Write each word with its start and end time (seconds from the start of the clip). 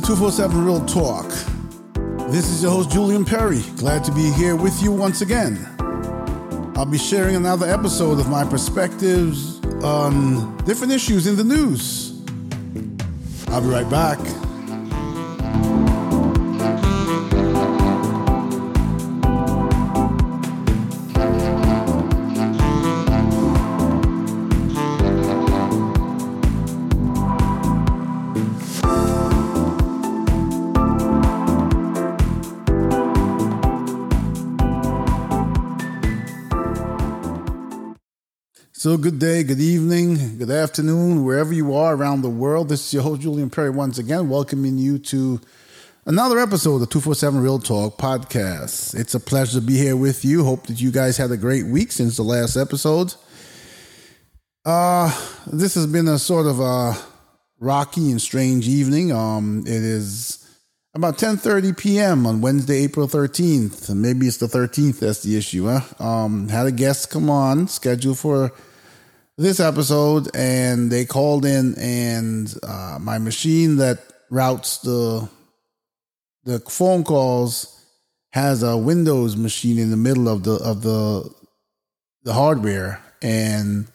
to 0.00 0.06
247 0.06 0.64
Real 0.64 0.84
Talk. 0.86 1.28
This 2.30 2.50
is 2.50 2.62
your 2.62 2.70
host, 2.70 2.90
Julian 2.90 3.24
Perry. 3.24 3.62
Glad 3.78 4.04
to 4.04 4.12
be 4.12 4.30
here 4.30 4.54
with 4.54 4.80
you 4.80 4.92
once 4.92 5.22
again. 5.22 5.58
I'll 6.76 6.86
be 6.86 6.98
sharing 6.98 7.34
another 7.34 7.66
episode 7.66 8.20
of 8.20 8.28
my 8.28 8.44
perspectives 8.44 9.58
on 9.82 10.56
different 10.58 10.92
issues 10.92 11.26
in 11.26 11.34
the 11.36 11.42
news. 11.42 12.22
I'll 13.48 13.62
be 13.62 13.68
right 13.68 13.88
back. 13.90 14.18
So, 38.88 38.96
good 38.96 39.18
day, 39.18 39.42
good 39.42 39.60
evening, 39.60 40.38
good 40.38 40.48
afternoon, 40.48 41.22
wherever 41.22 41.52
you 41.52 41.74
are 41.74 41.94
around 41.94 42.22
the 42.22 42.30
world. 42.30 42.70
This 42.70 42.86
is 42.86 42.94
your 42.94 43.02
host, 43.02 43.20
Julian 43.20 43.50
Perry, 43.50 43.68
once 43.68 43.98
again, 43.98 44.30
welcoming 44.30 44.78
you 44.78 44.98
to 45.00 45.42
another 46.06 46.38
episode 46.38 46.76
of 46.76 46.80
the 46.80 46.86
247 46.86 47.38
Real 47.38 47.58
Talk 47.58 47.98
podcast. 47.98 48.98
It's 48.98 49.14
a 49.14 49.20
pleasure 49.20 49.60
to 49.60 49.66
be 49.66 49.76
here 49.76 49.94
with 49.94 50.24
you. 50.24 50.42
Hope 50.42 50.68
that 50.68 50.80
you 50.80 50.90
guys 50.90 51.18
had 51.18 51.30
a 51.30 51.36
great 51.36 51.66
week 51.66 51.92
since 51.92 52.16
the 52.16 52.22
last 52.22 52.56
episode. 52.56 53.12
Uh, 54.64 55.08
this 55.46 55.74
has 55.74 55.86
been 55.86 56.08
a 56.08 56.18
sort 56.18 56.46
of 56.46 56.58
a 56.58 56.96
rocky 57.60 58.10
and 58.10 58.22
strange 58.22 58.66
evening. 58.66 59.12
Um, 59.12 59.64
it 59.66 59.82
is 59.82 60.48
about 60.94 61.18
10:30 61.18 61.76
p.m. 61.76 62.26
on 62.26 62.40
Wednesday, 62.40 62.84
April 62.84 63.06
13th. 63.06 63.94
Maybe 63.94 64.26
it's 64.26 64.38
the 64.38 64.46
13th 64.46 65.00
that's 65.00 65.22
the 65.22 65.36
issue, 65.36 65.66
huh? 65.66 65.82
Um, 66.02 66.48
had 66.48 66.66
a 66.66 66.72
guest 66.72 67.10
come 67.10 67.28
on, 67.28 67.68
scheduled 67.68 68.18
for 68.18 68.50
this 69.38 69.60
episode, 69.60 70.28
and 70.34 70.90
they 70.90 71.04
called 71.04 71.44
in, 71.44 71.74
and 71.78 72.52
uh, 72.64 72.98
my 73.00 73.18
machine 73.18 73.76
that 73.76 74.00
routes 74.30 74.78
the 74.78 75.28
the 76.44 76.58
phone 76.60 77.04
calls 77.04 77.74
has 78.32 78.62
a 78.62 78.76
Windows 78.76 79.36
machine 79.36 79.78
in 79.78 79.90
the 79.90 79.96
middle 79.96 80.28
of 80.28 80.42
the 80.42 80.54
of 80.54 80.82
the 80.82 81.30
the 82.24 82.32
hardware. 82.32 83.00
And 83.22 83.86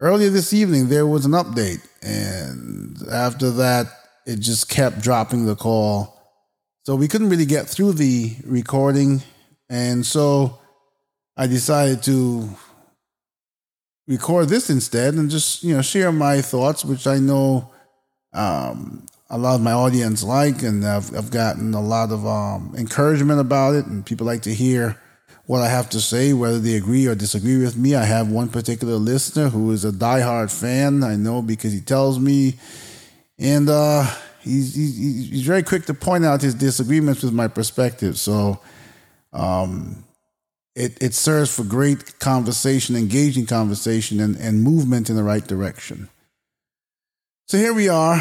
earlier 0.00 0.28
this 0.30 0.52
evening, 0.52 0.88
there 0.88 1.06
was 1.06 1.24
an 1.24 1.32
update, 1.32 1.86
and 2.02 2.96
after 3.10 3.50
that, 3.50 3.86
it 4.26 4.40
just 4.40 4.68
kept 4.68 5.00
dropping 5.00 5.46
the 5.46 5.56
call. 5.56 6.16
So 6.84 6.96
we 6.96 7.06
couldn't 7.06 7.30
really 7.30 7.46
get 7.46 7.68
through 7.68 7.92
the 7.92 8.34
recording, 8.44 9.22
and 9.68 10.04
so 10.04 10.58
I 11.36 11.46
decided 11.46 12.02
to 12.04 12.50
record 14.10 14.48
this 14.48 14.68
instead 14.68 15.14
and 15.14 15.30
just 15.30 15.62
you 15.62 15.74
know 15.74 15.82
share 15.82 16.12
my 16.12 16.42
thoughts, 16.42 16.84
which 16.84 17.06
I 17.06 17.18
know 17.18 17.70
um, 18.34 19.06
a 19.30 19.38
lot 19.38 19.54
of 19.54 19.62
my 19.62 19.72
audience 19.72 20.22
like, 20.24 20.62
and 20.62 20.84
I've, 20.84 21.16
I've 21.16 21.30
gotten 21.30 21.72
a 21.72 21.80
lot 21.80 22.10
of 22.10 22.26
um, 22.26 22.74
encouragement 22.76 23.40
about 23.40 23.76
it, 23.76 23.86
and 23.86 24.04
people 24.04 24.26
like 24.26 24.42
to 24.42 24.54
hear 24.54 25.00
what 25.46 25.62
I 25.62 25.68
have 25.68 25.88
to 25.90 26.00
say, 26.00 26.32
whether 26.32 26.58
they 26.58 26.74
agree 26.74 27.06
or 27.06 27.14
disagree 27.14 27.58
with 27.58 27.76
me. 27.76 27.94
I 27.94 28.04
have 28.04 28.30
one 28.30 28.48
particular 28.48 28.94
listener 28.94 29.48
who 29.48 29.70
is 29.70 29.84
a 29.84 29.92
diehard 29.92 30.50
fan. 30.50 31.02
I 31.04 31.16
know 31.16 31.40
because 31.40 31.72
he 31.72 31.80
tells 31.80 32.18
me, 32.18 32.54
and 33.38 33.70
uh, 33.70 34.04
he's, 34.40 34.74
he's 34.74 35.30
he's 35.30 35.46
very 35.46 35.62
quick 35.62 35.86
to 35.86 35.94
point 35.94 36.24
out 36.24 36.42
his 36.42 36.54
disagreements 36.54 37.22
with 37.22 37.32
my 37.32 37.46
perspective. 37.46 38.18
So. 38.18 38.60
Um, 39.32 40.04
it, 40.80 41.02
it 41.02 41.14
serves 41.14 41.54
for 41.54 41.62
great 41.62 42.18
conversation, 42.18 42.96
engaging 42.96 43.44
conversation, 43.44 44.18
and, 44.18 44.34
and 44.36 44.62
movement 44.62 45.10
in 45.10 45.16
the 45.16 45.22
right 45.22 45.46
direction. 45.46 46.08
So 47.48 47.58
here 47.58 47.74
we 47.74 47.90
are. 47.90 48.18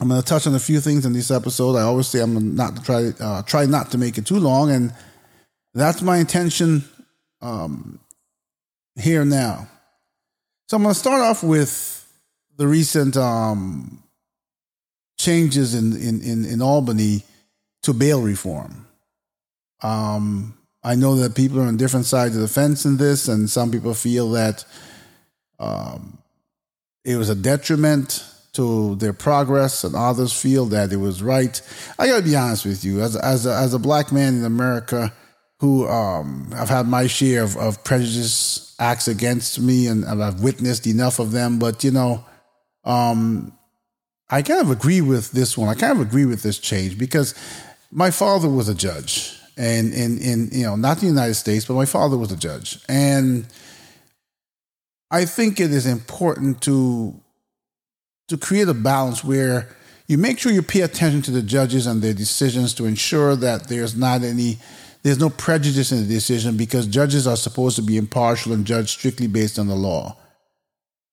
I'm 0.00 0.08
going 0.08 0.20
to 0.20 0.26
touch 0.26 0.48
on 0.48 0.54
a 0.54 0.58
few 0.58 0.80
things 0.80 1.06
in 1.06 1.12
this 1.12 1.30
episode. 1.30 1.76
I 1.76 1.82
always 1.82 2.08
say 2.08 2.20
I'm 2.20 2.56
not 2.56 2.76
to 2.76 2.82
try 2.82 3.12
uh, 3.20 3.42
try 3.42 3.66
not 3.66 3.92
to 3.92 3.98
make 3.98 4.18
it 4.18 4.26
too 4.26 4.40
long, 4.40 4.70
and 4.70 4.92
that's 5.74 6.02
my 6.02 6.18
intention 6.18 6.84
um, 7.40 8.00
here 8.96 9.24
now. 9.24 9.68
So 10.68 10.76
I'm 10.76 10.82
going 10.82 10.92
to 10.92 10.98
start 10.98 11.22
off 11.22 11.44
with 11.44 12.04
the 12.56 12.66
recent 12.66 13.16
um, 13.16 14.02
changes 15.18 15.74
in, 15.74 15.94
in, 15.96 16.20
in, 16.20 16.44
in 16.44 16.60
Albany 16.60 17.22
to 17.82 17.92
bail 17.92 18.20
reform. 18.20 18.86
Um, 19.82 20.55
I 20.86 20.94
know 20.94 21.16
that 21.16 21.34
people 21.34 21.58
are 21.58 21.66
on 21.66 21.76
different 21.76 22.06
sides 22.06 22.36
of 22.36 22.42
the 22.42 22.46
fence 22.46 22.84
in 22.84 22.96
this, 22.96 23.26
and 23.26 23.50
some 23.50 23.72
people 23.72 23.92
feel 23.92 24.30
that 24.30 24.64
um, 25.58 26.18
it 27.04 27.16
was 27.16 27.28
a 27.28 27.34
detriment 27.34 28.24
to 28.52 28.94
their 28.94 29.12
progress, 29.12 29.82
and 29.82 29.96
others 29.96 30.32
feel 30.32 30.66
that 30.66 30.92
it 30.92 30.98
was 30.98 31.24
right. 31.24 31.60
I 31.98 32.06
got 32.06 32.18
to 32.18 32.22
be 32.22 32.36
honest 32.36 32.64
with 32.64 32.84
you, 32.84 33.00
as 33.00 33.16
as 33.16 33.46
a, 33.46 33.56
as 33.56 33.74
a 33.74 33.80
black 33.80 34.12
man 34.12 34.36
in 34.36 34.44
America 34.44 35.12
who 35.58 35.88
um, 35.88 36.50
I've 36.54 36.68
had 36.68 36.86
my 36.86 37.08
share 37.08 37.42
of, 37.42 37.56
of 37.56 37.82
prejudice 37.82 38.76
acts 38.78 39.08
against 39.08 39.58
me, 39.58 39.88
and 39.88 40.04
I've 40.04 40.40
witnessed 40.40 40.86
enough 40.86 41.18
of 41.18 41.32
them. 41.32 41.58
But 41.58 41.82
you 41.82 41.90
know, 41.90 42.24
um, 42.84 43.58
I 44.30 44.40
kind 44.42 44.60
of 44.60 44.70
agree 44.70 45.00
with 45.00 45.32
this 45.32 45.58
one. 45.58 45.68
I 45.68 45.74
kind 45.74 45.98
of 45.98 46.06
agree 46.06 46.26
with 46.26 46.44
this 46.44 46.60
change 46.60 46.96
because 46.96 47.34
my 47.90 48.12
father 48.12 48.48
was 48.48 48.68
a 48.68 48.74
judge 48.74 49.36
and 49.56 49.94
in 49.94 50.18
in 50.18 50.48
you 50.52 50.64
know 50.64 50.76
not 50.76 50.98
the 50.98 51.06
United 51.06 51.34
States, 51.34 51.64
but 51.64 51.74
my 51.74 51.86
father 51.86 52.16
was 52.16 52.32
a 52.32 52.36
judge, 52.36 52.78
and 52.88 53.46
I 55.10 55.24
think 55.24 55.60
it 55.60 55.72
is 55.72 55.86
important 55.86 56.60
to 56.62 57.14
to 58.28 58.36
create 58.36 58.68
a 58.68 58.74
balance 58.74 59.22
where 59.22 59.68
you 60.08 60.18
make 60.18 60.38
sure 60.38 60.52
you 60.52 60.62
pay 60.62 60.80
attention 60.80 61.22
to 61.22 61.30
the 61.30 61.42
judges 61.42 61.86
and 61.86 62.02
their 62.02 62.14
decisions 62.14 62.74
to 62.74 62.84
ensure 62.86 63.36
that 63.36 63.68
there's 63.68 63.96
not 63.96 64.22
any 64.22 64.58
there's 65.02 65.20
no 65.20 65.30
prejudice 65.30 65.92
in 65.92 65.98
the 65.98 66.14
decision 66.14 66.56
because 66.56 66.86
judges 66.86 67.26
are 67.26 67.36
supposed 67.36 67.76
to 67.76 67.82
be 67.82 67.96
impartial 67.96 68.52
and 68.52 68.66
judge 68.66 68.90
strictly 68.90 69.28
based 69.28 69.58
on 69.58 69.68
the 69.68 69.74
law. 69.76 70.16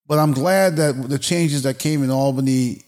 But 0.08 0.18
I'm 0.18 0.34
glad 0.34 0.78
that 0.78 1.10
the 1.10 1.20
changes 1.20 1.62
that 1.64 1.78
came 1.78 2.04
in 2.04 2.10
Albany 2.10 2.81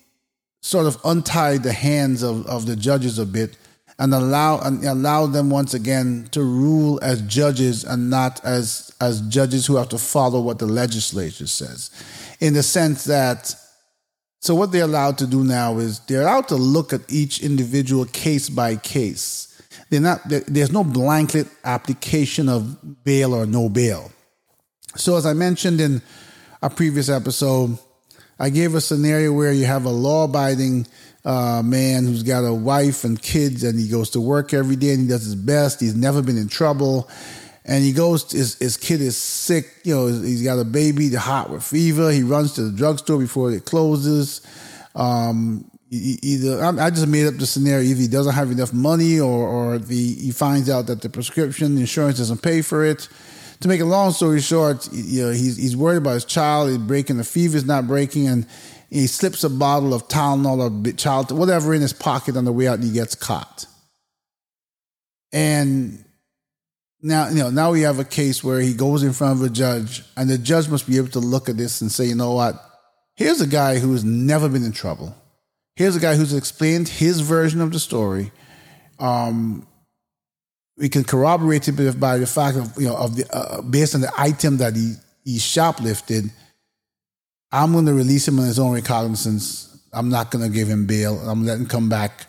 sort 0.62 0.88
of 0.88 0.98
untied 1.06 1.62
the 1.62 1.74
hands 1.74 2.24
of, 2.24 2.48
of 2.48 2.66
the 2.66 2.76
judges 2.76 3.20
a 3.20 3.26
bit 3.26 3.56
and 3.98 4.14
allow 4.14 4.60
and 4.60 4.84
allow 4.84 5.26
them 5.26 5.50
once 5.50 5.74
again 5.74 6.28
to 6.32 6.44
rule 6.44 7.00
as 7.02 7.22
judges 7.22 7.84
and 7.84 8.10
not 8.10 8.44
as 8.44 8.94
as 9.00 9.22
judges 9.22 9.66
who 9.66 9.78
have 9.78 9.90
to 9.90 9.98
follow 9.98 10.42
what 10.42 10.60
the 10.60 10.66
legislature 10.66 11.48
says. 11.48 11.92
In 12.40 12.54
the 12.54 12.64
sense 12.64 13.06
that 13.06 13.56
so 14.42 14.54
what 14.54 14.72
they're 14.72 14.84
allowed 14.84 15.18
to 15.20 15.28
do 15.28 15.44
now 15.44 15.78
is 15.78 16.00
they're 16.02 16.22
allowed 16.22 16.50
to 16.50 16.56
look 16.56 16.94
at 16.94 17.02
each 17.12 17.42
individual 17.42 18.06
case 18.06 18.50
by 18.50 18.76
case. 18.76 19.60
They're 19.90 20.02
not 20.02 20.22
there's 20.26 20.72
no 20.72 20.84
blanket 20.84 21.48
application 21.64 22.50
of 22.50 23.04
bail 23.04 23.34
or 23.34 23.46
no 23.46 23.70
bail. 23.70 24.12
So 24.98 25.16
as 25.16 25.26
i 25.26 25.34
mentioned 25.34 25.80
in 25.80 26.02
a 26.62 26.70
previous 26.70 27.10
episode 27.10 27.78
i 28.40 28.50
gave 28.50 28.76
a 28.76 28.82
scenario 28.82 29.32
where 29.34 29.52
you 29.52 29.66
have 29.66 29.86
a 29.86 29.90
law 29.90 30.24
abiding 30.24 30.88
uh, 31.26 31.62
man 31.66 32.06
who's 32.06 32.24
got 32.24 32.46
a 32.46 32.54
wife 32.54 33.04
and 33.04 33.22
kids, 33.22 33.64
and 33.64 33.80
he 33.80 33.88
goes 33.88 34.12
to 34.12 34.22
work 34.22 34.54
every 34.54 34.76
day 34.76 34.94
and 34.94 35.02
he 35.02 35.08
does 35.08 35.24
his 35.24 35.36
best. 35.36 35.80
He's 35.80 35.96
never 35.96 36.22
been 36.22 36.38
in 36.38 36.48
trouble. 36.48 37.10
And 37.68 37.84
he 37.84 37.94
goes, 37.94 38.32
his, 38.32 38.60
his 38.60 38.78
kid 38.78 39.02
is 39.02 39.18
sick. 39.18 39.66
You 39.84 39.96
know, 39.96 40.08
he's 40.08 40.44
got 40.44 40.60
a 40.60 40.64
baby, 40.64 41.10
the 41.10 41.20
hot 41.20 41.50
with 41.50 41.64
fever. 41.64 42.12
He 42.12 42.22
runs 42.22 42.54
to 42.54 42.64
the 42.64 42.78
drugstore 42.78 43.18
before 43.18 43.52
it 43.52 43.66
closes. 43.66 44.42
Um, 44.94 45.70
either 45.90 46.64
I 46.64 46.90
just 46.90 47.08
made 47.08 47.26
up 47.26 47.36
the 47.36 47.46
scenario. 47.46 47.84
Either 47.84 48.02
he 48.02 48.08
doesn't 48.08 48.34
have 48.34 48.52
enough 48.52 48.74
money, 48.74 49.20
or 49.20 49.48
or 49.48 49.78
the 49.78 50.14
he 50.16 50.32
finds 50.32 50.70
out 50.70 50.88
that 50.88 51.02
the 51.02 51.10
prescription 51.10 51.78
insurance 51.78 52.18
doesn't 52.18 52.42
pay 52.42 52.62
for 52.62 52.84
it. 52.86 53.08
To 53.62 53.68
make 53.68 53.82
a 53.82 53.86
long 53.86 54.12
story 54.12 54.42
short, 54.42 54.88
you 54.92 55.24
know 55.24 55.32
he's 55.32 55.58
he's 55.58 55.76
worried 55.76 55.98
about 55.98 56.14
his 56.14 56.26
child. 56.26 56.70
He's 56.70 56.78
breaking. 56.78 57.18
The 57.18 57.24
fever 57.24 57.54
fever's 57.54 57.66
not 57.66 57.88
breaking, 57.88 58.28
and 58.28 58.48
he 58.90 59.08
slips 59.08 59.44
a 59.44 59.50
bottle 59.50 59.94
of 59.94 60.08
Tylenol 60.08 60.88
or 60.88 60.92
child, 60.94 61.32
whatever 61.32 61.74
in 61.74 61.82
his 61.82 61.94
pocket 61.94 62.38
on 62.38 62.46
the 62.46 62.52
way 62.52 62.68
out, 62.68 62.76
and 62.76 62.84
he 62.84 62.92
gets 62.92 63.16
caught. 63.16 63.66
And 65.34 66.06
now, 67.02 67.30
you 67.30 67.36
know, 67.36 67.50
now 67.50 67.72
we 67.72 67.82
have 67.82 68.00
a 68.00 68.06
case 68.06 68.44
where 68.44 68.60
he 68.60 68.74
goes 68.74 69.04
in 69.04 69.14
front 69.14 69.40
of 69.40 69.46
a 69.46 69.50
judge, 69.50 70.04
and 70.16 70.30
the 70.30 70.38
judge 70.38 70.70
must 70.70 70.88
be 70.88 70.98
able 70.98 71.10
to 71.10 71.20
look 71.20 71.50
at 71.50 71.58
this 71.58 71.82
and 71.82 71.92
say, 71.92 72.06
you 72.06 72.16
know 72.16 72.34
what? 72.34 72.62
Here's 73.16 73.42
a 73.42 73.48
guy 73.48 73.80
who 73.80 73.92
has 73.94 74.04
never 74.04 74.50
been 74.50 74.64
in 74.64 74.72
trouble. 74.72 75.16
Here's 75.76 75.96
a 75.96 76.00
guy 76.00 76.16
who's 76.16 76.34
explained 76.34 76.88
his 76.88 77.20
version 77.20 77.62
of 77.62 77.72
the 77.72 77.80
story. 77.80 78.32
Um, 79.00 79.68
we 80.78 80.90
can 80.90 81.04
corroborate 81.04 81.68
it 81.68 82.00
by 82.00 82.18
the 82.18 82.28
fact 82.28 82.58
of 82.58 82.74
you 82.78 82.88
know 82.88 82.96
of 82.96 83.16
the 83.16 83.36
uh, 83.36 83.62
based 83.62 83.96
on 83.96 84.02
the 84.02 84.12
item 84.18 84.58
that 84.58 84.76
he 84.76 84.96
he 85.24 85.38
shoplifted 85.38 86.32
I'm 87.52 87.72
going 87.72 87.86
to 87.86 87.94
release 87.94 88.28
him 88.28 88.40
on 88.40 88.46
his 88.46 88.60
own 88.60 88.74
recognizance 88.74 89.76
I'm 89.96 90.10
not 90.10 90.30
going 90.30 90.44
to 90.46 90.52
give 90.52 90.68
him 90.68 90.86
bail. 90.86 91.18
I'm 91.20 91.46
letting 91.46 91.64
him 91.64 91.70
come 91.70 91.90
back 91.90 92.28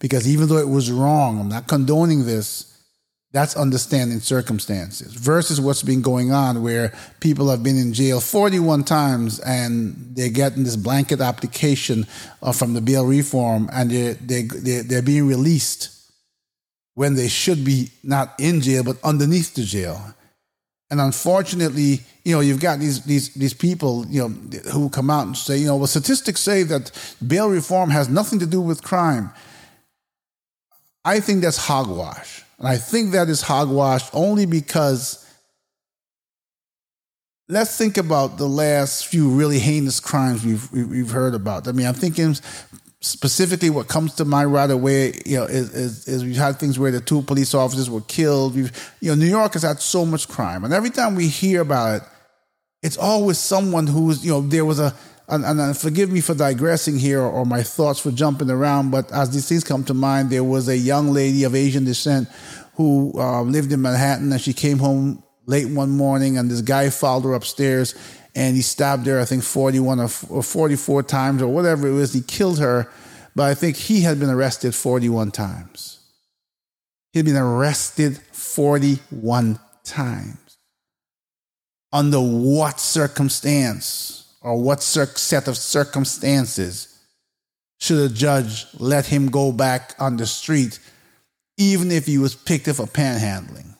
because 0.00 0.28
even 0.28 0.48
though 0.48 0.58
it 0.58 0.68
was 0.68 0.90
wrong, 0.90 1.40
I'm 1.40 1.48
not 1.48 1.68
condoning 1.68 2.26
this. 2.26 2.70
That's 3.32 3.56
understanding 3.56 4.20
circumstances 4.20 5.12
versus 5.12 5.60
what's 5.60 5.82
been 5.82 6.02
going 6.02 6.30
on 6.30 6.62
where 6.62 6.92
people 7.18 7.50
have 7.50 7.64
been 7.64 7.76
in 7.76 7.92
jail 7.92 8.20
41 8.20 8.84
times 8.84 9.40
and 9.40 10.14
they're 10.14 10.28
getting 10.28 10.62
this 10.62 10.76
blanket 10.76 11.20
application 11.20 12.06
uh, 12.42 12.52
from 12.52 12.74
the 12.74 12.80
bail 12.80 13.04
reform 13.04 13.68
and 13.72 13.90
they 13.90 14.12
they're, 14.12 14.84
they're 14.84 15.02
being 15.02 15.26
released 15.26 15.90
when 16.94 17.14
they 17.14 17.26
should 17.26 17.64
be 17.64 17.90
not 18.04 18.34
in 18.38 18.60
jail 18.60 18.84
but 18.84 19.02
underneath 19.02 19.54
the 19.54 19.64
jail. 19.64 20.14
And 20.94 21.00
unfortunately, 21.00 22.02
you 22.24 22.36
know, 22.36 22.38
you've 22.38 22.60
got 22.60 22.78
these 22.78 23.02
these 23.02 23.34
these 23.34 23.52
people, 23.52 24.06
you 24.06 24.20
know, 24.20 24.28
who 24.70 24.88
come 24.88 25.10
out 25.10 25.26
and 25.26 25.36
say, 25.36 25.58
you 25.58 25.66
know, 25.66 25.76
well, 25.76 25.88
statistics 25.88 26.40
say 26.40 26.62
that 26.62 26.92
bail 27.26 27.48
reform 27.48 27.90
has 27.90 28.08
nothing 28.08 28.38
to 28.38 28.46
do 28.46 28.60
with 28.60 28.84
crime. 28.84 29.32
I 31.04 31.18
think 31.18 31.42
that's 31.42 31.56
hogwash. 31.56 32.44
And 32.60 32.68
I 32.68 32.76
think 32.76 33.10
that 33.10 33.28
is 33.28 33.42
hogwash 33.42 34.08
only 34.12 34.46
because 34.46 35.28
let's 37.48 37.76
think 37.76 37.96
about 37.96 38.38
the 38.38 38.46
last 38.46 39.08
few 39.08 39.30
really 39.30 39.58
heinous 39.58 39.98
crimes 39.98 40.46
we've 40.46 40.70
we've 40.70 41.10
heard 41.10 41.34
about. 41.34 41.66
I 41.66 41.72
mean, 41.72 41.88
I'm 41.88 41.94
thinking 41.94 42.36
specifically 43.04 43.70
what 43.70 43.86
comes 43.86 44.14
to 44.14 44.24
mind 44.24 44.52
right 44.52 44.70
away, 44.70 45.12
you 45.26 45.36
know, 45.36 45.44
is, 45.44 45.74
is, 45.74 46.08
is 46.08 46.24
we've 46.24 46.36
had 46.36 46.58
things 46.58 46.78
where 46.78 46.90
the 46.90 47.00
two 47.00 47.22
police 47.22 47.54
officers 47.54 47.90
were 47.90 48.00
killed. 48.02 48.54
We've, 48.54 48.92
you 49.00 49.10
know, 49.10 49.14
New 49.14 49.28
York 49.28 49.52
has 49.52 49.62
had 49.62 49.80
so 49.80 50.06
much 50.06 50.26
crime, 50.28 50.64
and 50.64 50.72
every 50.72 50.90
time 50.90 51.14
we 51.14 51.28
hear 51.28 51.60
about 51.60 52.02
it, 52.02 52.08
it's 52.82 52.96
always 52.96 53.38
someone 53.38 53.86
who's, 53.86 54.24
you 54.24 54.32
know, 54.32 54.40
there 54.40 54.64
was 54.64 54.78
a 54.78 54.94
and, 55.26 55.42
and, 55.42 55.76
forgive 55.76 56.10
me 56.10 56.20
for 56.20 56.34
digressing 56.34 56.98
here 56.98 57.22
or 57.22 57.46
my 57.46 57.62
thoughts 57.62 57.98
for 57.98 58.10
jumping 58.10 58.50
around, 58.50 58.90
but 58.90 59.10
as 59.10 59.30
these 59.30 59.48
things 59.48 59.64
come 59.64 59.82
to 59.84 59.94
mind, 59.94 60.28
there 60.28 60.44
was 60.44 60.68
a 60.68 60.76
young 60.76 61.14
lady 61.14 61.44
of 61.44 61.54
Asian 61.54 61.86
descent 61.86 62.28
who 62.74 63.10
uh, 63.16 63.40
lived 63.40 63.72
in 63.72 63.80
Manhattan 63.80 64.30
and 64.32 64.40
she 64.40 64.52
came 64.52 64.78
home 64.78 65.22
late 65.46 65.66
one 65.66 65.88
morning 65.88 66.36
and 66.36 66.50
this 66.50 66.60
guy 66.60 66.90
followed 66.90 67.24
her 67.24 67.32
upstairs 67.32 67.94
and 68.34 68.56
he 68.56 68.62
stabbed 68.62 69.06
her, 69.06 69.20
I 69.20 69.24
think 69.24 69.42
41 69.42 70.00
or 70.00 70.08
44 70.08 71.02
times 71.04 71.42
or 71.42 71.48
whatever 71.48 71.86
it 71.88 71.92
was. 71.92 72.12
He 72.12 72.20
killed 72.20 72.58
her, 72.58 72.90
but 73.34 73.44
I 73.44 73.54
think 73.54 73.76
he 73.76 74.02
had 74.02 74.18
been 74.18 74.30
arrested 74.30 74.74
41 74.74 75.30
times. 75.30 76.00
He'd 77.12 77.24
been 77.24 77.36
arrested 77.36 78.18
41 78.32 79.58
times. 79.84 80.58
Under 81.92 82.20
what 82.20 82.80
circumstance? 82.80 84.24
or 84.44 84.60
what 84.60 84.82
set 84.82 85.48
of 85.48 85.56
circumstances 85.56 87.00
should 87.80 87.98
a 87.98 88.14
judge 88.14 88.66
let 88.78 89.06
him 89.06 89.30
go 89.30 89.50
back 89.50 89.94
on 89.98 90.18
the 90.18 90.26
street, 90.26 90.78
even 91.56 91.90
if 91.90 92.06
he 92.06 92.18
was 92.18 92.34
picked 92.34 92.68
up 92.68 92.76
for 92.76 92.86
panhandling? 92.86 93.73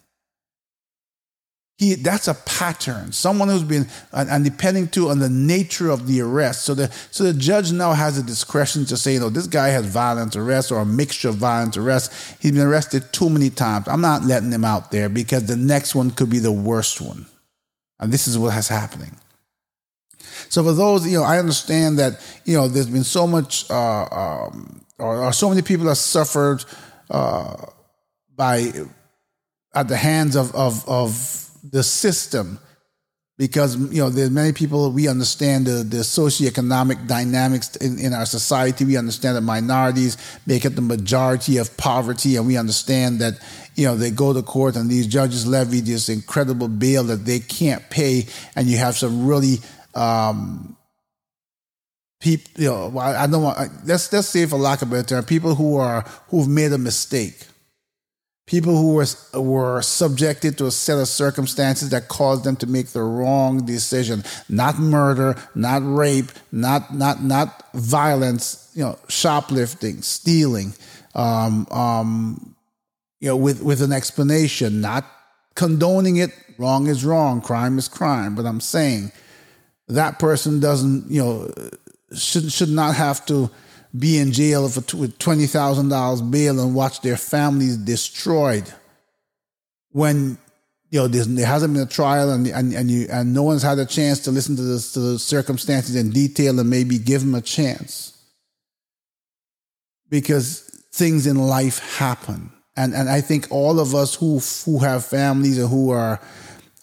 He, 1.76 1.94
that's 1.94 2.28
a 2.28 2.34
pattern. 2.34 3.10
Someone 3.10 3.48
who's 3.48 3.64
been, 3.64 3.88
and 4.12 4.44
depending 4.44 4.86
too 4.86 5.08
on 5.08 5.18
the 5.18 5.28
nature 5.28 5.90
of 5.90 6.06
the 6.06 6.20
arrest. 6.20 6.64
So 6.64 6.74
the, 6.74 6.88
so 7.10 7.24
the 7.24 7.34
judge 7.34 7.72
now 7.72 7.92
has 7.92 8.16
a 8.16 8.22
discretion 8.22 8.84
to 8.86 8.96
say, 8.96 9.14
you 9.14 9.20
know, 9.20 9.28
this 9.28 9.48
guy 9.48 9.68
has 9.68 9.84
violent 9.84 10.36
arrest 10.36 10.70
or 10.70 10.78
a 10.78 10.86
mixture 10.86 11.30
of 11.30 11.34
violent 11.34 11.76
arrest. 11.76 12.12
He's 12.40 12.52
been 12.52 12.60
arrested 12.60 13.12
too 13.12 13.28
many 13.28 13.50
times. 13.50 13.88
I'm 13.88 14.00
not 14.00 14.22
letting 14.22 14.52
him 14.52 14.64
out 14.64 14.92
there 14.92 15.08
because 15.08 15.46
the 15.46 15.56
next 15.56 15.96
one 15.96 16.12
could 16.12 16.30
be 16.30 16.38
the 16.38 16.52
worst 16.52 17.00
one. 17.00 17.26
And 17.98 18.12
this 18.12 18.28
is 18.28 18.38
what 18.38 18.52
has 18.52 18.68
happening. 18.68 19.16
So 20.48 20.62
for 20.62 20.72
those, 20.72 21.06
you 21.06 21.18
know, 21.18 21.24
I 21.24 21.38
understand 21.38 21.98
that 21.98 22.24
you 22.44 22.56
know 22.56 22.68
there's 22.68 22.88
been 22.88 23.04
so 23.04 23.26
much, 23.26 23.68
uh, 23.70 24.04
um, 24.10 24.84
or, 24.98 25.24
or, 25.24 25.32
so 25.32 25.48
many 25.48 25.62
people 25.62 25.86
have 25.88 25.98
suffered 25.98 26.64
uh, 27.10 27.56
by 28.36 28.70
at 29.74 29.88
the 29.88 29.96
hands 29.96 30.36
of 30.36 30.54
of 30.54 30.88
of 30.88 31.43
the 31.70 31.82
system 31.82 32.58
because 33.36 33.76
you 33.92 34.00
know 34.00 34.10
there's 34.10 34.30
many 34.30 34.52
people 34.52 34.92
we 34.92 35.08
understand 35.08 35.66
the, 35.66 35.82
the 35.82 35.98
socioeconomic 35.98 37.08
dynamics 37.08 37.74
in, 37.76 37.98
in 37.98 38.12
our 38.12 38.26
society 38.26 38.84
we 38.84 38.96
understand 38.96 39.36
that 39.36 39.40
minorities 39.40 40.16
make 40.46 40.64
up 40.64 40.74
the 40.74 40.80
majority 40.80 41.56
of 41.56 41.76
poverty 41.76 42.36
and 42.36 42.46
we 42.46 42.56
understand 42.56 43.18
that 43.18 43.34
you 43.74 43.86
know 43.86 43.96
they 43.96 44.10
go 44.10 44.32
to 44.32 44.42
court 44.42 44.76
and 44.76 44.88
these 44.88 45.06
judges 45.06 45.46
levy 45.46 45.80
this 45.80 46.08
incredible 46.08 46.68
bail 46.68 47.02
that 47.02 47.24
they 47.24 47.40
can't 47.40 47.88
pay 47.90 48.26
and 48.54 48.68
you 48.68 48.76
have 48.76 48.94
some 48.94 49.26
really 49.26 49.56
um, 49.94 50.76
people, 52.24 52.62
you 52.62 52.68
know, 52.68 52.98
I, 52.98 53.26
don't 53.26 53.42
want, 53.42 53.58
let's, 53.86 54.10
let's 54.12 54.28
say 54.28 54.46
for 54.46 54.56
lack 54.56 54.80
of 54.82 54.88
a 54.88 54.90
better 54.92 55.08
term, 55.08 55.24
people 55.24 55.54
who 55.54 55.76
are, 55.76 56.00
who've 56.28 56.48
made 56.48 56.72
a 56.72 56.78
mistake. 56.78 57.46
People 58.46 58.76
who 58.76 58.94
were, 58.94 59.06
were 59.40 59.80
subjected 59.80 60.58
to 60.58 60.66
a 60.66 60.70
set 60.70 60.98
of 60.98 61.08
circumstances 61.08 61.90
that 61.90 62.08
caused 62.08 62.44
them 62.44 62.56
to 62.56 62.66
make 62.66 62.88
the 62.88 63.02
wrong 63.02 63.64
decision. 63.64 64.22
Not 64.50 64.78
murder, 64.78 65.36
not 65.54 65.80
rape, 65.82 66.30
not, 66.52 66.94
not, 66.94 67.22
not 67.22 67.72
violence, 67.72 68.70
you 68.74 68.84
know, 68.84 68.98
shoplifting, 69.08 70.02
stealing, 70.02 70.74
um, 71.14 71.66
um, 71.70 72.54
you 73.20 73.28
know, 73.28 73.36
with, 73.36 73.62
with 73.62 73.80
an 73.80 73.92
explanation, 73.92 74.82
not 74.82 75.06
condoning 75.54 76.16
it. 76.16 76.30
Wrong 76.58 76.86
is 76.86 77.04
wrong, 77.04 77.40
crime 77.40 77.78
is 77.78 77.88
crime. 77.88 78.34
But 78.34 78.44
I'm 78.44 78.60
saying 78.60 79.10
that 79.88 80.18
person 80.18 80.60
doesn't, 80.60 81.10
you 81.10 81.22
know, 81.22 81.50
should 82.14 82.52
should 82.52 82.68
not 82.68 82.94
have 82.94 83.24
to 83.26 83.50
be 83.96 84.18
in 84.18 84.32
jail 84.32 84.68
for 84.68 84.96
with 84.96 85.18
twenty 85.18 85.46
thousand 85.46 85.88
dollars 85.88 86.22
bail 86.22 86.60
and 86.60 86.74
watch 86.74 87.00
their 87.00 87.16
families 87.16 87.76
destroyed. 87.76 88.72
When 89.90 90.38
you 90.90 91.00
know 91.00 91.08
there 91.08 91.46
hasn't 91.46 91.74
been 91.74 91.82
a 91.82 91.86
trial 91.86 92.30
and 92.30 92.46
and 92.46 92.72
and, 92.72 92.90
you, 92.90 93.06
and 93.10 93.32
no 93.32 93.42
one's 93.42 93.62
had 93.62 93.78
a 93.78 93.86
chance 93.86 94.20
to 94.20 94.30
listen 94.30 94.56
to 94.56 94.62
the, 94.62 94.90
to 94.92 95.00
the 95.00 95.18
circumstances 95.18 95.96
in 95.96 96.10
detail 96.10 96.58
and 96.58 96.68
maybe 96.68 96.98
give 96.98 97.20
them 97.20 97.34
a 97.34 97.40
chance 97.40 98.12
because 100.08 100.60
things 100.92 101.26
in 101.26 101.36
life 101.36 101.96
happen 101.96 102.52
and 102.76 102.94
and 102.94 103.08
I 103.08 103.20
think 103.20 103.46
all 103.50 103.80
of 103.80 103.94
us 103.94 104.14
who 104.14 104.40
who 104.64 104.78
have 104.80 105.04
families 105.04 105.58
and 105.58 105.68
who 105.68 105.90
are 105.90 106.20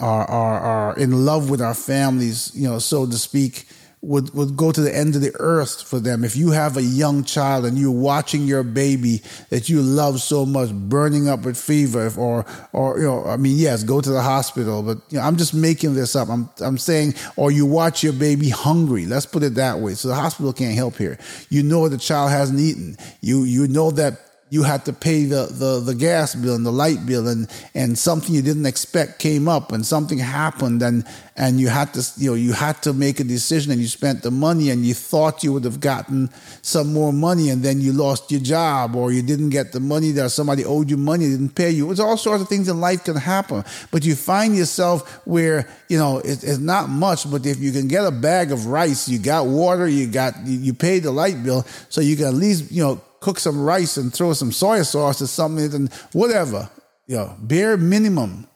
are, 0.01 0.25
are, 0.25 0.59
are 0.59 0.97
in 0.97 1.25
love 1.25 1.49
with 1.49 1.61
our 1.61 1.75
families, 1.75 2.51
you 2.55 2.67
know, 2.67 2.79
so 2.79 3.05
to 3.05 3.17
speak, 3.17 3.67
would, 4.01 4.33
would 4.33 4.57
go 4.57 4.71
to 4.71 4.81
the 4.81 4.95
end 4.95 5.15
of 5.15 5.21
the 5.21 5.31
earth 5.39 5.83
for 5.83 5.99
them. 5.99 6.23
If 6.23 6.35
you 6.35 6.51
have 6.51 6.75
a 6.75 6.81
young 6.81 7.23
child 7.23 7.65
and 7.65 7.77
you're 7.77 7.91
watching 7.91 8.43
your 8.47 8.63
baby 8.63 9.21
that 9.49 9.69
you 9.69 9.81
love 9.81 10.21
so 10.21 10.45
much 10.45 10.71
burning 10.73 11.29
up 11.29 11.45
with 11.45 11.55
fever 11.55 12.11
or, 12.17 12.45
or, 12.73 12.97
you 12.99 13.05
know, 13.05 13.23
I 13.25 13.37
mean, 13.37 13.57
yes, 13.57 13.83
go 13.83 14.01
to 14.01 14.09
the 14.09 14.21
hospital, 14.21 14.81
but 14.81 14.97
you 15.09 15.19
know, 15.19 15.23
I'm 15.23 15.37
just 15.37 15.53
making 15.53 15.93
this 15.93 16.15
up. 16.15 16.29
I'm, 16.29 16.49
I'm 16.61 16.79
saying, 16.79 17.13
or 17.35 17.51
you 17.51 17.65
watch 17.65 18.03
your 18.03 18.13
baby 18.13 18.49
hungry. 18.49 19.05
Let's 19.05 19.27
put 19.27 19.43
it 19.43 19.55
that 19.55 19.79
way. 19.79 19.93
So 19.93 20.07
the 20.07 20.15
hospital 20.15 20.51
can't 20.51 20.75
help 20.75 20.95
here. 20.95 21.19
You 21.49 21.61
know 21.61 21.87
the 21.87 21.97
child 21.99 22.31
hasn't 22.31 22.59
eaten. 22.59 22.97
You, 23.21 23.43
you 23.43 23.67
know 23.67 23.91
that 23.91 24.19
you 24.51 24.63
had 24.63 24.83
to 24.83 24.91
pay 24.91 25.23
the, 25.23 25.45
the, 25.49 25.79
the 25.79 25.95
gas 25.95 26.35
bill 26.35 26.55
and 26.55 26.65
the 26.65 26.71
light 26.71 27.05
bill 27.05 27.29
and, 27.29 27.49
and 27.73 27.97
something 27.97 28.35
you 28.35 28.41
didn't 28.41 28.65
expect 28.65 29.17
came 29.17 29.47
up 29.47 29.71
and 29.71 29.85
something 29.85 30.17
happened 30.17 30.81
and, 30.81 31.05
and 31.37 31.57
you 31.61 31.69
had 31.69 31.93
to, 31.93 32.05
you 32.17 32.31
know, 32.31 32.35
you 32.35 32.51
had 32.51 32.83
to 32.83 32.91
make 32.91 33.21
a 33.21 33.23
decision 33.23 33.71
and 33.71 33.79
you 33.79 33.87
spent 33.87 34.23
the 34.23 34.29
money 34.29 34.69
and 34.69 34.85
you 34.85 34.93
thought 34.93 35.41
you 35.41 35.53
would 35.53 35.63
have 35.63 35.79
gotten 35.79 36.29
some 36.61 36.91
more 36.91 37.13
money 37.13 37.49
and 37.49 37.63
then 37.63 37.79
you 37.79 37.93
lost 37.93 38.29
your 38.29 38.41
job 38.41 38.93
or 38.93 39.13
you 39.13 39.21
didn't 39.21 39.51
get 39.51 39.71
the 39.71 39.79
money 39.79 40.11
that 40.11 40.29
somebody 40.31 40.65
owed 40.65 40.89
you 40.89 40.97
money, 40.97 41.29
didn't 41.29 41.55
pay 41.55 41.69
you. 41.69 41.89
It's 41.89 42.01
all 42.01 42.17
sorts 42.17 42.41
of 42.41 42.49
things 42.49 42.67
in 42.67 42.81
life 42.81 43.05
can 43.05 43.15
happen, 43.15 43.63
but 43.89 44.03
you 44.03 44.15
find 44.15 44.53
yourself 44.53 45.25
where, 45.25 45.65
you 45.87 45.97
know, 45.97 46.17
it, 46.17 46.43
it's 46.43 46.57
not 46.57 46.89
much, 46.89 47.31
but 47.31 47.45
if 47.45 47.57
you 47.59 47.71
can 47.71 47.87
get 47.87 48.05
a 48.05 48.11
bag 48.11 48.51
of 48.51 48.65
rice, 48.65 49.07
you 49.07 49.17
got 49.17 49.45
water, 49.45 49.87
you 49.87 50.07
got, 50.07 50.33
you, 50.45 50.59
you 50.59 50.73
paid 50.73 51.03
the 51.03 51.11
light 51.11 51.41
bill, 51.41 51.65
so 51.87 52.01
you 52.01 52.17
can 52.17 52.25
at 52.25 52.33
least, 52.33 52.69
you 52.69 52.83
know, 52.83 53.01
cook 53.21 53.39
some 53.39 53.63
rice 53.63 53.95
and 53.95 54.13
throw 54.13 54.33
some 54.33 54.51
soy 54.51 54.81
sauce 54.81 55.21
or 55.21 55.27
something 55.27 55.73
and 55.73 55.93
whatever. 56.11 56.69
You 57.07 57.17
know, 57.17 57.35
bare 57.39 57.77
minimum. 57.77 58.47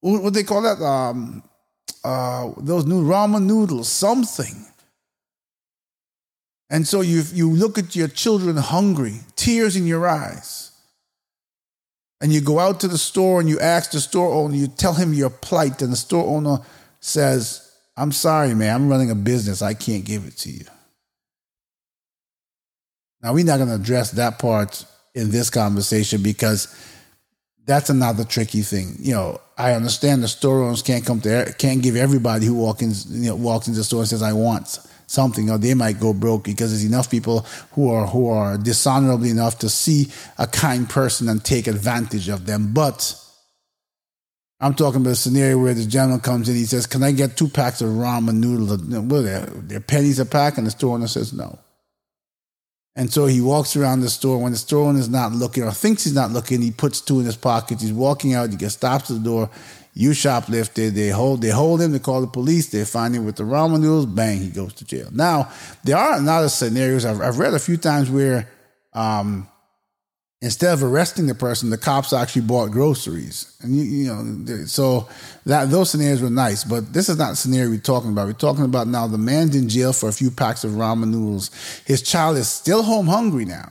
What 0.00 0.22
do 0.24 0.30
they 0.30 0.42
call 0.42 0.62
that? 0.62 0.82
Um, 0.82 1.44
uh, 2.02 2.50
those 2.56 2.86
new 2.86 3.04
ramen 3.04 3.44
noodles, 3.44 3.88
something. 3.88 4.66
And 6.70 6.86
so 6.86 7.02
you 7.02 7.22
you 7.32 7.50
look 7.50 7.78
at 7.78 7.94
your 7.94 8.08
children 8.08 8.56
hungry, 8.56 9.20
tears 9.36 9.76
in 9.76 9.86
your 9.86 10.08
eyes. 10.08 10.72
And 12.22 12.32
you 12.32 12.40
go 12.40 12.58
out 12.58 12.80
to 12.80 12.88
the 12.88 12.98
store 12.98 13.40
and 13.40 13.48
you 13.48 13.58
ask 13.60 13.92
the 13.92 14.00
store 14.00 14.32
owner, 14.32 14.54
you 14.54 14.68
tell 14.68 14.92
him 14.92 15.14
your 15.14 15.30
plight, 15.30 15.80
and 15.80 15.92
the 15.92 15.96
store 15.96 16.26
owner 16.26 16.58
says, 17.00 17.70
I'm 17.96 18.12
sorry, 18.12 18.54
man, 18.54 18.74
I'm 18.74 18.88
running 18.88 19.10
a 19.10 19.14
business. 19.14 19.62
I 19.62 19.72
can't 19.74 20.04
give 20.04 20.26
it 20.26 20.36
to 20.38 20.50
you. 20.50 20.64
Now, 23.22 23.34
we're 23.34 23.44
not 23.44 23.58
going 23.58 23.68
to 23.68 23.74
address 23.74 24.12
that 24.12 24.38
part 24.38 24.84
in 25.14 25.30
this 25.30 25.50
conversation 25.50 26.22
because 26.22 26.74
that's 27.66 27.90
another 27.90 28.24
tricky 28.24 28.62
thing. 28.62 28.96
You 28.98 29.14
know, 29.14 29.40
I 29.58 29.72
understand 29.72 30.22
the 30.22 30.28
store 30.28 30.62
owners 30.62 30.82
can't 30.82 31.04
come 31.04 31.20
there, 31.20 31.52
can't 31.52 31.82
give 31.82 31.96
everybody 31.96 32.46
who 32.46 32.54
walks 32.54 32.82
in, 32.82 33.22
you 33.22 33.30
know, 33.30 33.36
walks 33.36 33.68
into 33.68 33.78
the 33.78 33.84
store 33.84 34.00
and 34.00 34.08
says, 34.08 34.22
I 34.22 34.32
want 34.32 34.78
something, 35.06 35.50
or 35.50 35.58
they 35.58 35.74
might 35.74 36.00
go 36.00 36.12
broke 36.12 36.44
because 36.44 36.70
there's 36.70 36.84
enough 36.84 37.10
people 37.10 37.40
who 37.72 37.90
are 37.90 38.06
who 38.06 38.28
are 38.28 38.56
dishonorably 38.56 39.30
enough 39.30 39.58
to 39.58 39.68
see 39.68 40.06
a 40.38 40.46
kind 40.46 40.88
person 40.88 41.28
and 41.28 41.44
take 41.44 41.66
advantage 41.66 42.28
of 42.28 42.46
them. 42.46 42.72
But 42.72 43.14
I'm 44.60 44.74
talking 44.74 45.00
about 45.00 45.10
a 45.10 45.16
scenario 45.16 45.58
where 45.58 45.74
the 45.74 45.84
gentleman 45.84 46.20
comes 46.20 46.48
in, 46.48 46.54
he 46.54 46.64
says, 46.64 46.86
"Can 46.86 47.02
I 47.02 47.12
get 47.12 47.36
two 47.36 47.48
packs 47.48 47.80
of 47.80 47.90
ramen 47.90 48.34
noodles? 48.36 48.82
Well, 48.82 49.22
they're, 49.22 49.46
they're 49.46 49.80
pennies 49.80 50.20
a 50.20 50.26
pack," 50.26 50.58
and 50.58 50.66
the 50.66 50.70
store 50.70 50.94
owner 50.94 51.08
says 51.08 51.32
no. 51.32 51.58
And 52.96 53.12
so 53.12 53.26
he 53.26 53.40
walks 53.40 53.76
around 53.76 54.00
the 54.00 54.10
store. 54.10 54.38
When 54.38 54.52
the 54.52 54.58
store 54.58 54.88
owner 54.88 54.98
is 54.98 55.08
not 55.08 55.32
looking 55.32 55.62
or 55.62 55.70
thinks 55.72 56.04
he's 56.04 56.14
not 56.14 56.32
looking, 56.32 56.60
he 56.60 56.70
puts 56.70 57.00
two 57.00 57.20
in 57.20 57.26
his 57.26 57.36
pocket. 57.36 57.80
He's 57.80 57.92
walking 57.92 58.34
out. 58.34 58.50
He 58.50 58.56
gets 58.56 58.74
stopped 58.74 59.10
at 59.10 59.18
the 59.18 59.22
door. 59.22 59.50
You 59.94 60.10
shoplifted. 60.10 60.94
They 60.94 61.08
hold. 61.08 61.42
They 61.42 61.50
hold 61.50 61.80
him. 61.80 61.92
They 61.92 61.98
call 61.98 62.20
the 62.20 62.26
police. 62.26 62.68
They 62.68 62.84
find 62.84 63.14
him 63.14 63.24
with 63.24 63.36
the 63.36 63.44
ramen 63.44 63.80
noodles. 63.80 64.06
Bang! 64.06 64.38
He 64.38 64.48
goes 64.48 64.72
to 64.74 64.84
jail. 64.84 65.08
Now 65.12 65.50
there 65.84 65.96
are 65.96 66.14
other 66.14 66.48
scenarios 66.48 67.04
I've, 67.04 67.20
I've 67.20 67.38
read 67.38 67.54
a 67.54 67.58
few 67.58 67.76
times 67.76 68.10
where 68.10 68.48
um, 68.92 69.48
instead 70.42 70.72
of 70.72 70.82
arresting 70.82 71.26
the 71.26 71.34
person, 71.34 71.70
the 71.70 71.78
cops 71.78 72.12
actually 72.12 72.42
bought 72.42 72.70
groceries, 72.70 73.54
and 73.60 73.76
you, 73.76 73.82
you 73.82 74.06
know, 74.06 74.64
so 74.64 75.08
that 75.44 75.70
those 75.70 75.90
scenarios 75.90 76.22
were 76.22 76.30
nice. 76.30 76.64
But 76.64 76.92
this 76.92 77.08
is 77.08 77.18
not 77.18 77.30
the 77.30 77.36
scenario 77.36 77.70
we're 77.70 77.78
talking 77.78 78.10
about. 78.10 78.26
We're 78.26 78.32
talking 78.32 78.64
about 78.64 78.86
now 78.86 79.06
the 79.06 79.18
man's 79.18 79.54
in 79.54 79.68
jail 79.68 79.92
for 79.92 80.08
a 80.08 80.12
few 80.12 80.30
packs 80.30 80.64
of 80.64 80.72
ramen 80.72 81.10
noodles. 81.10 81.50
His 81.84 82.02
child 82.02 82.36
is 82.36 82.48
still 82.48 82.82
home 82.82 83.06
hungry 83.06 83.44
now. 83.44 83.70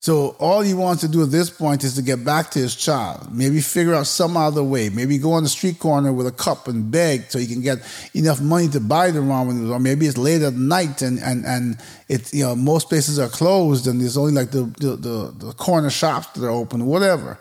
So 0.00 0.36
all 0.38 0.60
he 0.60 0.74
wants 0.74 1.00
to 1.00 1.08
do 1.08 1.22
at 1.22 1.30
this 1.30 1.50
point 1.50 1.82
is 1.82 1.94
to 1.96 2.02
get 2.02 2.24
back 2.24 2.50
to 2.52 2.58
his 2.58 2.76
child. 2.76 3.34
Maybe 3.34 3.60
figure 3.60 3.94
out 3.94 4.06
some 4.06 4.36
other 4.36 4.62
way. 4.62 4.88
Maybe 4.88 5.18
go 5.18 5.32
on 5.32 5.42
the 5.42 5.48
street 5.48 5.78
corner 5.78 6.12
with 6.12 6.26
a 6.26 6.32
cup 6.32 6.68
and 6.68 6.90
beg 6.90 7.30
so 7.30 7.38
he 7.38 7.46
can 7.46 7.62
get 7.62 7.78
enough 8.14 8.40
money 8.40 8.68
to 8.68 8.80
buy 8.80 9.10
the 9.10 9.20
ramen. 9.20 9.70
Or 9.70 9.80
maybe 9.80 10.06
it's 10.06 10.18
late 10.18 10.42
at 10.42 10.54
night 10.54 11.02
and 11.02 11.18
and 11.18 11.44
and 11.44 11.78
it's 12.08 12.32
you 12.32 12.44
know 12.44 12.54
most 12.54 12.88
places 12.88 13.18
are 13.18 13.28
closed 13.28 13.86
and 13.86 14.00
there's 14.00 14.16
only 14.16 14.32
like 14.32 14.50
the 14.50 14.64
the, 14.78 14.96
the, 14.96 15.34
the 15.46 15.52
corner 15.54 15.90
shops 15.90 16.28
that 16.28 16.46
are 16.46 16.50
open, 16.50 16.86
whatever. 16.86 17.38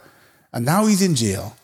And 0.52 0.66
now 0.66 0.88
he's 0.88 1.02
in 1.02 1.16
jail. 1.16 1.56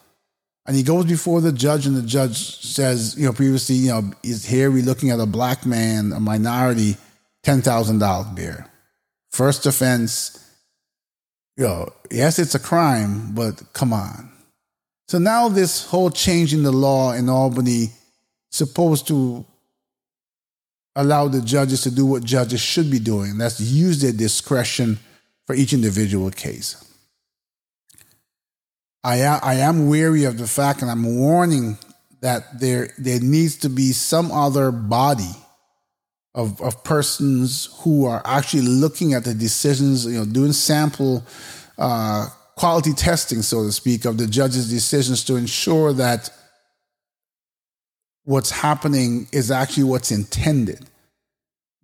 And 0.68 0.76
he 0.76 0.84
goes 0.84 1.06
before 1.06 1.42
the 1.42 1.52
judge, 1.52 1.88
and 1.88 1.98
the 1.98 2.04
judge 2.04 2.64
says, 2.64 3.18
you 3.18 3.26
know, 3.26 3.34
previously, 3.34 3.76
you 3.76 3.90
know, 3.90 4.12
is 4.22 4.46
here 4.46 4.70
we 4.70 4.84
looking 4.84 5.10
at 5.10 5.20
a 5.20 5.26
black 5.26 5.66
man, 5.66 6.14
a 6.14 6.20
minority, 6.20 6.98
ten 7.42 7.62
thousand 7.64 7.98
dollar 7.98 8.28
beer. 8.36 8.68
First 9.32 9.66
offense 9.66 10.41
know, 11.62 11.90
yes, 12.10 12.40
it's 12.40 12.56
a 12.56 12.60
crime, 12.60 13.34
but 13.34 13.62
come 13.74 13.94
on. 13.94 14.32
So 15.08 15.18
now 15.18 15.50
this 15.50 15.86
whole 15.86 16.10
change 16.10 16.54
in 16.54 16.64
the 16.64 16.72
law 16.72 17.14
in 17.14 17.30
Albany 17.30 17.92
supposed 18.50 19.08
to 19.08 19.46
allow 20.96 21.28
the 21.28 21.42
judges 21.42 21.84
to 21.84 21.92
do 21.92 22.06
what 22.06 22.24
judges 22.24 22.62
should 22.62 22.92
be 22.92 23.00
doing. 23.00 23.38
That's 23.38 23.60
use 23.60 24.02
their 24.02 24.12
discretion 24.12 25.00
for 25.48 25.56
each 25.56 25.74
individual 25.74 26.32
case. 26.32 26.88
I, 29.04 29.22
I 29.24 29.56
am 29.56 29.88
weary 29.88 30.26
of 30.26 30.38
the 30.38 30.48
fact, 30.48 30.82
and 30.82 30.92
I'm 30.92 31.18
warning 31.18 31.78
that 32.22 32.60
there 32.60 32.94
there 33.00 33.20
needs 33.20 33.58
to 33.58 33.70
be 33.70 33.94
some 33.94 34.32
other 34.32 34.72
body 34.72 35.32
of, 36.34 36.62
of 36.62 36.84
persons 36.84 37.70
who 37.82 38.06
are 38.06 38.22
actually 38.26 38.64
looking 38.64 39.14
at 39.14 39.26
the 39.26 39.34
decisions, 39.34 40.06
you 40.06 40.14
know, 40.14 40.26
doing 40.26 40.54
sample 40.54 41.24
uh, 41.78 42.28
quality 42.56 42.94
testing, 42.94 43.42
so 43.42 43.64
to 43.64 43.72
speak, 43.72 44.06
of 44.06 44.18
the 44.18 44.28
judge's 44.28 44.70
decisions 44.70 45.24
to 45.26 45.36
ensure 45.36 45.94
that 45.94 46.30
what's 48.24 48.52
happening 48.52 49.28
is 49.32 49.52
actually 49.52 49.84
what's 49.84 50.12
intended. 50.12 50.86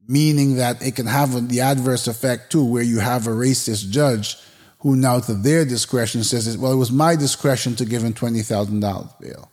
Meaning 0.07 0.55
that 0.55 0.81
it 0.81 0.95
can 0.95 1.07
have 1.07 1.49
the 1.49 1.59
adverse 1.59 2.07
effect 2.07 2.51
too, 2.51 2.63
where 2.63 2.83
you 2.83 2.99
have 2.99 3.27
a 3.27 3.31
racist 3.31 3.89
judge 3.89 4.37
who 4.79 4.95
now 4.95 5.19
to 5.19 5.33
their 5.33 5.65
discretion 5.65 6.23
says, 6.23 6.57
well, 6.57 6.71
it 6.71 6.77
was 6.77 6.91
my 6.91 7.15
discretion 7.15 7.75
to 7.75 7.83
give 7.83 8.03
him 8.03 8.13
$20,000 8.13 9.19
bail. 9.19 9.51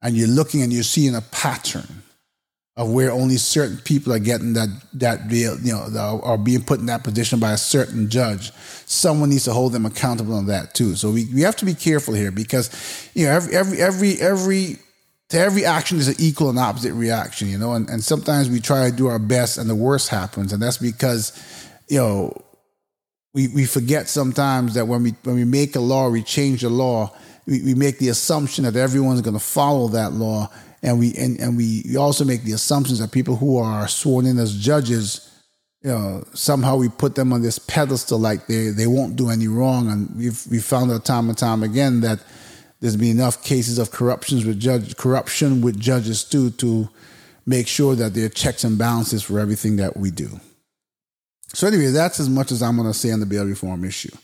And 0.00 0.16
you're 0.16 0.28
looking 0.28 0.62
and 0.62 0.72
you're 0.72 0.84
seeing 0.84 1.14
a 1.14 1.20
pattern 1.20 2.02
of 2.78 2.88
where 2.92 3.10
only 3.10 3.36
certain 3.36 3.76
people 3.78 4.12
are 4.12 4.20
getting 4.20 4.52
that 4.52 4.68
that 4.94 5.28
deal, 5.28 5.58
you 5.58 5.72
know, 5.72 6.20
are 6.22 6.38
being 6.38 6.62
put 6.62 6.78
in 6.78 6.86
that 6.86 7.02
position 7.02 7.40
by 7.40 7.52
a 7.52 7.58
certain 7.58 8.08
judge. 8.08 8.52
Someone 8.86 9.30
needs 9.30 9.44
to 9.44 9.52
hold 9.52 9.72
them 9.72 9.84
accountable 9.84 10.34
on 10.34 10.46
that 10.46 10.74
too. 10.74 10.94
So 10.94 11.10
we, 11.10 11.26
we 11.34 11.42
have 11.42 11.56
to 11.56 11.64
be 11.64 11.74
careful 11.74 12.14
here 12.14 12.30
because 12.30 12.70
you 13.14 13.26
know 13.26 13.32
every 13.32 13.54
every 13.56 13.80
every 13.80 14.20
every 14.20 14.76
to 15.30 15.38
every 15.38 15.64
action 15.64 15.98
is 15.98 16.06
an 16.06 16.14
equal 16.18 16.50
and 16.50 16.58
opposite 16.58 16.94
reaction, 16.94 17.48
you 17.48 17.58
know, 17.58 17.74
and, 17.74 17.90
and 17.90 18.02
sometimes 18.02 18.48
we 18.48 18.60
try 18.60 18.88
to 18.88 18.96
do 18.96 19.08
our 19.08 19.18
best 19.18 19.58
and 19.58 19.68
the 19.68 19.74
worst 19.74 20.08
happens, 20.08 20.52
and 20.52 20.62
that's 20.62 20.78
because, 20.78 21.32
you 21.88 21.98
know, 21.98 22.32
we, 23.34 23.48
we 23.48 23.66
forget 23.66 24.08
sometimes 24.08 24.74
that 24.74 24.86
when 24.86 25.02
we 25.02 25.14
when 25.24 25.34
we 25.34 25.44
make 25.44 25.74
a 25.74 25.80
law, 25.80 26.08
we 26.08 26.22
change 26.22 26.62
a 26.62 26.70
law, 26.70 27.12
we, 27.44 27.60
we 27.60 27.74
make 27.74 27.98
the 27.98 28.08
assumption 28.08 28.62
that 28.64 28.76
everyone's 28.76 29.20
going 29.20 29.34
to 29.34 29.40
follow 29.40 29.88
that 29.88 30.12
law 30.12 30.48
and 30.82 30.98
we 30.98 31.14
and, 31.14 31.38
and 31.40 31.56
we 31.56 31.96
also 31.96 32.24
make 32.24 32.44
the 32.44 32.52
assumptions 32.52 32.98
that 33.00 33.12
people 33.12 33.36
who 33.36 33.58
are 33.58 33.88
sworn 33.88 34.26
in 34.26 34.38
as 34.38 34.56
judges 34.56 35.28
you 35.82 35.90
know 35.90 36.24
somehow 36.34 36.76
we 36.76 36.88
put 36.88 37.14
them 37.14 37.32
on 37.32 37.42
this 37.42 37.58
pedestal 37.58 38.18
like 38.18 38.46
they 38.46 38.68
they 38.68 38.86
won't 38.86 39.16
do 39.16 39.30
any 39.30 39.48
wrong. 39.48 39.90
And 39.90 40.14
we've 40.16 40.46
we 40.50 40.58
found 40.60 40.90
out 40.90 41.04
time 41.04 41.28
and 41.28 41.38
time 41.38 41.62
again 41.62 42.00
that 42.02 42.20
there's 42.80 42.96
been 42.96 43.10
enough 43.10 43.42
cases 43.42 43.78
of 43.78 43.90
corruptions 43.90 44.44
with 44.44 44.58
judge 44.60 44.96
corruption 44.96 45.60
with 45.60 45.78
judges 45.78 46.24
too 46.24 46.50
to 46.50 46.88
make 47.46 47.66
sure 47.66 47.94
that 47.94 48.14
there 48.14 48.26
are 48.26 48.30
checks 48.30 48.62
and 48.62 48.78
balances 48.78 49.22
for 49.22 49.40
everything 49.40 49.76
that 49.76 49.96
we 49.96 50.10
do. 50.10 50.40
So 51.54 51.66
anyway 51.66 51.86
that's 51.86 52.20
as 52.20 52.28
much 52.28 52.52
as 52.52 52.62
i'm 52.62 52.76
going 52.76 52.86
to 52.86 52.94
say 52.94 53.10
on 53.10 53.20
the 53.20 53.26
bail 53.26 53.46
reform 53.46 53.84
issue 53.84 54.14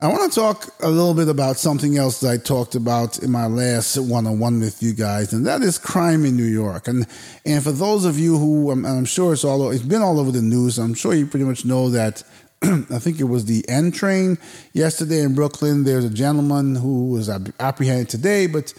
I 0.00 0.08
want 0.08 0.30
to 0.30 0.40
talk 0.40 0.74
a 0.80 0.88
little 0.90 1.14
bit 1.14 1.28
about 1.28 1.56
something 1.56 1.96
else 1.96 2.18
that 2.20 2.30
I 2.30 2.36
talked 2.36 2.74
about 2.74 3.20
in 3.20 3.30
my 3.30 3.46
last 3.46 3.96
one-on-one 3.96 4.58
with 4.58 4.82
you 4.82 4.92
guys, 4.92 5.32
and 5.32 5.46
that 5.46 5.62
is 5.62 5.78
crime 5.78 6.24
in 6.24 6.36
New 6.36 6.42
York. 6.44 6.88
And 6.88 7.06
and 7.46 7.62
for 7.62 7.70
those 7.70 8.04
of 8.04 8.18
you 8.18 8.36
who, 8.36 8.72
um, 8.72 8.84
I'm, 8.84 8.98
I'm 8.98 9.04
sure 9.04 9.32
it's 9.32 9.44
all 9.44 9.70
it's 9.70 9.82
been 9.82 10.02
all 10.02 10.18
over 10.18 10.32
the 10.32 10.42
news. 10.42 10.78
I'm 10.78 10.94
sure 10.94 11.14
you 11.14 11.26
pretty 11.26 11.46
much 11.46 11.64
know 11.64 11.90
that. 11.90 12.24
I 12.62 12.98
think 12.98 13.20
it 13.20 13.24
was 13.24 13.44
the 13.44 13.64
N 13.68 13.92
train 13.92 14.36
yesterday 14.72 15.20
in 15.20 15.34
Brooklyn. 15.34 15.84
There's 15.84 16.04
a 16.04 16.10
gentleman 16.10 16.74
who 16.74 17.10
was 17.10 17.30
apprehended 17.60 18.08
today, 18.08 18.48
but 18.48 18.74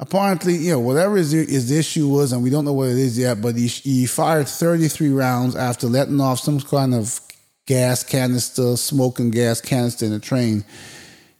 apparently, 0.00 0.54
you 0.54 0.72
know, 0.72 0.80
whatever 0.80 1.16
his, 1.16 1.32
his 1.32 1.70
issue 1.70 2.08
was, 2.08 2.32
and 2.32 2.42
we 2.42 2.48
don't 2.48 2.64
know 2.64 2.72
what 2.72 2.88
it 2.88 2.98
is 2.98 3.18
yet, 3.18 3.42
but 3.42 3.54
he, 3.54 3.66
he 3.66 4.06
fired 4.06 4.48
33 4.48 5.10
rounds 5.10 5.56
after 5.56 5.88
letting 5.88 6.20
off 6.20 6.40
some 6.40 6.60
kind 6.60 6.94
of 6.94 7.20
gas 7.68 8.02
canister, 8.02 8.78
smoking 8.78 9.30
gas 9.30 9.60
canister 9.60 10.06
in 10.06 10.12
a 10.14 10.18
train. 10.18 10.64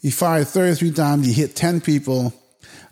He 0.02 0.10
fired 0.10 0.46
33 0.46 0.92
times. 0.92 1.26
He 1.26 1.32
hit 1.32 1.56
10 1.56 1.80
people. 1.80 2.34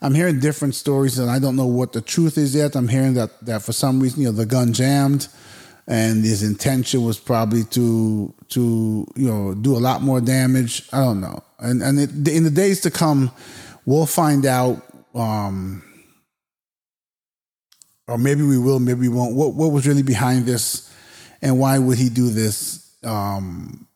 I'm 0.00 0.14
hearing 0.14 0.40
different 0.40 0.74
stories, 0.74 1.18
and 1.18 1.30
I 1.30 1.38
don't 1.38 1.54
know 1.54 1.66
what 1.66 1.92
the 1.92 2.00
truth 2.00 2.38
is 2.38 2.54
yet. 2.54 2.74
I'm 2.74 2.88
hearing 2.88 3.12
that, 3.14 3.44
that 3.44 3.60
for 3.60 3.72
some 3.72 4.00
reason, 4.00 4.22
you 4.22 4.28
know, 4.28 4.32
the 4.32 4.46
gun 4.46 4.72
jammed, 4.72 5.28
and 5.86 6.24
his 6.24 6.42
intention 6.42 7.04
was 7.04 7.18
probably 7.18 7.64
to 7.64 8.34
to 8.48 9.06
you 9.14 9.28
know 9.28 9.54
do 9.54 9.76
a 9.76 9.78
lot 9.78 10.02
more 10.02 10.20
damage. 10.20 10.88
I 10.92 11.00
don't 11.00 11.20
know, 11.20 11.42
and 11.58 11.82
and 11.82 12.00
it, 12.00 12.10
in 12.28 12.42
the 12.42 12.50
days 12.50 12.80
to 12.80 12.90
come, 12.90 13.30
we'll 13.84 14.06
find 14.06 14.44
out. 14.46 14.82
Um, 15.14 15.82
or 18.08 18.18
maybe 18.18 18.42
we 18.42 18.58
will, 18.58 18.80
maybe 18.80 19.00
we 19.00 19.08
won't. 19.08 19.36
What 19.36 19.54
what 19.54 19.70
was 19.72 19.86
really 19.86 20.02
behind 20.02 20.46
this, 20.46 20.92
and 21.40 21.58
why 21.58 21.78
would 21.78 21.98
he 21.98 22.08
do 22.08 22.30
this? 22.30 22.85
Um, 23.04 23.86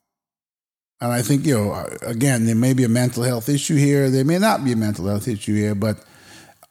and 1.00 1.12
I 1.12 1.23
think, 1.23 1.47
you 1.47 1.54
know, 1.57 1.88
again, 2.02 2.45
there 2.45 2.54
may 2.54 2.75
be 2.75 2.85
a 2.85 2.88
mental 2.88 3.23
health 3.23 3.49
issue 3.49 3.76
here. 3.76 4.11
There 4.11 4.25
may 4.25 4.38
not 4.38 4.64
be 4.64 4.73
a 4.73 4.76
mental 4.76 5.07
health 5.07 5.28
issue 5.28 5.54
here, 5.54 5.75
but 5.75 6.04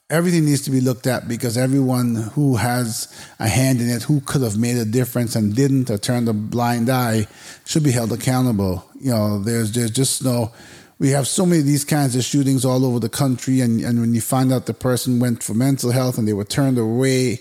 everything 0.10 0.46
needs 0.46 0.62
to 0.62 0.72
be 0.72 0.82
looked 0.82 1.08
at 1.08 1.28
because 1.28 1.58
everyone 1.58 2.16
who 2.16 2.56
has 2.56 3.08
a 3.40 3.48
hand 3.48 3.82
in 3.82 3.90
it, 3.90 4.04
who 4.04 4.22
could 4.22 4.42
have 4.42 4.58
made 4.58 4.78
a 4.78 4.86
difference 4.86 5.36
and 5.36 5.56
didn't 5.56 5.90
or 5.90 5.98
turned 5.98 6.30
a 6.30 6.34
blind 6.34 6.90
eye, 6.90 7.28
should 7.66 7.84
be 7.84 7.92
held 7.92 8.12
accountable. 8.12 8.86
You 9.00 9.12
know, 9.12 9.40
there's 9.40 9.72
there's 9.72 9.92
just 9.92 10.24
no. 10.24 10.52
We 11.00 11.12
have 11.12 11.28
so 11.28 11.46
many 11.46 11.62
of 11.62 11.66
these 11.66 11.86
kinds 11.86 12.16
of 12.18 12.26
shootings 12.26 12.66
all 12.66 12.84
over 12.86 13.00
the 13.00 13.10
country, 13.10 13.62
and, 13.62 13.80
and 13.80 14.02
when 14.02 14.14
you 14.14 14.20
find 14.20 14.52
out 14.52 14.66
the 14.66 14.74
person 14.74 15.20
went 15.20 15.42
for 15.42 15.54
mental 15.54 15.92
health 15.92 16.18
and 16.18 16.28
they 16.28 16.34
were 16.34 16.44
turned 16.44 16.78
away, 16.78 17.40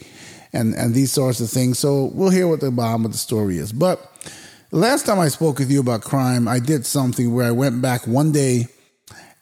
and 0.52 0.75
and 0.75 0.95
these 0.95 1.12
sorts 1.12 1.40
of 1.40 1.50
things. 1.50 1.78
So 1.78 2.04
we'll 2.14 2.30
hear 2.30 2.49
what 2.49 2.61
the 2.61 2.71
bottom 2.71 3.04
of 3.04 3.12
the 3.12 3.18
story 3.18 3.59
is, 3.59 3.73
but 3.73 4.12
last 4.70 5.06
time 5.06 5.18
I 5.18 5.28
spoke 5.28 5.58
with 5.58 5.70
you 5.70 5.80
about 5.80 6.02
crime, 6.02 6.48
I 6.48 6.58
did 6.58 6.87
something 6.87 7.34
where 7.34 7.46
I 7.46 7.50
went 7.50 7.80
back 7.80 8.06
one 8.06 8.32
day 8.32 8.68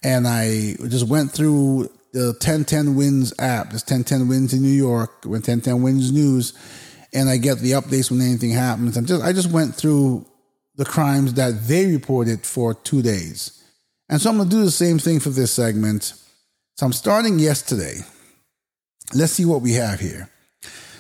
and 0.03 0.27
I 0.27 0.77
just 0.89 1.09
went 1.09 1.33
through 1.33 1.91
the 2.13 2.29
1010 2.29 2.95
Wins 2.95 3.35
app. 3.39 3.71
There's 3.71 3.83
1010 3.83 4.29
Wins 4.29 4.55
in 4.55 4.63
New 4.63 4.69
York, 4.69 5.25
when 5.25 5.43
1010 5.43 5.83
Wins 5.83 6.13
News, 6.13 6.55
and 7.13 7.29
I 7.29 7.37
get 7.37 7.59
the 7.59 7.73
updates 7.73 8.11
when 8.11 8.21
anything 8.21 8.51
happens. 8.51 8.97
And 8.97 9.07
just 9.07 9.23
I 9.23 9.33
just 9.33 9.51
went 9.51 9.75
through 9.75 10.27
the 10.77 10.85
crimes 10.85 11.35
that 11.35 11.67
they 11.67 11.87
reported 11.87 12.47
for 12.47 12.75
two 12.75 13.03
days. 13.03 13.63
And 14.09 14.21
so 14.21 14.31
I'm 14.31 14.39
gonna 14.39 14.49
do 14.49 14.65
the 14.65 14.71
same 14.71 14.99
thing 14.99 15.21
for 15.21 15.31
this 15.31 15.51
segment. 15.51 16.15
So 16.77 16.87
I'm 16.87 16.93
starting 16.93 17.39
yesterday. 17.39 17.97
Let's 19.15 19.33
see 19.33 19.45
what 19.45 19.63
we 19.63 19.73
have 19.75 20.01
here. 20.01 20.29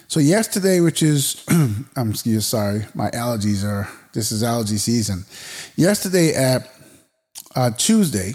So 0.08 0.20
yesterday, 0.20 0.80
which 0.80 1.02
is, 1.02 1.44
I'm 1.96 2.14
sorry, 2.14 2.86
my 2.94 3.10
allergies 3.10 3.64
are. 3.64 3.88
This 4.16 4.32
is 4.32 4.42
algae 4.42 4.78
season. 4.78 5.26
Yesterday 5.76 6.34
at 6.34 6.72
uh, 7.54 7.70
Tuesday 7.72 8.32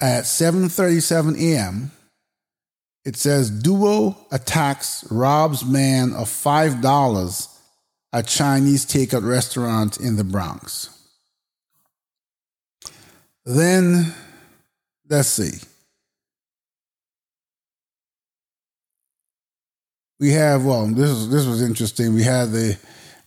at 0.00 0.22
7:37 0.22 1.36
a.m. 1.36 1.90
It 3.04 3.16
says 3.16 3.50
duo 3.50 4.16
attacks 4.30 5.04
robs 5.10 5.64
man 5.64 6.12
of 6.12 6.28
five 6.28 6.80
dollars 6.80 7.48
at 8.12 8.28
Chinese 8.28 8.86
takeout 8.86 9.28
restaurant 9.28 9.98
in 9.98 10.14
the 10.14 10.22
Bronx. 10.22 10.96
Then 13.44 14.14
let's 15.08 15.28
see. 15.28 15.58
we 20.20 20.32
have 20.32 20.64
well 20.66 20.86
this 20.86 21.08
is 21.08 21.30
this 21.30 21.46
was 21.46 21.62
interesting 21.62 22.14
we 22.14 22.22
had 22.22 22.50
the 22.52 22.78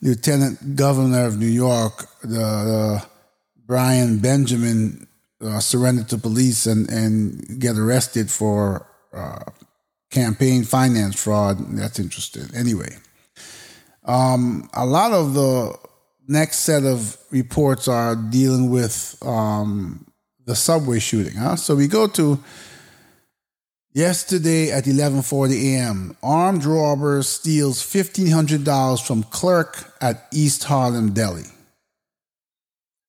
lieutenant 0.03 0.75
governor 0.75 1.25
of 1.25 1.39
new 1.39 1.45
york 1.47 2.05
the, 2.23 3.03
brian 3.65 4.19
benjamin 4.19 5.07
uh, 5.41 5.59
surrender 5.59 6.03
to 6.03 6.17
police 6.17 6.65
and 6.65 6.89
and 6.89 7.59
get 7.59 7.77
arrested 7.77 8.29
for 8.29 8.85
uh, 9.13 9.43
campaign 10.11 10.63
finance 10.63 11.21
fraud 11.21 11.57
that's 11.77 11.99
interesting 11.99 12.45
anyway 12.55 12.95
um, 14.05 14.69
a 14.73 14.85
lot 14.85 15.13
of 15.13 15.33
the 15.33 15.73
next 16.27 16.59
set 16.59 16.83
of 16.83 17.17
reports 17.31 17.87
are 17.87 18.15
dealing 18.15 18.69
with 18.69 19.17
um, 19.21 20.05
the 20.45 20.55
subway 20.55 20.99
shooting 20.99 21.35
huh? 21.35 21.55
so 21.55 21.75
we 21.75 21.87
go 21.87 22.07
to 22.07 22.37
Yesterday 23.93 24.71
at 24.71 24.85
11:40 24.85 25.75
a.m., 25.75 26.17
armed 26.23 26.65
robbers 26.65 27.27
steals 27.27 27.83
$1500 27.83 29.05
from 29.05 29.21
clerk 29.23 29.93
at 30.01 30.27
East 30.33 30.63
Harlem 30.63 31.13
Deli. 31.13 31.45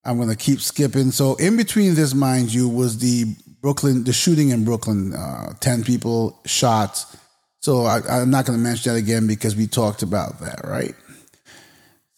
I'm 0.04 0.18
going 0.18 0.28
to 0.28 0.36
keep 0.36 0.60
skipping. 0.60 1.10
So 1.10 1.36
in 1.36 1.56
between 1.56 1.94
this, 1.94 2.12
mind 2.12 2.52
you, 2.52 2.68
was 2.68 2.98
the 2.98 3.34
Brooklyn, 3.62 4.04
the 4.04 4.12
shooting 4.12 4.50
in 4.50 4.66
Brooklyn, 4.66 5.14
uh, 5.14 5.54
10 5.60 5.84
people 5.84 6.38
shot. 6.44 7.06
So 7.60 7.84
I, 7.84 8.20
am 8.20 8.28
not 8.28 8.44
going 8.44 8.58
to 8.58 8.62
mention 8.62 8.92
that 8.92 8.98
again 8.98 9.26
because 9.26 9.56
we 9.56 9.66
talked 9.66 10.02
about 10.02 10.40
that, 10.40 10.60
right? 10.64 10.94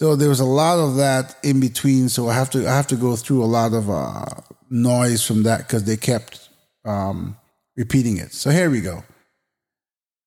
So 0.01 0.17
there 0.17 0.29
was 0.29 0.41
a 0.41 0.45
lot 0.45 0.81
of 0.81 0.97
that 0.97 1.37
in 1.45 1.61
between. 1.61 2.09
So 2.09 2.29
I 2.29 2.35
have 2.35 2.51
to 2.51 2.67
I 2.67 2.75
have 2.75 2.89
to 2.89 2.97
go 2.97 3.15
through 3.15 3.45
a 3.45 3.47
lot 3.47 3.73
of 3.73 3.89
uh, 3.89 4.25
noise 4.69 5.25
from 5.25 5.45
that 5.45 5.59
because 5.59 5.85
they 5.85 5.97
kept 5.97 6.49
um, 6.85 7.37
repeating 7.77 8.17
it. 8.17 8.33
So 8.33 8.51
here 8.51 8.71
we 8.71 8.81
go. 8.81 9.05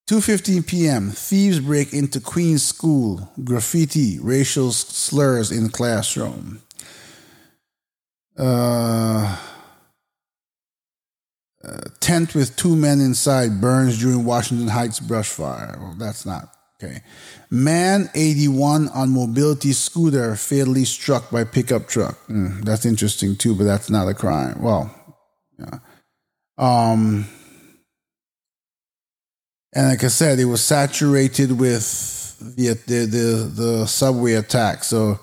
2:15 0.09 0.65
p.m. 0.65 1.11
Thieves 1.11 1.59
break 1.59 1.93
into 1.93 2.19
Queens 2.19 2.63
School. 2.63 3.31
Graffiti, 3.43 4.19
racial 4.19 4.71
slurs 4.71 5.51
in 5.51 5.69
classroom. 5.69 6.61
Uh, 8.35 9.37
uh, 11.63 11.81
tent 11.99 12.33
with 12.33 12.55
two 12.55 12.75
men 12.75 13.01
inside 13.01 13.61
burns 13.61 13.99
during 13.99 14.25
Washington 14.25 14.69
Heights 14.69 14.99
brush 14.99 15.29
fire. 15.29 15.77
Well, 15.79 15.95
that's 15.99 16.25
not 16.25 16.55
okay. 16.81 17.01
Man 17.51 18.09
81 18.15 18.89
on 18.89 19.09
mobility 19.09 19.73
scooter 19.73 20.35
fatally 20.35 20.85
struck 20.85 21.29
by 21.29 21.43
pickup 21.43 21.87
truck. 21.87 22.17
Mm, 22.27 22.63
that's 22.63 22.85
interesting 22.85 23.35
too, 23.35 23.53
but 23.53 23.65
that's 23.65 23.91
not 23.91 24.07
a 24.07 24.15
crime. 24.15 24.59
Well, 24.59 24.89
yeah. 25.59 25.79
Um, 26.57 27.27
and 29.73 29.89
like 29.89 30.03
I 30.03 30.07
said, 30.07 30.39
it 30.39 30.45
was 30.45 30.63
saturated 30.63 31.59
with 31.59 32.37
the 32.39 32.73
the 32.87 33.05
the, 33.05 33.51
the 33.53 33.87
subway 33.87 34.33
attack. 34.33 34.83
So 34.83 35.19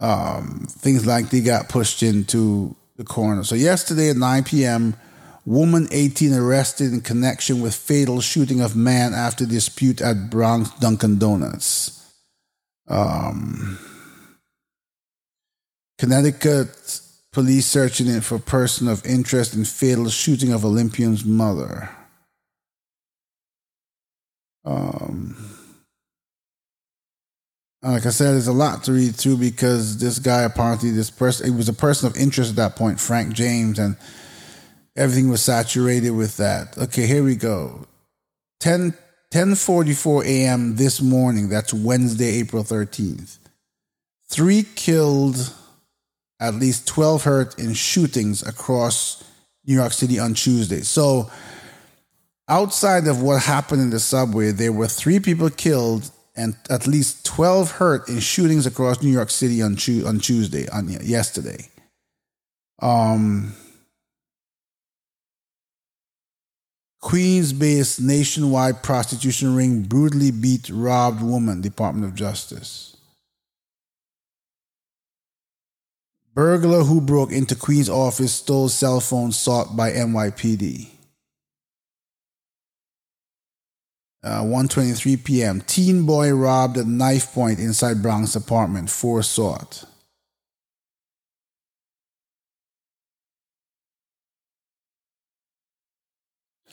um, 0.00 0.66
things 0.68 1.06
like 1.06 1.30
they 1.30 1.40
got 1.40 1.68
pushed 1.68 2.02
into 2.02 2.74
the 2.96 3.04
corner. 3.04 3.44
So 3.44 3.54
yesterday 3.54 4.10
at 4.10 4.16
9 4.16 4.44
p.m., 4.44 4.96
woman 5.44 5.88
18 5.90 6.34
arrested 6.34 6.92
in 6.92 7.00
connection 7.00 7.60
with 7.60 7.74
fatal 7.74 8.20
shooting 8.20 8.60
of 8.60 8.76
man 8.76 9.14
after 9.14 9.44
dispute 9.44 10.00
at 10.00 10.30
Bronx 10.30 10.70
Dunkin' 10.78 11.18
Donuts. 11.18 11.96
Um, 12.88 13.78
Connecticut 15.98 17.00
police 17.32 17.66
searching 17.66 18.20
for 18.22 18.38
person 18.38 18.88
of 18.88 19.04
interest 19.06 19.54
in 19.54 19.64
fatal 19.64 20.08
shooting 20.08 20.52
of 20.52 20.64
Olympian's 20.64 21.24
mother. 21.24 21.90
Um, 24.64 25.36
like 27.82 28.04
I 28.04 28.10
said, 28.10 28.32
there's 28.32 28.46
a 28.46 28.52
lot 28.52 28.84
to 28.84 28.92
read 28.92 29.16
through 29.16 29.38
because 29.38 29.98
this 29.98 30.18
guy 30.18 30.42
apparently, 30.42 30.90
this 30.90 31.10
person, 31.10 31.46
it 31.46 31.56
was 31.56 31.68
a 31.68 31.72
person 31.74 32.08
of 32.08 32.16
interest 32.16 32.50
at 32.50 32.56
that 32.56 32.76
point, 32.76 33.00
Frank 33.00 33.32
James, 33.32 33.78
and 33.78 33.96
everything 34.96 35.30
was 35.30 35.42
saturated 35.42 36.10
with 36.10 36.36
that. 36.36 36.76
Okay, 36.76 37.06
here 37.06 37.24
we 37.24 37.36
go. 37.36 37.86
10, 38.60 38.92
10.44 39.32 40.26
a.m. 40.26 40.76
this 40.76 41.00
morning, 41.00 41.48
that's 41.48 41.72
Wednesday, 41.72 42.40
April 42.40 42.64
13th. 42.64 43.38
Three 44.28 44.64
killed, 44.74 45.54
at 46.38 46.54
least 46.54 46.86
12 46.86 47.24
hurt 47.24 47.58
in 47.58 47.72
shootings 47.72 48.46
across 48.46 49.24
New 49.66 49.74
York 49.74 49.92
City 49.92 50.18
on 50.18 50.34
Tuesday. 50.34 50.82
So 50.82 51.30
Outside 52.50 53.06
of 53.06 53.22
what 53.22 53.44
happened 53.44 53.80
in 53.80 53.90
the 53.90 54.00
subway, 54.00 54.50
there 54.50 54.72
were 54.72 54.88
three 54.88 55.20
people 55.20 55.50
killed 55.50 56.10
and 56.34 56.56
at 56.68 56.88
least 56.88 57.24
12 57.24 57.70
hurt 57.70 58.08
in 58.08 58.18
shootings 58.18 58.66
across 58.66 59.00
New 59.00 59.10
York 59.10 59.30
City 59.30 59.62
on, 59.62 59.74
on 60.04 60.18
Tuesday, 60.18 60.68
on 60.68 60.88
yesterday. 60.88 61.68
Um, 62.82 63.54
Queens 67.00 67.52
based 67.52 68.00
nationwide 68.00 68.82
prostitution 68.82 69.54
ring 69.54 69.82
brutally 69.82 70.32
beat 70.32 70.68
robbed 70.70 71.22
woman, 71.22 71.60
Department 71.60 72.04
of 72.04 72.16
Justice. 72.16 72.96
Burglar 76.34 76.82
who 76.82 77.00
broke 77.00 77.30
into 77.30 77.54
Queens 77.54 77.88
office 77.88 78.34
stole 78.34 78.68
cell 78.68 78.98
phone 78.98 79.30
sought 79.30 79.76
by 79.76 79.92
NYPD. 79.92 80.88
Uh, 84.22 84.42
1.23 84.42 85.24
p.m. 85.24 85.62
Teen 85.62 86.04
boy 86.04 86.30
robbed 86.32 86.76
at 86.76 86.86
knife 86.86 87.32
point 87.32 87.58
inside 87.58 88.02
Bronx 88.02 88.36
apartment. 88.36 88.90
Four 88.90 89.22
sought. 89.22 89.84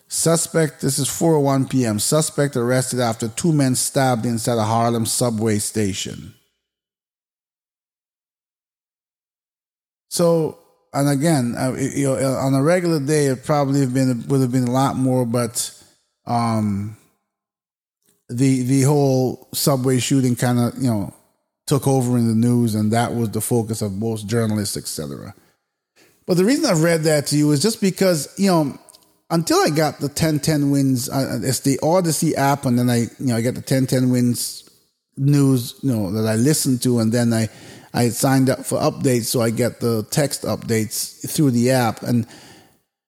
Suspect, 0.09 0.81
this 0.81 0.99
is 0.99 1.07
4.01 1.07 1.69
p.m. 1.69 1.99
Suspect 1.99 2.55
arrested 2.55 2.99
after 2.99 3.27
two 3.27 3.51
men 3.51 3.75
stabbed 3.75 4.25
inside 4.25 4.57
a 4.57 4.63
Harlem 4.63 5.05
subway 5.05 5.59
station. 5.59 6.33
So, 10.09 10.59
and 10.93 11.09
again, 11.09 11.55
uh, 11.57 11.73
you 11.77 12.07
know, 12.07 12.15
on 12.15 12.53
a 12.53 12.63
regular 12.63 12.99
day, 12.99 13.25
it 13.25 13.43
probably 13.45 13.81
have 13.81 13.93
been 13.93 14.25
would 14.27 14.41
have 14.41 14.51
been 14.51 14.67
a 14.67 14.71
lot 14.71 14.95
more, 14.95 15.25
but 15.25 15.71
um, 16.25 16.95
the 18.29 18.63
the 18.63 18.81
whole 18.81 19.47
subway 19.53 19.99
shooting 19.99 20.35
kind 20.35 20.59
of 20.59 20.75
you 20.77 20.89
know 20.89 21.13
took 21.65 21.87
over 21.87 22.17
in 22.17 22.27
the 22.27 22.35
news, 22.35 22.75
and 22.75 22.91
that 22.93 23.13
was 23.13 23.29
the 23.31 23.41
focus 23.41 23.81
of 23.81 23.93
most 23.93 24.27
journalists, 24.27 24.77
etc. 24.77 25.33
But 26.25 26.37
the 26.37 26.45
reason 26.45 26.65
I've 26.65 26.83
read 26.83 27.03
that 27.03 27.27
to 27.27 27.37
you 27.37 27.51
is 27.51 27.61
just 27.61 27.81
because 27.81 28.33
you 28.37 28.47
know 28.47 28.79
until 29.29 29.57
I 29.59 29.69
got 29.69 29.99
the 29.99 30.07
1010 30.07 30.71
wins, 30.71 31.09
uh, 31.09 31.39
it's 31.43 31.59
the 31.61 31.77
Audacy 31.79 32.35
app, 32.35 32.65
and 32.65 32.77
then 32.77 32.89
I 32.89 33.01
you 33.19 33.27
know 33.27 33.35
I 33.35 33.41
get 33.41 33.55
the 33.55 33.61
1010 33.61 34.09
wins 34.09 34.63
news 35.19 35.73
you 35.81 35.91
know 35.91 36.11
that 36.11 36.27
I 36.27 36.35
listen 36.35 36.79
to, 36.79 36.99
and 36.99 37.11
then 37.11 37.33
I 37.33 37.49
I 37.93 38.09
signed 38.09 38.49
up 38.49 38.65
for 38.65 38.79
updates, 38.79 39.25
so 39.25 39.41
I 39.41 39.49
get 39.51 39.79
the 39.79 40.03
text 40.11 40.43
updates 40.43 41.29
through 41.29 41.51
the 41.51 41.71
app, 41.71 42.03
and 42.03 42.27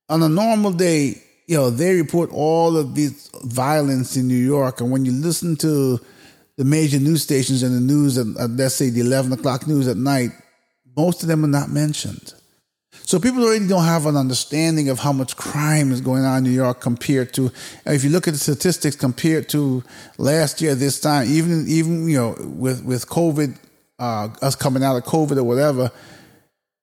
on 0.07 0.23
a 0.23 0.29
normal 0.29 0.71
day 0.71 1.21
you 1.49 1.57
know, 1.57 1.71
they 1.71 1.95
report 1.95 2.29
all 2.31 2.77
of 2.77 2.93
this 2.93 3.27
violence 3.43 4.15
in 4.15 4.27
New 4.27 4.37
York. 4.37 4.81
And 4.81 4.91
when 4.91 5.03
you 5.03 5.11
listen 5.11 5.55
to 5.55 5.99
the 6.57 6.63
major 6.63 6.99
news 6.99 7.23
stations 7.23 7.63
and 7.63 7.75
the 7.75 7.81
news, 7.81 8.19
let's 8.37 8.75
say 8.75 8.91
the 8.91 8.99
11 8.99 9.33
o'clock 9.33 9.65
news 9.65 9.87
at 9.87 9.97
night, 9.97 10.29
most 10.95 11.23
of 11.23 11.27
them 11.27 11.43
are 11.43 11.47
not 11.47 11.69
mentioned. 11.69 12.35
So 12.91 13.19
people 13.19 13.43
already 13.43 13.67
don't 13.67 13.83
have 13.83 14.05
an 14.05 14.15
understanding 14.15 14.89
of 14.89 14.99
how 14.99 15.11
much 15.11 15.37
crime 15.37 15.91
is 15.91 16.01
going 16.01 16.23
on 16.23 16.37
in 16.37 16.43
New 16.43 16.51
York 16.51 16.81
compared 16.81 17.33
to, 17.33 17.51
if 17.87 18.03
you 18.03 18.11
look 18.11 18.27
at 18.27 18.35
the 18.35 18.39
statistics 18.39 18.95
compared 18.95 19.49
to 19.49 19.83
last 20.19 20.61
year, 20.61 20.75
this 20.75 20.99
time, 20.99 21.27
even, 21.27 21.65
even, 21.67 22.07
you 22.07 22.17
know, 22.17 22.35
with, 22.37 22.85
with 22.85 23.09
COVID, 23.09 23.57
uh, 23.97 24.27
us 24.43 24.55
coming 24.55 24.83
out 24.83 24.97
of 24.97 25.03
COVID 25.03 25.37
or 25.37 25.43
whatever, 25.43 25.89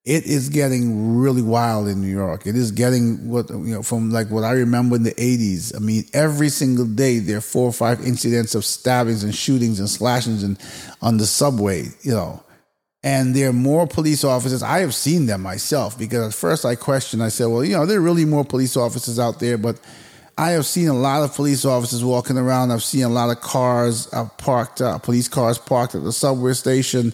it 0.06 0.24
is 0.24 0.48
getting 0.50 1.18
really 1.18 1.42
wild 1.42 1.88
in 1.88 2.00
New 2.00 2.06
York. 2.06 2.46
It 2.46 2.54
is 2.54 2.70
getting 2.70 3.28
what 3.28 3.50
you 3.50 3.74
know 3.74 3.82
from 3.82 4.10
like 4.10 4.30
what 4.30 4.44
I 4.44 4.52
remember 4.52 4.94
in 4.94 5.02
the 5.02 5.10
'80s. 5.14 5.74
I 5.74 5.80
mean, 5.80 6.04
every 6.14 6.48
single 6.48 6.86
day 6.86 7.18
there 7.18 7.38
are 7.38 7.42
four 7.42 7.66
or 7.66 7.72
five 7.72 8.00
incidents 8.06 8.54
of 8.54 8.64
stabbings 8.64 9.24
and 9.24 9.34
shootings 9.34 9.80
and 9.80 9.90
slashings 9.90 10.44
and 10.44 10.58
on 11.02 11.16
the 11.16 11.26
subway. 11.26 11.88
You 12.02 12.12
know, 12.12 12.44
and 13.02 13.34
there 13.34 13.50
are 13.50 13.52
more 13.52 13.88
police 13.88 14.22
officers. 14.22 14.62
I 14.62 14.78
have 14.78 14.94
seen 14.94 15.26
them 15.26 15.42
myself 15.42 15.98
because 15.98 16.28
at 16.28 16.34
first 16.34 16.64
I 16.64 16.76
questioned. 16.76 17.20
I 17.20 17.28
said, 17.28 17.46
well, 17.46 17.64
you 17.64 17.76
know, 17.76 17.84
there 17.84 17.98
are 17.98 18.02
really 18.02 18.24
more 18.24 18.44
police 18.44 18.76
officers 18.76 19.18
out 19.18 19.40
there, 19.40 19.58
but 19.58 19.80
I 20.38 20.50
have 20.50 20.66
seen 20.66 20.86
a 20.86 20.94
lot 20.94 21.24
of 21.24 21.34
police 21.34 21.64
officers 21.64 22.04
walking 22.04 22.38
around. 22.38 22.70
I've 22.70 22.84
seen 22.84 23.02
a 23.02 23.08
lot 23.08 23.30
of 23.30 23.40
cars 23.40 24.08
uh, 24.12 24.28
parked, 24.38 24.80
uh, 24.80 24.98
police 24.98 25.26
cars 25.26 25.58
parked 25.58 25.96
at 25.96 26.04
the 26.04 26.12
subway 26.12 26.52
station 26.52 27.12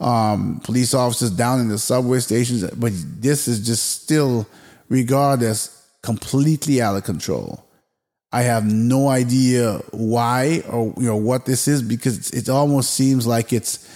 um, 0.00 0.60
police 0.64 0.94
officers 0.94 1.30
down 1.30 1.60
in 1.60 1.68
the 1.68 1.78
subway 1.78 2.20
stations, 2.20 2.68
but 2.70 2.92
this 2.94 3.46
is 3.46 3.64
just 3.64 4.02
still 4.02 4.46
regarded 4.88 5.46
as 5.46 5.76
completely 6.02 6.80
out 6.80 6.96
of 6.96 7.04
control. 7.04 7.64
I 8.32 8.42
have 8.42 8.64
no 8.64 9.08
idea 9.08 9.78
why 9.90 10.62
or 10.68 10.94
you 10.96 11.06
know 11.06 11.16
what 11.16 11.46
this 11.46 11.66
is 11.66 11.82
because 11.82 12.30
it 12.30 12.48
almost 12.48 12.92
seems 12.94 13.26
like 13.26 13.52
it's 13.52 13.88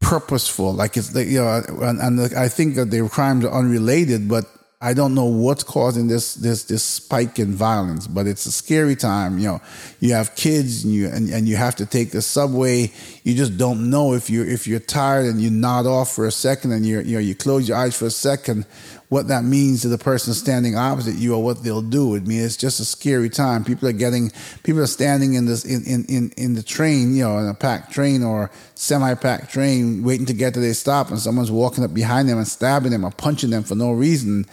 purposeful, 0.00 0.72
like 0.74 0.96
it's 0.96 1.14
like 1.14 1.26
you 1.26 1.40
know, 1.40 1.62
and, 1.82 2.00
and 2.00 2.34
I 2.36 2.48
think 2.48 2.76
that 2.76 2.90
the 2.90 3.08
crimes 3.08 3.44
are 3.44 3.52
unrelated, 3.52 4.28
but 4.28 4.44
I 4.86 4.94
don't 4.94 5.16
know 5.16 5.24
what's 5.24 5.64
causing 5.64 6.06
this 6.06 6.34
this 6.34 6.62
this 6.62 6.84
spike 6.84 7.40
in 7.40 7.52
violence, 7.54 8.06
but 8.06 8.28
it's 8.28 8.46
a 8.46 8.52
scary 8.52 8.94
time. 8.94 9.36
You 9.36 9.48
know, 9.48 9.60
you 9.98 10.12
have 10.12 10.36
kids 10.36 10.84
and 10.84 10.94
you 10.94 11.08
and, 11.08 11.28
and 11.28 11.48
you 11.48 11.56
have 11.56 11.74
to 11.76 11.86
take 11.86 12.12
the 12.12 12.22
subway. 12.22 12.92
You 13.24 13.34
just 13.34 13.58
don't 13.58 13.90
know 13.90 14.12
if 14.12 14.30
you 14.30 14.44
if 14.44 14.68
you're 14.68 14.78
tired 14.78 15.26
and 15.26 15.42
you 15.42 15.50
nod 15.50 15.86
off 15.86 16.12
for 16.12 16.24
a 16.24 16.30
second 16.30 16.70
and 16.70 16.86
you 16.86 17.00
you 17.00 17.14
know 17.14 17.18
you 17.18 17.34
close 17.34 17.68
your 17.68 17.78
eyes 17.78 17.98
for 17.98 18.06
a 18.06 18.10
second 18.10 18.64
what 19.08 19.28
that 19.28 19.44
means 19.44 19.82
to 19.82 19.88
the 19.88 19.98
person 19.98 20.34
standing 20.34 20.76
opposite 20.76 21.14
you 21.14 21.34
or 21.34 21.42
what 21.42 21.62
they'll 21.62 21.82
do. 21.82 22.16
I 22.16 22.20
mean, 22.20 22.42
it's 22.42 22.56
just 22.56 22.80
a 22.80 22.84
scary 22.84 23.30
time. 23.30 23.64
People 23.64 23.88
are 23.88 23.92
getting, 23.92 24.32
people 24.64 24.80
are 24.80 24.88
standing 24.88 25.34
in 25.34 25.46
this, 25.46 25.64
in, 25.64 25.84
in, 25.84 26.04
in, 26.06 26.32
in 26.36 26.54
the 26.54 26.62
train, 26.62 27.14
you 27.14 27.22
know, 27.22 27.38
in 27.38 27.46
a 27.46 27.54
packed 27.54 27.92
train 27.92 28.24
or 28.24 28.50
semi-packed 28.74 29.50
train 29.50 30.02
waiting 30.02 30.26
to 30.26 30.32
get 30.32 30.54
to 30.54 30.60
their 30.60 30.74
stop 30.74 31.10
and 31.10 31.20
someone's 31.20 31.52
walking 31.52 31.84
up 31.84 31.94
behind 31.94 32.28
them 32.28 32.38
and 32.38 32.48
stabbing 32.48 32.90
them 32.90 33.04
or 33.04 33.12
punching 33.12 33.50
them 33.50 33.62
for 33.62 33.76
no 33.76 33.92
reason. 33.92 34.44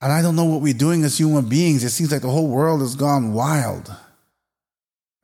And 0.00 0.12
I 0.12 0.22
don't 0.22 0.36
know 0.36 0.44
what 0.44 0.60
we're 0.60 0.74
doing 0.74 1.04
as 1.04 1.18
human 1.18 1.48
beings. 1.48 1.82
It 1.82 1.90
seems 1.90 2.12
like 2.12 2.22
the 2.22 2.30
whole 2.30 2.48
world 2.48 2.80
has 2.80 2.94
gone 2.94 3.32
wild. 3.32 3.94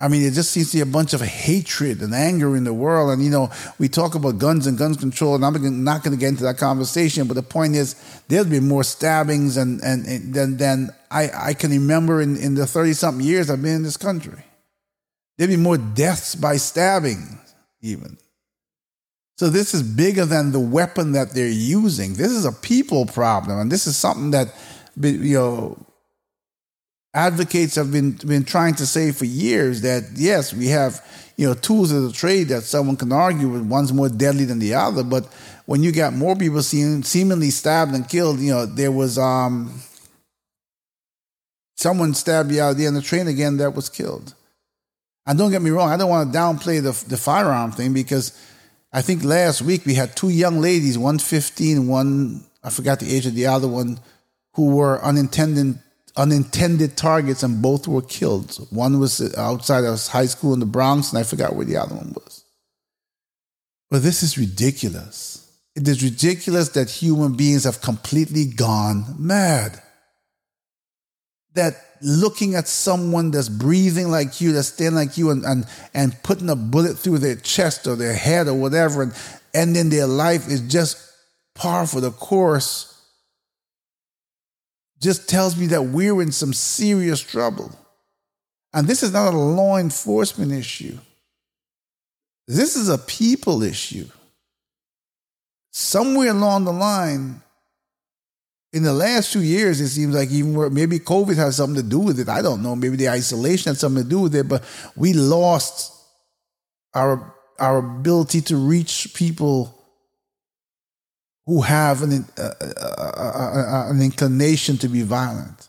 I 0.02 0.08
mean, 0.08 0.22
it 0.22 0.32
just 0.32 0.50
seems 0.50 0.72
to 0.72 0.78
be 0.78 0.80
a 0.80 0.86
bunch 0.86 1.12
of 1.12 1.20
hatred 1.20 2.02
and 2.02 2.12
anger 2.12 2.56
in 2.56 2.64
the 2.64 2.74
world. 2.74 3.12
And, 3.12 3.22
you 3.22 3.30
know, 3.30 3.52
we 3.78 3.88
talk 3.88 4.16
about 4.16 4.38
guns 4.38 4.66
and 4.66 4.76
guns 4.76 4.96
control, 4.96 5.36
and 5.36 5.44
I'm 5.44 5.84
not 5.84 6.02
going 6.02 6.16
to 6.16 6.18
get 6.18 6.30
into 6.30 6.42
that 6.42 6.58
conversation. 6.58 7.28
But 7.28 7.34
the 7.34 7.42
point 7.44 7.76
is, 7.76 7.94
there's 8.26 8.46
been 8.46 8.66
more 8.66 8.82
stabbings 8.82 9.56
and, 9.56 9.80
and, 9.80 10.04
and 10.06 10.34
than, 10.34 10.56
than 10.56 10.90
I, 11.08 11.30
I 11.32 11.54
can 11.54 11.70
remember 11.70 12.20
in, 12.20 12.36
in 12.36 12.56
the 12.56 12.66
30 12.66 12.94
something 12.94 13.24
years 13.24 13.48
I've 13.48 13.62
been 13.62 13.76
in 13.76 13.82
this 13.84 13.96
country. 13.96 14.42
There'd 15.38 15.50
be 15.50 15.56
more 15.56 15.78
deaths 15.78 16.34
by 16.34 16.56
stabbing, 16.56 17.38
even. 17.80 18.18
So 19.42 19.50
this 19.50 19.74
is 19.74 19.82
bigger 19.82 20.24
than 20.24 20.52
the 20.52 20.60
weapon 20.60 21.10
that 21.12 21.32
they're 21.32 21.48
using. 21.48 22.14
This 22.14 22.30
is 22.30 22.44
a 22.44 22.52
people 22.52 23.06
problem. 23.06 23.58
And 23.58 23.72
this 23.72 23.88
is 23.88 23.96
something 23.96 24.30
that, 24.30 24.54
you 24.94 25.36
know, 25.36 25.78
advocates 27.12 27.74
have 27.74 27.90
been 27.90 28.12
been 28.12 28.44
trying 28.44 28.76
to 28.76 28.86
say 28.86 29.10
for 29.10 29.24
years 29.24 29.80
that 29.80 30.04
yes, 30.14 30.54
we 30.54 30.68
have 30.68 31.04
you 31.36 31.48
know 31.48 31.54
tools 31.54 31.90
of 31.90 32.04
the 32.04 32.12
trade 32.12 32.50
that 32.50 32.62
someone 32.62 32.96
can 32.96 33.10
argue 33.10 33.48
with 33.48 33.62
one's 33.62 33.92
more 33.92 34.08
deadly 34.08 34.44
than 34.44 34.60
the 34.60 34.74
other, 34.74 35.02
but 35.02 35.26
when 35.66 35.82
you 35.82 35.90
got 35.90 36.12
more 36.12 36.36
people 36.36 36.62
seem, 36.62 37.02
seemingly 37.02 37.50
stabbed 37.50 37.96
and 37.96 38.08
killed, 38.08 38.38
you 38.38 38.52
know 38.52 38.64
there 38.64 38.92
was 38.92 39.18
um 39.18 39.82
someone 41.74 42.14
stabbed 42.14 42.52
you 42.52 42.62
out 42.62 42.76
there 42.76 42.86
of 42.86 42.94
the 42.94 43.02
train 43.02 43.26
again 43.26 43.56
that 43.56 43.74
was 43.74 43.88
killed. 43.88 44.34
And 45.26 45.36
don't 45.36 45.50
get 45.50 45.62
me 45.62 45.70
wrong, 45.70 45.90
I 45.90 45.96
don't 45.96 46.10
want 46.10 46.32
to 46.32 46.38
downplay 46.38 46.80
the 46.80 46.92
the 47.08 47.16
firearm 47.16 47.72
thing 47.72 47.92
because 47.92 48.30
I 48.92 49.02
think 49.02 49.24
last 49.24 49.62
week 49.62 49.86
we 49.86 49.94
had 49.94 50.16
two 50.16 50.28
young 50.28 50.60
ladies, 50.60 50.98
one 50.98 51.18
15, 51.18 51.88
one 51.88 52.44
I 52.62 52.70
forgot 52.70 53.00
the 53.00 53.14
age 53.14 53.26
of 53.26 53.34
the 53.34 53.46
other 53.46 53.68
one, 53.68 54.00
who 54.54 54.74
were 54.76 55.02
unintended 55.02 55.78
unintended 56.16 56.96
targets 56.96 57.42
and 57.42 57.62
both 57.62 57.88
were 57.88 58.02
killed. 58.02 58.54
One 58.70 59.00
was 59.00 59.34
outside 59.36 59.84
of 59.84 60.06
high 60.06 60.26
school 60.26 60.52
in 60.52 60.60
the 60.60 60.66
Bronx, 60.66 61.10
and 61.10 61.18
I 61.18 61.22
forgot 61.22 61.56
where 61.56 61.64
the 61.64 61.78
other 61.78 61.94
one 61.94 62.12
was. 62.14 62.44
But 63.90 64.02
this 64.02 64.22
is 64.22 64.38
ridiculous. 64.38 65.50
It 65.74 65.88
is 65.88 66.02
ridiculous 66.02 66.70
that 66.70 66.90
human 66.90 67.34
beings 67.34 67.64
have 67.64 67.80
completely 67.80 68.44
gone 68.44 69.16
mad. 69.18 69.81
That 71.54 71.74
looking 72.00 72.54
at 72.54 72.66
someone 72.66 73.30
that's 73.30 73.48
breathing 73.48 74.10
like 74.10 74.40
you, 74.40 74.52
that's 74.52 74.68
standing 74.68 74.96
like 74.96 75.16
you, 75.16 75.30
and, 75.30 75.44
and, 75.44 75.66
and 75.94 76.22
putting 76.22 76.48
a 76.48 76.56
bullet 76.56 76.98
through 76.98 77.18
their 77.18 77.36
chest 77.36 77.86
or 77.86 77.96
their 77.96 78.14
head 78.14 78.48
or 78.48 78.54
whatever, 78.54 79.02
and 79.02 79.14
ending 79.54 79.90
their 79.90 80.06
life 80.06 80.48
is 80.48 80.60
just 80.62 81.12
par 81.54 81.86
for 81.86 82.00
the 82.00 82.10
course 82.10 82.92
just 85.02 85.28
tells 85.28 85.56
me 85.56 85.66
that 85.66 85.82
we're 85.82 86.22
in 86.22 86.30
some 86.30 86.52
serious 86.52 87.20
trouble. 87.20 87.76
And 88.72 88.86
this 88.86 89.02
is 89.02 89.12
not 89.12 89.34
a 89.34 89.36
law 89.36 89.76
enforcement 89.76 90.52
issue. 90.52 90.96
This 92.46 92.76
is 92.76 92.88
a 92.88 92.98
people 92.98 93.62
issue. 93.62 94.06
Somewhere 95.72 96.30
along 96.30 96.64
the 96.64 96.72
line, 96.72 97.42
in 98.72 98.82
the 98.82 98.92
last 98.92 99.32
two 99.32 99.42
years, 99.42 99.80
it 99.80 99.88
seems 99.88 100.14
like 100.14 100.30
even 100.30 100.54
where 100.54 100.70
maybe 100.70 100.98
COVID 100.98 101.36
has 101.36 101.56
something 101.56 101.82
to 101.82 101.88
do 101.88 101.98
with 101.98 102.18
it. 102.18 102.28
I 102.28 102.40
don't 102.40 102.62
know. 102.62 102.74
Maybe 102.74 102.96
the 102.96 103.10
isolation 103.10 103.70
has 103.70 103.80
something 103.80 104.02
to 104.02 104.08
do 104.08 104.20
with 104.20 104.34
it, 104.34 104.48
but 104.48 104.64
we 104.96 105.12
lost 105.12 105.92
our 106.94 107.34
our 107.58 107.78
ability 107.78 108.40
to 108.40 108.56
reach 108.56 109.12
people 109.14 109.78
who 111.46 111.60
have 111.60 112.02
an, 112.02 112.24
uh, 112.38 112.50
uh, 112.60 113.04
uh, 113.16 113.90
an 113.90 114.00
inclination 114.00 114.78
to 114.78 114.88
be 114.88 115.02
violent. 115.02 115.68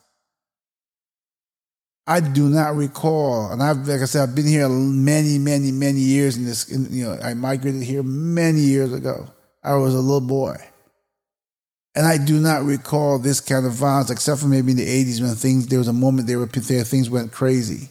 I 2.06 2.20
do 2.20 2.50
not 2.50 2.76
recall, 2.76 3.52
and 3.52 3.64
I've 3.64 3.88
like 3.88 4.02
I 4.02 4.06
said, 4.06 4.24
I've 4.24 4.36
been 4.36 4.48
here 4.48 4.68
many, 4.70 5.38
many, 5.40 5.72
many 5.72 6.00
years. 6.00 6.36
In 6.36 6.46
this, 6.46 6.70
in, 6.70 6.88
you 6.92 7.06
know, 7.06 7.18
I 7.22 7.34
migrated 7.34 7.84
here 7.84 8.04
many 8.04 8.60
years 8.60 8.92
ago. 8.92 9.28
I 9.64 9.76
was 9.76 9.94
a 9.94 10.00
little 10.00 10.20
boy, 10.20 10.58
and 11.96 12.06
I 12.08 12.18
do 12.18 12.40
not 12.40 12.64
recall 12.64 13.20
this 13.20 13.40
kind 13.40 13.66
of 13.66 13.74
violence, 13.74 14.10
except 14.10 14.42
for 14.42 14.48
maybe 14.48 14.72
in 14.72 14.78
the 14.78 14.86
'80s 15.06 15.22
when 15.22 15.36
things 15.36 15.68
there 15.68 15.80
was 15.80 15.88
a 15.88 15.94
moment 15.94 16.28
there 16.28 16.40
where 16.40 16.48
things 16.48 17.10
went 17.10 17.32
crazy 17.32 17.90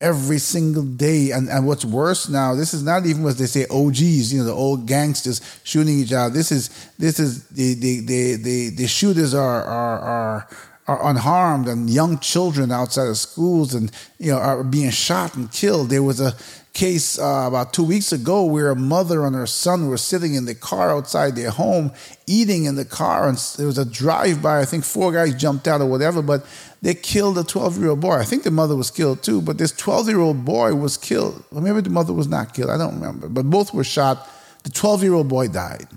every 0.00 0.38
single 0.38 0.82
day. 0.82 1.30
And, 1.30 1.48
and 1.48 1.66
what's 1.66 1.84
worse 1.84 2.28
now, 2.28 2.54
this 2.54 2.74
is 2.74 2.82
not 2.82 3.06
even 3.06 3.22
what 3.22 3.38
they 3.38 3.46
say 3.46 3.66
OGs, 3.70 4.32
you 4.32 4.40
know, 4.40 4.44
the 4.44 4.52
old 4.52 4.86
gangsters 4.86 5.40
shooting 5.64 5.98
each 5.98 6.12
other. 6.12 6.32
This 6.32 6.52
is 6.52 6.68
this 6.98 7.18
is 7.18 7.46
the 7.48 7.74
the 7.74 8.00
the 8.00 8.36
the, 8.36 8.68
the 8.70 8.86
shooters 8.86 9.34
are 9.34 9.64
are 9.64 9.98
are 9.98 10.48
are 10.86 11.10
unharmed 11.10 11.68
and 11.68 11.90
young 11.90 12.18
children 12.18 12.72
outside 12.72 13.08
of 13.08 13.18
schools 13.18 13.74
and 13.74 13.92
you 14.18 14.32
know 14.32 14.38
are 14.38 14.64
being 14.64 14.90
shot 14.90 15.34
and 15.36 15.50
killed. 15.52 15.90
There 15.90 16.02
was 16.02 16.20
a 16.20 16.34
case 16.78 17.18
uh, 17.18 17.44
about 17.48 17.72
two 17.72 17.82
weeks 17.82 18.12
ago 18.12 18.44
where 18.44 18.70
a 18.70 18.76
mother 18.76 19.26
and 19.26 19.34
her 19.34 19.46
son 19.46 19.88
were 19.88 19.96
sitting 19.96 20.34
in 20.34 20.44
the 20.44 20.54
car 20.54 20.90
outside 20.96 21.34
their 21.34 21.50
home 21.50 21.90
eating 22.26 22.64
in 22.64 22.76
the 22.76 22.84
car 22.84 23.28
and 23.28 23.36
there 23.56 23.66
was 23.66 23.78
a 23.78 23.84
drive-by 23.84 24.60
i 24.60 24.64
think 24.64 24.84
four 24.84 25.10
guys 25.10 25.34
jumped 25.34 25.66
out 25.66 25.80
or 25.80 25.86
whatever 25.86 26.22
but 26.22 26.46
they 26.80 26.94
killed 26.94 27.36
a 27.38 27.42
12-year-old 27.42 28.00
boy. 28.00 28.14
I 28.14 28.24
think 28.24 28.44
the 28.44 28.50
mother 28.50 28.76
was 28.76 28.90
killed 28.90 29.22
too 29.22 29.42
but 29.42 29.58
this 29.58 29.72
12-year-old 29.72 30.44
boy 30.44 30.74
was 30.74 30.96
killed. 30.96 31.42
Or 31.50 31.60
maybe 31.60 31.80
the 31.80 31.90
mother 31.90 32.12
was 32.12 32.28
not 32.28 32.54
killed. 32.54 32.70
I 32.70 32.78
don't 32.78 32.94
remember 32.94 33.28
but 33.28 33.50
both 33.50 33.74
were 33.74 33.84
shot. 33.84 34.28
The 34.62 34.70
12-year-old 34.70 35.28
boy 35.28 35.48
died 35.48 35.88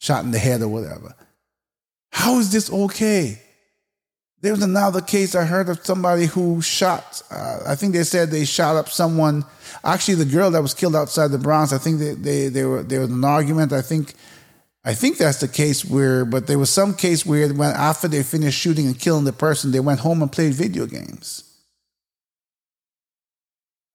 shot 0.00 0.24
in 0.24 0.32
the 0.32 0.38
head 0.38 0.62
or 0.62 0.68
whatever. 0.68 1.14
How 2.10 2.38
is 2.38 2.52
this 2.52 2.70
okay 2.70 3.41
there 4.42 4.52
was 4.52 4.62
another 4.62 5.00
case 5.00 5.36
I 5.36 5.44
heard 5.44 5.68
of 5.68 5.86
somebody 5.86 6.26
who 6.26 6.60
shot. 6.60 7.22
Uh, 7.30 7.60
I 7.64 7.76
think 7.76 7.92
they 7.94 8.02
said 8.02 8.30
they 8.30 8.44
shot 8.44 8.74
up 8.74 8.88
someone. 8.88 9.44
Actually, 9.84 10.16
the 10.16 10.24
girl 10.24 10.50
that 10.50 10.60
was 10.60 10.74
killed 10.74 10.96
outside 10.96 11.28
the 11.28 11.38
Bronx. 11.38 11.72
I 11.72 11.78
think 11.78 12.00
they, 12.00 12.14
they, 12.14 12.48
they 12.48 12.64
were 12.64 12.82
there 12.82 13.00
was 13.00 13.10
an 13.10 13.24
argument. 13.24 13.72
I 13.72 13.82
think 13.82 14.14
I 14.84 14.94
think 14.94 15.16
that's 15.16 15.38
the 15.38 15.48
case 15.48 15.84
where, 15.84 16.24
but 16.24 16.48
there 16.48 16.58
was 16.58 16.70
some 16.70 16.94
case 16.94 17.24
where 17.24 17.48
when 17.54 17.70
after 17.70 18.08
they 18.08 18.24
finished 18.24 18.58
shooting 18.58 18.86
and 18.86 18.98
killing 18.98 19.24
the 19.24 19.32
person, 19.32 19.70
they 19.70 19.80
went 19.80 20.00
home 20.00 20.22
and 20.22 20.32
played 20.32 20.54
video 20.54 20.86
games. 20.86 21.48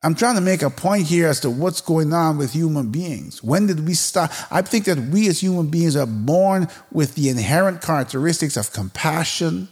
I'm 0.02 0.16
trying 0.16 0.36
to 0.36 0.42
make 0.42 0.62
a 0.62 0.70
point 0.70 1.08
here 1.08 1.28
as 1.28 1.42
to 1.42 1.50
what's 1.50 1.82
going 1.82 2.14
on 2.14 2.38
with 2.38 2.54
human 2.54 2.90
beings. 2.90 3.44
When 3.44 3.68
did 3.68 3.86
we 3.86 3.96
start? 3.96 4.32
I 4.50 4.62
think 4.62 4.86
that 4.86 4.98
we 4.98 5.28
as 5.28 5.42
human 5.42 5.68
beings 5.68 5.98
are 5.98 6.06
born 6.06 6.70
with 6.90 7.16
the 7.16 7.28
inherent 7.28 7.82
characteristics 7.82 8.56
of 8.56 8.72
compassion 8.72 9.68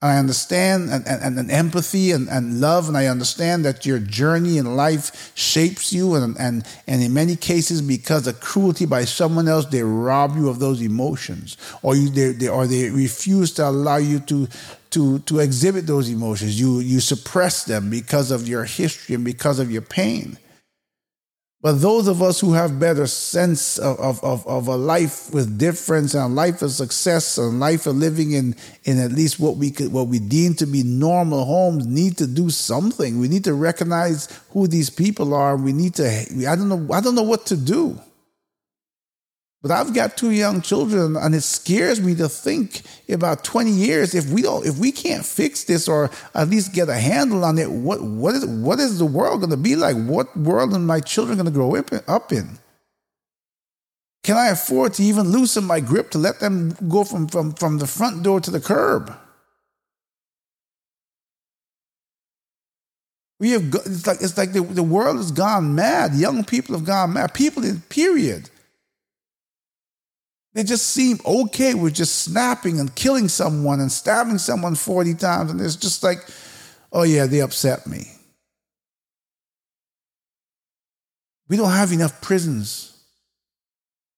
I 0.00 0.16
understand 0.16 0.90
and, 0.90 1.04
and, 1.08 1.38
and 1.40 1.50
empathy 1.50 2.12
and, 2.12 2.28
and 2.28 2.60
love, 2.60 2.86
and 2.86 2.96
I 2.96 3.06
understand 3.06 3.64
that 3.64 3.84
your 3.84 3.98
journey 3.98 4.56
in 4.56 4.76
life 4.76 5.32
shapes 5.34 5.92
you, 5.92 6.14
and, 6.14 6.38
and, 6.38 6.64
and 6.86 7.02
in 7.02 7.12
many 7.12 7.34
cases, 7.34 7.82
because 7.82 8.28
of 8.28 8.40
cruelty 8.40 8.86
by 8.86 9.04
someone 9.04 9.48
else, 9.48 9.66
they 9.66 9.82
rob 9.82 10.36
you 10.36 10.48
of 10.48 10.60
those 10.60 10.80
emotions, 10.82 11.56
or 11.82 11.96
you 11.96 12.10
they, 12.10 12.30
they, 12.30 12.46
or 12.46 12.68
they 12.68 12.90
refuse 12.90 13.52
to 13.54 13.68
allow 13.68 13.96
you 13.96 14.20
to 14.20 14.46
to 14.90 15.18
to 15.20 15.40
exhibit 15.40 15.88
those 15.88 16.08
emotions. 16.08 16.60
You 16.60 16.78
you 16.78 17.00
suppress 17.00 17.64
them 17.64 17.90
because 17.90 18.30
of 18.30 18.46
your 18.46 18.64
history 18.64 19.16
and 19.16 19.24
because 19.24 19.58
of 19.58 19.68
your 19.68 19.82
pain. 19.82 20.38
But 21.60 21.80
those 21.80 22.06
of 22.06 22.22
us 22.22 22.38
who 22.38 22.52
have 22.52 22.78
better 22.78 23.08
sense 23.08 23.78
of, 23.78 23.98
of, 23.98 24.22
of, 24.22 24.46
of, 24.46 24.68
a 24.68 24.76
life 24.76 25.34
with 25.34 25.58
difference 25.58 26.14
and 26.14 26.22
a 26.22 26.28
life 26.28 26.62
of 26.62 26.70
success 26.70 27.36
and 27.36 27.58
life 27.58 27.88
of 27.88 27.96
living 27.96 28.30
in, 28.30 28.54
in 28.84 29.00
at 29.00 29.10
least 29.10 29.40
what 29.40 29.56
we 29.56 29.72
could, 29.72 29.92
what 29.92 30.06
we 30.06 30.20
deem 30.20 30.54
to 30.54 30.66
be 30.66 30.84
normal 30.84 31.44
homes 31.44 31.84
need 31.84 32.16
to 32.18 32.28
do 32.28 32.48
something. 32.48 33.18
We 33.18 33.26
need 33.26 33.42
to 33.42 33.54
recognize 33.54 34.28
who 34.50 34.68
these 34.68 34.88
people 34.88 35.34
are. 35.34 35.56
We 35.56 35.72
need 35.72 35.94
to, 35.96 36.08
I 36.48 36.54
don't 36.54 36.68
know, 36.68 36.94
I 36.94 37.00
don't 37.00 37.16
know 37.16 37.22
what 37.22 37.46
to 37.46 37.56
do. 37.56 37.98
But 39.60 39.72
I've 39.72 39.92
got 39.92 40.16
two 40.16 40.30
young 40.30 40.62
children, 40.62 41.16
and 41.16 41.34
it 41.34 41.40
scares 41.40 42.00
me 42.00 42.14
to 42.16 42.28
think 42.28 42.82
about 43.08 43.42
20 43.42 43.72
years 43.72 44.14
if 44.14 44.30
we 44.30 44.42
don't, 44.42 44.64
if 44.64 44.78
we 44.78 44.92
can't 44.92 45.24
fix 45.24 45.64
this 45.64 45.88
or 45.88 46.10
at 46.34 46.48
least 46.48 46.72
get 46.72 46.88
a 46.88 46.94
handle 46.94 47.44
on 47.44 47.58
it, 47.58 47.68
what 47.68 48.00
what 48.00 48.36
is 48.36 48.46
what 48.46 48.78
is 48.78 49.00
the 49.00 49.04
world 49.04 49.40
going 49.40 49.50
to 49.50 49.56
be 49.56 49.74
like? 49.74 49.96
What 49.96 50.36
world 50.36 50.74
are 50.74 50.78
my 50.78 51.00
children 51.00 51.38
going 51.38 51.46
to 51.46 51.52
grow 51.52 51.74
up 51.74 52.32
in? 52.32 52.58
Can 54.22 54.36
I 54.36 54.48
afford 54.48 54.94
to 54.94 55.02
even 55.02 55.30
loosen 55.30 55.64
my 55.64 55.80
grip 55.80 56.10
to 56.10 56.18
let 56.18 56.38
them 56.38 56.76
go 56.88 57.02
from, 57.02 57.28
from, 57.28 57.54
from 57.54 57.78
the 57.78 57.86
front 57.86 58.22
door 58.22 58.40
to 58.40 58.50
the 58.50 58.60
curb? 58.60 59.16
We 63.40 63.52
have 63.52 63.74
it's 63.74 64.06
like 64.06 64.20
it's 64.20 64.36
like 64.36 64.52
the, 64.52 64.62
the 64.62 64.82
world 64.82 65.16
has 65.16 65.32
gone 65.32 65.74
mad. 65.74 66.14
Young 66.14 66.44
people 66.44 66.76
have 66.76 66.84
gone 66.84 67.14
mad. 67.14 67.34
People 67.34 67.64
in 67.64 67.80
period. 67.82 68.50
They 70.58 70.64
just 70.64 70.88
seem 70.88 71.20
okay 71.24 71.74
with 71.74 71.94
just 71.94 72.24
snapping 72.24 72.80
and 72.80 72.92
killing 72.96 73.28
someone 73.28 73.78
and 73.78 73.92
stabbing 73.92 74.38
someone 74.38 74.74
40 74.74 75.14
times. 75.14 75.52
And 75.52 75.60
it's 75.60 75.76
just 75.76 76.02
like, 76.02 76.18
oh, 76.92 77.04
yeah, 77.04 77.26
they 77.26 77.42
upset 77.42 77.86
me. 77.86 78.08
We 81.48 81.56
don't 81.56 81.70
have 81.70 81.92
enough 81.92 82.20
prisons 82.20 83.00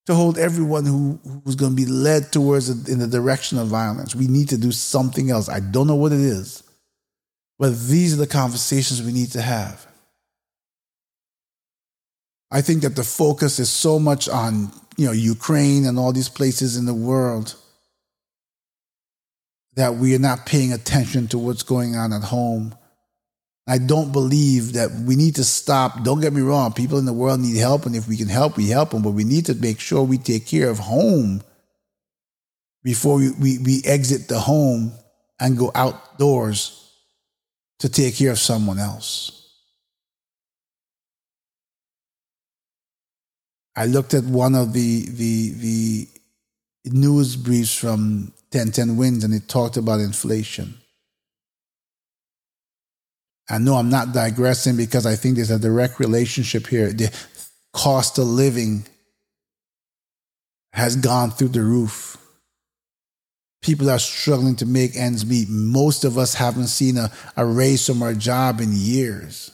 to 0.06 0.14
hold 0.14 0.38
everyone 0.38 0.86
who, 0.86 1.20
who's 1.44 1.56
going 1.56 1.72
to 1.72 1.76
be 1.76 1.84
led 1.84 2.32
towards 2.32 2.70
in 2.88 3.00
the 3.00 3.06
direction 3.06 3.58
of 3.58 3.68
violence. 3.68 4.14
We 4.14 4.26
need 4.26 4.48
to 4.48 4.56
do 4.56 4.72
something 4.72 5.30
else. 5.30 5.50
I 5.50 5.60
don't 5.60 5.86
know 5.86 5.94
what 5.94 6.12
it 6.12 6.20
is, 6.20 6.62
but 7.58 7.78
these 7.78 8.14
are 8.14 8.16
the 8.16 8.26
conversations 8.26 9.02
we 9.02 9.12
need 9.12 9.32
to 9.32 9.42
have. 9.42 9.86
I 12.50 12.62
think 12.62 12.80
that 12.80 12.96
the 12.96 13.04
focus 13.04 13.58
is 13.58 13.68
so 13.68 13.98
much 13.98 14.26
on 14.26 14.72
you 15.00 15.06
know, 15.06 15.12
Ukraine 15.12 15.86
and 15.86 15.98
all 15.98 16.12
these 16.12 16.28
places 16.28 16.76
in 16.76 16.84
the 16.84 16.92
world 16.92 17.54
that 19.76 19.94
we 19.94 20.14
are 20.14 20.18
not 20.18 20.44
paying 20.44 20.74
attention 20.74 21.26
to 21.28 21.38
what's 21.38 21.62
going 21.62 21.96
on 21.96 22.12
at 22.12 22.22
home. 22.22 22.74
I 23.66 23.78
don't 23.78 24.12
believe 24.12 24.74
that 24.74 24.90
we 24.90 25.16
need 25.16 25.36
to 25.36 25.44
stop. 25.44 26.04
Don't 26.04 26.20
get 26.20 26.34
me 26.34 26.42
wrong. 26.42 26.74
People 26.74 26.98
in 26.98 27.06
the 27.06 27.14
world 27.14 27.40
need 27.40 27.56
help. 27.56 27.86
And 27.86 27.96
if 27.96 28.08
we 28.08 28.18
can 28.18 28.28
help, 28.28 28.58
we 28.58 28.68
help 28.68 28.90
them. 28.90 29.00
But 29.00 29.12
we 29.12 29.24
need 29.24 29.46
to 29.46 29.54
make 29.54 29.80
sure 29.80 30.02
we 30.02 30.18
take 30.18 30.46
care 30.46 30.68
of 30.68 30.78
home 30.78 31.40
before 32.84 33.16
we, 33.16 33.30
we, 33.30 33.56
we 33.56 33.80
exit 33.86 34.28
the 34.28 34.38
home 34.38 34.92
and 35.40 35.56
go 35.56 35.72
outdoors 35.74 36.92
to 37.78 37.88
take 37.88 38.16
care 38.16 38.32
of 38.32 38.38
someone 38.38 38.78
else. 38.78 39.39
I 43.76 43.86
looked 43.86 44.14
at 44.14 44.24
one 44.24 44.54
of 44.54 44.72
the 44.72 45.06
the 45.10 45.50
the 45.52 46.08
news 46.86 47.36
briefs 47.36 47.76
from 47.76 48.32
1010 48.52 48.96
Wins, 48.96 49.24
and 49.24 49.32
it 49.32 49.48
talked 49.48 49.76
about 49.76 50.00
inflation. 50.00 50.74
I 53.48 53.58
know 53.58 53.74
I'm 53.74 53.90
not 53.90 54.12
digressing 54.12 54.76
because 54.76 55.06
I 55.06 55.16
think 55.16 55.36
there's 55.36 55.50
a 55.50 55.58
direct 55.58 55.98
relationship 55.98 56.68
here. 56.68 56.92
The 56.92 57.12
cost 57.72 58.18
of 58.18 58.26
living 58.26 58.86
has 60.72 60.96
gone 60.96 61.30
through 61.30 61.48
the 61.48 61.62
roof. 61.62 62.16
People 63.60 63.90
are 63.90 63.98
struggling 63.98 64.56
to 64.56 64.66
make 64.66 64.96
ends 64.96 65.26
meet. 65.26 65.48
Most 65.48 66.04
of 66.04 66.16
us 66.16 66.34
haven't 66.34 66.68
seen 66.68 66.96
a, 66.96 67.12
a 67.36 67.44
raise 67.44 67.84
from 67.84 68.02
our 68.02 68.14
job 68.14 68.60
in 68.60 68.70
years. 68.72 69.50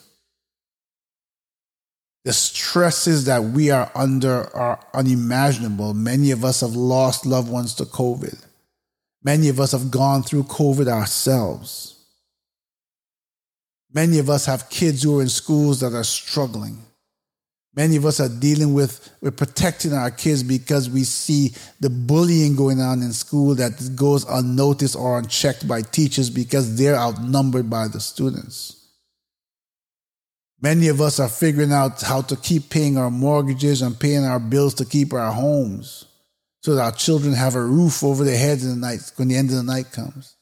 The 2.27 2.33
stresses 2.33 3.23
that 3.23 3.41
we 3.41 3.71
are 3.71 3.89
under 3.95 4.53
are 4.53 4.81
unimaginable. 4.93 5.93
Many 5.93 6.31
of 6.31 6.43
us 6.43 6.59
have 6.59 6.75
lost 6.75 7.25
loved 7.25 7.49
ones 7.49 7.73
to 7.75 7.85
COVID. 7.85 8.37
Many 9.23 9.47
of 9.47 9.61
us 9.61 9.71
have 9.71 9.89
gone 9.89 10.23
through 10.23 10.43
COVID 10.43 10.89
ourselves. 10.89 11.95
Many 13.93 14.19
of 14.19 14.29
us 14.29 14.45
have 14.45 14.69
kids 14.69 15.03
who 15.03 15.19
are 15.19 15.21
in 15.21 15.29
schools 15.29 15.79
that 15.79 15.93
are 15.93 16.03
struggling. 16.03 16.79
Many 17.73 17.95
of 17.95 18.05
us 18.05 18.19
are 18.19 18.27
dealing 18.27 18.73
with, 18.73 19.09
with 19.21 19.37
protecting 19.37 19.93
our 19.93 20.11
kids 20.11 20.43
because 20.43 20.89
we 20.89 21.05
see 21.05 21.55
the 21.79 21.89
bullying 21.89 22.57
going 22.57 22.81
on 22.81 23.03
in 23.03 23.13
school 23.13 23.55
that 23.55 23.95
goes 23.95 24.25
unnoticed 24.25 24.97
or 24.97 25.17
unchecked 25.17 25.65
by 25.65 25.81
teachers 25.81 26.29
because 26.29 26.75
they're 26.77 26.97
outnumbered 26.97 27.69
by 27.69 27.87
the 27.87 28.01
students. 28.01 28.76
Many 30.61 30.87
of 30.87 31.01
us 31.01 31.19
are 31.19 31.29
figuring 31.29 31.71
out 31.71 32.01
how 32.01 32.21
to 32.21 32.35
keep 32.35 32.69
paying 32.69 32.97
our 32.97 33.11
mortgages 33.11 33.81
and 33.81 33.99
paying 33.99 34.25
our 34.25 34.39
bills 34.39 34.73
to 34.75 34.85
keep 34.85 35.13
our 35.13 35.31
homes 35.31 36.05
so 36.61 36.75
that 36.75 36.81
our 36.81 36.91
children 36.91 37.33
have 37.33 37.55
a 37.55 37.63
roof 37.63 38.03
over 38.03 38.23
their 38.23 38.37
heads 38.37 38.65
in 38.65 38.71
the 38.71 38.87
night 38.87 39.11
when 39.17 39.27
the 39.27 39.35
end 39.35 39.49
of 39.49 39.55
the 39.55 39.63
night 39.63 39.91
comes. 39.91 40.35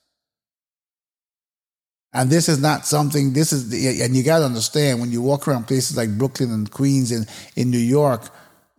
And 2.13 2.29
this 2.29 2.47
is 2.47 2.61
not 2.61 2.85
something, 2.85 3.33
this 3.33 3.51
is, 3.51 3.69
the, 3.69 4.01
and 4.01 4.15
you 4.15 4.23
got 4.23 4.39
to 4.39 4.45
understand 4.45 5.01
when 5.01 5.11
you 5.11 5.21
walk 5.21 5.49
around 5.49 5.67
places 5.67 5.97
like 5.97 6.17
Brooklyn 6.17 6.49
and 6.51 6.71
Queens 6.71 7.11
and 7.11 7.27
in 7.57 7.69
New 7.69 7.77
York, 7.77 8.29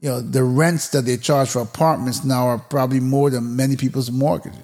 you 0.01 0.09
know, 0.09 0.23
the 0.23 0.43
rents 0.43 0.89
that 0.89 1.05
they 1.05 1.19
charge 1.19 1.51
for 1.51 1.61
apartments 1.61 2.25
now 2.25 2.47
are 2.47 2.59
probably 2.59 3.01
more 3.01 3.29
than 3.29 3.55
many 3.55 3.77
people's 3.77 4.11
mortgages. 4.11 4.63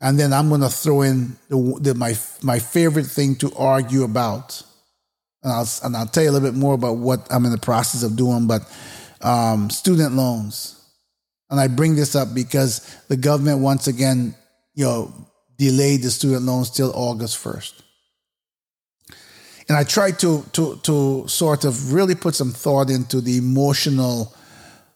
And 0.00 0.18
then 0.18 0.32
I'm 0.32 0.48
going 0.48 0.60
to 0.60 0.68
throw 0.68 1.02
in 1.02 1.36
the, 1.48 1.78
the, 1.80 1.94
my, 1.94 2.14
my 2.42 2.58
favorite 2.58 3.06
thing 3.06 3.34
to 3.36 3.52
argue 3.56 4.04
about. 4.04 4.62
And 5.42 5.52
I'll, 5.52 5.68
and 5.82 5.96
I'll 5.96 6.06
tell 6.06 6.22
you 6.22 6.30
a 6.30 6.32
little 6.32 6.48
bit 6.48 6.58
more 6.58 6.74
about 6.74 6.98
what 6.98 7.26
I'm 7.30 7.44
in 7.44 7.50
the 7.50 7.58
process 7.58 8.02
of 8.02 8.16
doing, 8.16 8.46
but 8.46 8.62
um, 9.20 9.70
student 9.70 10.14
loans. 10.14 10.74
And 11.50 11.58
I 11.58 11.66
bring 11.66 11.96
this 11.96 12.14
up 12.14 12.34
because 12.34 12.80
the 13.08 13.16
government 13.16 13.60
once 13.60 13.86
again, 13.86 14.34
you 14.74 14.84
know, 14.84 15.12
delayed 15.56 16.02
the 16.02 16.10
student 16.10 16.42
loans 16.42 16.70
till 16.70 16.92
August 16.94 17.42
1st. 17.42 17.82
And 19.68 19.76
I 19.76 19.84
tried 19.84 20.18
to, 20.20 20.44
to, 20.52 20.76
to 20.76 21.28
sort 21.28 21.64
of 21.64 21.92
really 21.92 22.14
put 22.14 22.34
some 22.34 22.52
thought 22.52 22.88
into 22.88 23.20
the 23.20 23.36
emotional 23.36 24.34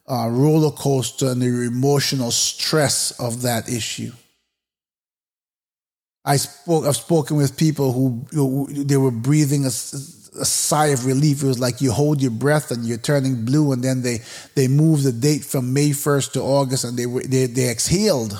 uh, 0.09 0.29
roller 0.31 0.71
coaster 0.71 1.31
and 1.31 1.43
the 1.43 1.47
emotional 1.47 2.31
stress 2.31 3.11
of 3.21 3.43
that 3.43 3.69
issue. 3.69 4.13
I 6.25 6.37
spoke. 6.37 6.85
I've 6.85 6.97
spoken 6.97 7.37
with 7.37 7.57
people 7.57 7.93
who, 7.93 8.67
they 8.71 8.97
were 8.97 9.11
breathing 9.11 9.65
a, 9.65 9.69
a, 9.69 10.45
sigh 10.45 10.87
of 10.89 11.05
relief. 11.05 11.43
It 11.43 11.47
was 11.47 11.59
like 11.59 11.81
you 11.81 11.91
hold 11.91 12.23
your 12.23 12.31
breath 12.31 12.71
and 12.71 12.85
you're 12.85 12.99
turning 12.99 13.45
blue, 13.45 13.73
and 13.73 13.83
then 13.83 14.03
they 14.03 14.21
they 14.55 14.69
moved 14.69 15.05
the 15.05 15.13
date 15.13 15.45
from 15.45 15.73
May 15.73 15.93
first 15.93 16.35
to 16.35 16.41
August, 16.41 16.85
and 16.85 16.97
they 16.97 17.07
were 17.07 17.23
they 17.23 17.47
they 17.47 17.69
exhaled, 17.71 18.39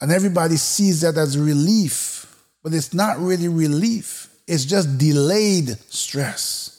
and 0.00 0.12
everybody 0.12 0.56
sees 0.56 1.00
that 1.00 1.16
as 1.16 1.38
relief, 1.38 2.26
but 2.62 2.74
it's 2.74 2.92
not 2.92 3.18
really 3.18 3.48
relief. 3.48 4.28
It's 4.46 4.66
just 4.66 4.98
delayed 4.98 5.70
stress 5.88 6.73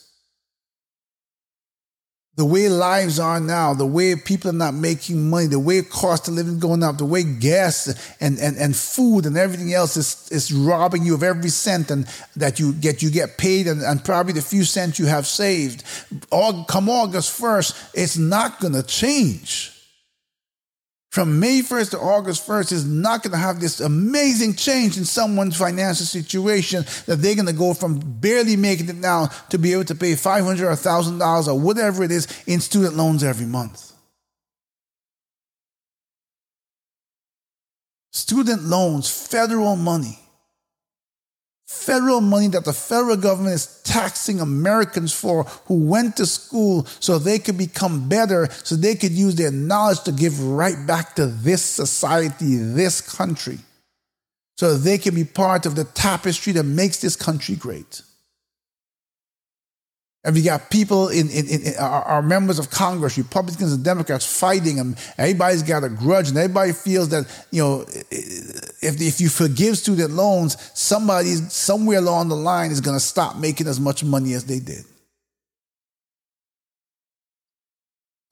the 2.35 2.45
way 2.45 2.67
lives 2.67 3.17
are 3.17 3.39
now, 3.39 3.73
the 3.73 3.85
way 3.85 4.15
people 4.15 4.49
are 4.49 4.53
not 4.53 4.73
making 4.73 5.29
money, 5.29 5.47
the 5.47 5.59
way 5.59 5.81
cost 5.81 6.27
of 6.27 6.33
living 6.33 6.59
going 6.59 6.83
up, 6.83 6.97
the 6.97 7.05
way 7.05 7.23
gas 7.23 7.87
and, 8.19 8.37
and, 8.39 8.57
and 8.57 8.75
food 8.75 9.25
and 9.25 9.37
everything 9.37 9.73
else 9.73 9.95
is, 9.95 10.27
is 10.31 10.51
robbing 10.51 11.05
you 11.05 11.13
of 11.13 11.23
every 11.23 11.49
cent 11.49 11.89
and 11.91 12.05
that 12.35 12.59
you 12.59 12.73
get 12.73 13.01
you 13.01 13.09
get 13.09 13.37
paid 13.37 13.67
and, 13.67 13.81
and 13.81 14.03
probably 14.03 14.33
the 14.33 14.41
few 14.41 14.65
cents 14.65 14.99
you 14.99 15.05
have 15.05 15.25
saved. 15.25 15.83
All, 16.29 16.65
come 16.65 16.89
August 16.89 17.39
1st, 17.39 17.91
it's 17.93 18.17
not 18.17 18.59
gonna 18.59 18.83
change 18.83 19.74
from 21.15 21.39
May 21.39 21.61
1st 21.61 21.91
to 21.91 21.99
August 21.99 22.45
1st 22.45 22.73
is 22.73 22.85
not 22.85 23.23
going 23.23 23.31
to 23.31 23.37
have 23.37 23.61
this 23.61 23.79
amazing 23.79 24.53
change 24.53 24.97
in 24.97 25.05
someone's 25.05 25.55
financial 25.55 26.05
situation 26.05 26.83
that 27.05 27.21
they're 27.21 27.35
going 27.35 27.47
to 27.47 27.53
go 27.53 27.73
from 27.73 27.99
barely 27.99 28.57
making 28.57 28.89
it 28.89 28.97
now 28.97 29.27
to 29.49 29.57
be 29.57 29.71
able 29.71 29.85
to 29.85 29.95
pay 29.95 30.11
$500 30.11 30.59
or 30.59 30.75
$1,000 30.75 31.47
or 31.47 31.57
whatever 31.57 32.03
it 32.03 32.11
is 32.11 32.27
in 32.47 32.59
student 32.59 32.97
loans 32.97 33.23
every 33.23 33.45
month. 33.45 33.93
Student 38.11 38.63
loans, 38.63 39.09
federal 39.09 39.77
money 39.77 40.19
Federal 41.67 42.21
money 42.21 42.47
that 42.49 42.63
the 42.63 42.73
federal 42.73 43.17
government 43.17 43.55
is 43.55 43.81
taxing 43.83 44.39
Americans 44.39 45.11
for 45.11 45.45
who 45.65 45.79
went 45.85 46.15
to 46.17 46.25
school 46.25 46.85
so 46.99 47.17
they 47.17 47.39
could 47.39 47.57
become 47.57 48.07
better, 48.07 48.47
so 48.63 48.75
they 48.75 48.93
could 48.93 49.11
use 49.11 49.35
their 49.35 49.51
knowledge 49.51 50.03
to 50.03 50.11
give 50.11 50.39
right 50.43 50.85
back 50.85 51.15
to 51.15 51.25
this 51.25 51.63
society, 51.63 52.55
this 52.57 53.01
country, 53.01 53.57
so 54.57 54.75
they 54.75 54.99
can 54.99 55.15
be 55.15 55.23
part 55.23 55.65
of 55.65 55.75
the 55.75 55.85
tapestry 55.85 56.53
that 56.53 56.63
makes 56.63 57.01
this 57.01 57.15
country 57.15 57.55
great. 57.55 58.03
And 60.25 60.33
we 60.33 60.41
got 60.41 60.71
people 60.71 61.09
in, 61.09 61.29
in, 61.29 61.47
in 61.47 61.73
our, 61.79 62.01
our, 62.01 62.21
members 62.23 62.57
of 62.57 62.71
Congress, 62.71 63.15
Republicans 63.15 63.71
and 63.71 63.83
Democrats 63.83 64.25
fighting 64.25 64.75
them. 64.75 64.95
Everybody's 65.19 65.61
got 65.61 65.83
a 65.83 65.89
grudge, 65.89 66.29
and 66.29 66.37
everybody 66.37 66.71
feels 66.71 67.09
that 67.09 67.27
you 67.51 67.61
know 67.61 67.85
if 68.81 68.99
if 68.99 69.21
you 69.21 69.29
forgive 69.29 69.77
student 69.77 70.13
loans, 70.13 70.57
somebody 70.73 71.35
somewhere 71.35 71.99
along 71.99 72.29
the 72.29 72.35
line 72.35 72.71
is 72.71 72.81
going 72.81 72.97
to 72.97 73.03
stop 73.03 73.37
making 73.37 73.67
as 73.67 73.79
much 73.79 74.03
money 74.03 74.33
as 74.33 74.45
they 74.45 74.57
did, 74.57 74.83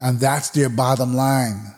and 0.02 0.20
that's 0.20 0.50
their 0.50 0.70
bottom 0.70 1.14
line. 1.14 1.76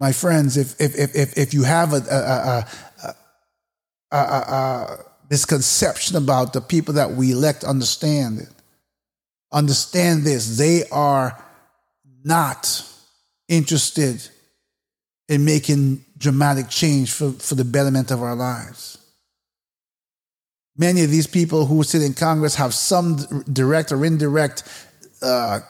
My 0.00 0.10
friends, 0.10 0.56
if 0.56 0.74
if 0.80 0.98
if 0.98 1.14
if, 1.14 1.38
if 1.38 1.54
you 1.54 1.62
have 1.62 1.92
a, 1.92 2.66
a, 3.00 3.14
a, 4.10 4.16
a 4.16 5.11
misconception 5.32 6.14
about 6.14 6.52
the 6.52 6.60
people 6.60 6.92
that 6.92 7.12
we 7.12 7.32
elect 7.32 7.64
understand 7.64 8.38
it. 8.38 8.50
Understand 9.50 10.24
this 10.24 10.58
they 10.58 10.84
are 10.92 11.42
not 12.22 12.86
interested 13.48 14.28
in 15.30 15.42
making 15.42 16.04
dramatic 16.18 16.68
change 16.68 17.12
for, 17.12 17.32
for 17.32 17.54
the 17.54 17.64
betterment 17.64 18.10
of 18.10 18.22
our 18.22 18.34
lives. 18.34 18.98
Many 20.76 21.02
of 21.02 21.10
these 21.10 21.26
people 21.26 21.64
who 21.64 21.82
sit 21.82 22.02
in 22.02 22.12
Congress 22.12 22.54
have 22.56 22.74
some 22.74 23.16
direct 23.50 23.90
or 23.90 24.04
indirect 24.04 24.64
uh, 25.22 25.60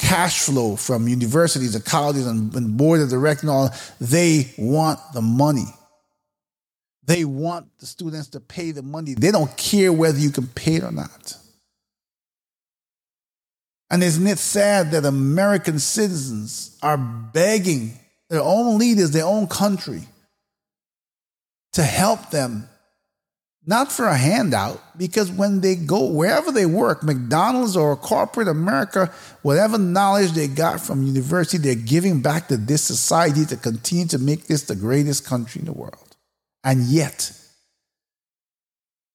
cash 0.00 0.40
flow 0.40 0.74
from 0.74 1.06
universities 1.06 1.76
and 1.76 1.84
colleges 1.84 2.26
and, 2.26 2.52
and 2.56 2.76
board 2.76 3.00
of 3.00 3.08
directors 3.08 3.44
and 3.44 3.50
all. 3.50 3.70
They 4.00 4.52
want 4.58 4.98
the 5.14 5.22
money. 5.22 5.72
They 7.04 7.24
want 7.24 7.66
the 7.78 7.86
students 7.86 8.28
to 8.28 8.40
pay 8.40 8.70
the 8.70 8.82
money. 8.82 9.14
They 9.14 9.32
don't 9.32 9.56
care 9.56 9.92
whether 9.92 10.18
you 10.18 10.30
can 10.30 10.46
pay 10.46 10.76
it 10.76 10.84
or 10.84 10.92
not. 10.92 11.36
And 13.90 14.02
isn't 14.02 14.26
it 14.26 14.38
sad 14.38 14.92
that 14.92 15.04
American 15.04 15.78
citizens 15.78 16.78
are 16.82 16.96
begging 16.96 17.98
their 18.30 18.40
own 18.40 18.78
leaders, 18.78 19.10
their 19.10 19.26
own 19.26 19.46
country, 19.46 20.02
to 21.74 21.82
help 21.82 22.30
them, 22.30 22.68
not 23.66 23.92
for 23.92 24.06
a 24.06 24.16
handout, 24.16 24.80
because 24.96 25.30
when 25.30 25.60
they 25.60 25.74
go 25.74 26.06
wherever 26.06 26.50
they 26.50 26.66
work, 26.66 27.02
McDonald's 27.02 27.76
or 27.76 27.94
corporate 27.96 28.48
America, 28.48 29.12
whatever 29.42 29.76
knowledge 29.76 30.32
they 30.32 30.48
got 30.48 30.80
from 30.80 31.02
university, 31.02 31.58
they're 31.58 31.74
giving 31.74 32.22
back 32.22 32.48
to 32.48 32.56
this 32.56 32.82
society 32.82 33.44
to 33.44 33.56
continue 33.56 34.06
to 34.06 34.18
make 34.18 34.46
this 34.46 34.62
the 34.62 34.74
greatest 34.74 35.26
country 35.26 35.60
in 35.60 35.66
the 35.66 35.72
world. 35.72 36.11
And 36.64 36.84
yet, 36.84 37.32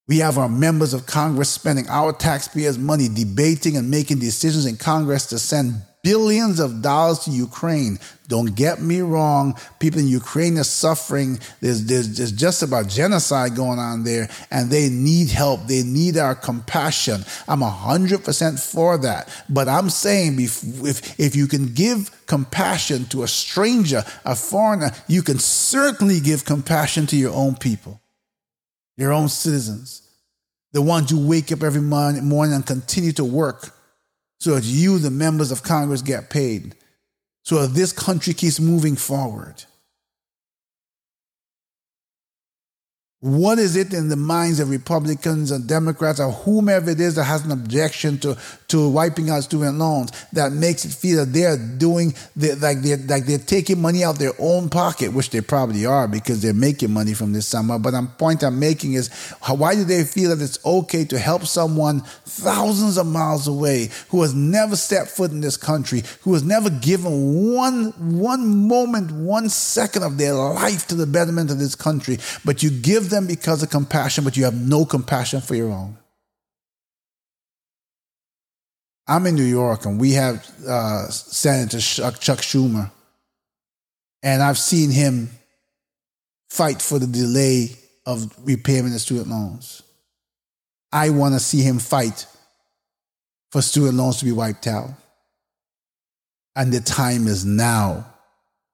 we 0.07 0.19
have 0.19 0.37
our 0.37 0.49
members 0.49 0.93
of 0.93 1.05
Congress 1.05 1.49
spending 1.49 1.87
our 1.89 2.13
taxpayers' 2.13 2.77
money 2.77 3.09
debating 3.09 3.75
and 3.77 3.91
making 3.91 4.19
decisions 4.19 4.65
in 4.65 4.77
Congress 4.77 5.25
to 5.27 5.39
send 5.39 5.81
billions 6.07 6.61
of 6.61 6.81
dollars 6.81 7.19
to 7.19 7.31
Ukraine. 7.31 7.99
Don't 8.29 8.55
get 8.55 8.81
me 8.81 9.01
wrong. 9.01 9.57
People 9.77 9.99
in 9.99 10.07
Ukraine 10.07 10.57
are 10.57 10.63
suffering. 10.63 11.37
There's, 11.59 11.83
there's, 11.83 12.17
there's 12.17 12.31
just 12.31 12.63
about 12.63 12.87
genocide 12.87 13.57
going 13.57 13.77
on 13.77 14.05
there, 14.05 14.29
and 14.49 14.69
they 14.69 14.87
need 14.87 15.29
help. 15.29 15.67
They 15.67 15.83
need 15.83 16.17
our 16.17 16.33
compassion. 16.33 17.25
I'm 17.45 17.59
100% 17.59 18.57
for 18.73 18.97
that. 18.99 19.27
But 19.49 19.67
I'm 19.67 19.89
saying 19.89 20.39
if, 20.39 21.19
if 21.19 21.35
you 21.35 21.45
can 21.45 21.73
give 21.73 22.25
compassion 22.25 23.03
to 23.07 23.23
a 23.23 23.27
stranger, 23.27 24.05
a 24.23 24.33
foreigner, 24.33 24.91
you 25.09 25.21
can 25.21 25.39
certainly 25.39 26.21
give 26.21 26.45
compassion 26.45 27.05
to 27.07 27.17
your 27.17 27.33
own 27.33 27.57
people, 27.57 27.99
your 28.95 29.11
own 29.11 29.27
citizens, 29.27 30.03
the 30.71 30.81
ones 30.81 31.09
who 31.09 31.27
wake 31.27 31.51
up 31.51 31.63
every 31.63 31.81
morning 31.81 32.53
and 32.53 32.65
continue 32.65 33.11
to 33.11 33.25
work 33.25 33.76
so 34.39 34.55
that 34.55 34.63
you, 34.63 34.99
the 34.99 35.11
members 35.11 35.51
of 35.51 35.63
Congress, 35.63 36.01
get 36.01 36.29
paid, 36.29 36.75
so 37.43 37.61
that 37.61 37.73
this 37.73 37.91
country 37.91 38.33
keeps 38.33 38.59
moving 38.59 38.95
forward. 38.95 39.63
What 43.21 43.57
is 43.57 43.75
it 43.75 43.95
in 43.95 44.09
the 44.09 44.15
minds 44.15 44.59
of 44.59 44.69
Republicans 44.69 45.49
and 45.49 45.67
Democrats 45.67 46.19
or 46.19 46.31
whomever 46.31 46.91
it 46.91 46.99
is 46.99 47.15
that 47.15 47.23
has 47.23 47.43
an 47.43 47.51
objection 47.51 48.19
to, 48.19 48.37
to 48.67 48.87
wiping 48.87 49.31
out 49.31 49.41
student 49.41 49.79
loans 49.79 50.11
that 50.33 50.51
makes 50.51 50.85
it 50.85 50.91
feel 50.91 51.25
that 51.25 51.33
they're 51.33 51.57
doing 51.57 52.13
like 52.35 52.83
they're 52.83 52.97
like 52.97 53.25
they're 53.25 53.39
taking 53.39 53.81
money 53.81 54.03
out 54.03 54.11
of 54.11 54.19
their 54.19 54.33
own 54.37 54.69
pocket, 54.69 55.13
which 55.13 55.31
they 55.31 55.41
probably 55.41 55.83
are 55.83 56.07
because 56.07 56.43
they're 56.43 56.53
making 56.53 56.91
money 56.91 57.15
from 57.15 57.33
this 57.33 57.47
summer. 57.47 57.79
But 57.79 57.91
the 57.91 58.07
point 58.19 58.43
I'm 58.43 58.59
making 58.59 58.93
is 58.93 59.07
why 59.47 59.73
do 59.73 59.83
they 59.83 60.03
feel 60.03 60.35
that 60.35 60.43
it's 60.43 60.63
okay 60.63 61.03
to 61.05 61.17
help 61.17 61.47
someone 61.47 62.01
thousands 62.01 62.99
of 62.99 63.07
miles 63.07 63.47
away 63.47 63.89
who 64.09 64.21
has 64.21 64.35
never 64.35 64.75
stepped 64.75 65.09
foot 65.09 65.31
in 65.31 65.41
this 65.41 65.57
country, 65.57 66.03
who 66.21 66.33
has 66.35 66.43
never 66.43 66.69
given 66.69 67.55
one 67.55 67.93
one 68.19 68.67
moment, 68.67 69.11
one 69.11 69.49
second 69.49 70.03
of 70.03 70.19
their 70.19 70.35
life 70.35 70.85
to 70.89 70.93
the 70.93 71.07
betterment 71.07 71.49
of 71.49 71.57
this 71.57 71.73
country, 71.73 72.19
but 72.45 72.61
you 72.61 72.69
give 72.69 73.06
them 73.09 73.27
because 73.27 73.63
of 73.63 73.69
compassion, 73.69 74.23
but 74.23 74.37
you 74.37 74.43
have 74.45 74.55
no 74.55 74.85
compassion 74.85 75.41
for 75.41 75.55
your 75.55 75.71
own. 75.71 75.97
I'm 79.07 79.25
in 79.25 79.35
New 79.35 79.43
York 79.43 79.85
and 79.85 79.99
we 79.99 80.11
have 80.13 80.45
uh, 80.67 81.07
Senator 81.09 81.79
Chuck 81.79 82.39
Schumer, 82.39 82.91
and 84.21 84.43
I've 84.43 84.57
seen 84.57 84.91
him 84.91 85.29
fight 86.49 86.81
for 86.81 86.99
the 86.99 87.07
delay 87.07 87.69
of 88.05 88.33
repayment 88.43 88.93
of 88.95 89.01
student 89.01 89.29
loans. 89.29 89.81
I 90.91 91.09
want 91.09 91.35
to 91.35 91.39
see 91.39 91.61
him 91.61 91.79
fight 91.79 92.25
for 93.51 93.61
student 93.61 93.95
loans 93.95 94.17
to 94.17 94.25
be 94.25 94.31
wiped 94.31 94.67
out. 94.67 94.89
And 96.55 96.73
the 96.73 96.79
time 96.79 97.27
is 97.27 97.45
now. 97.45 98.05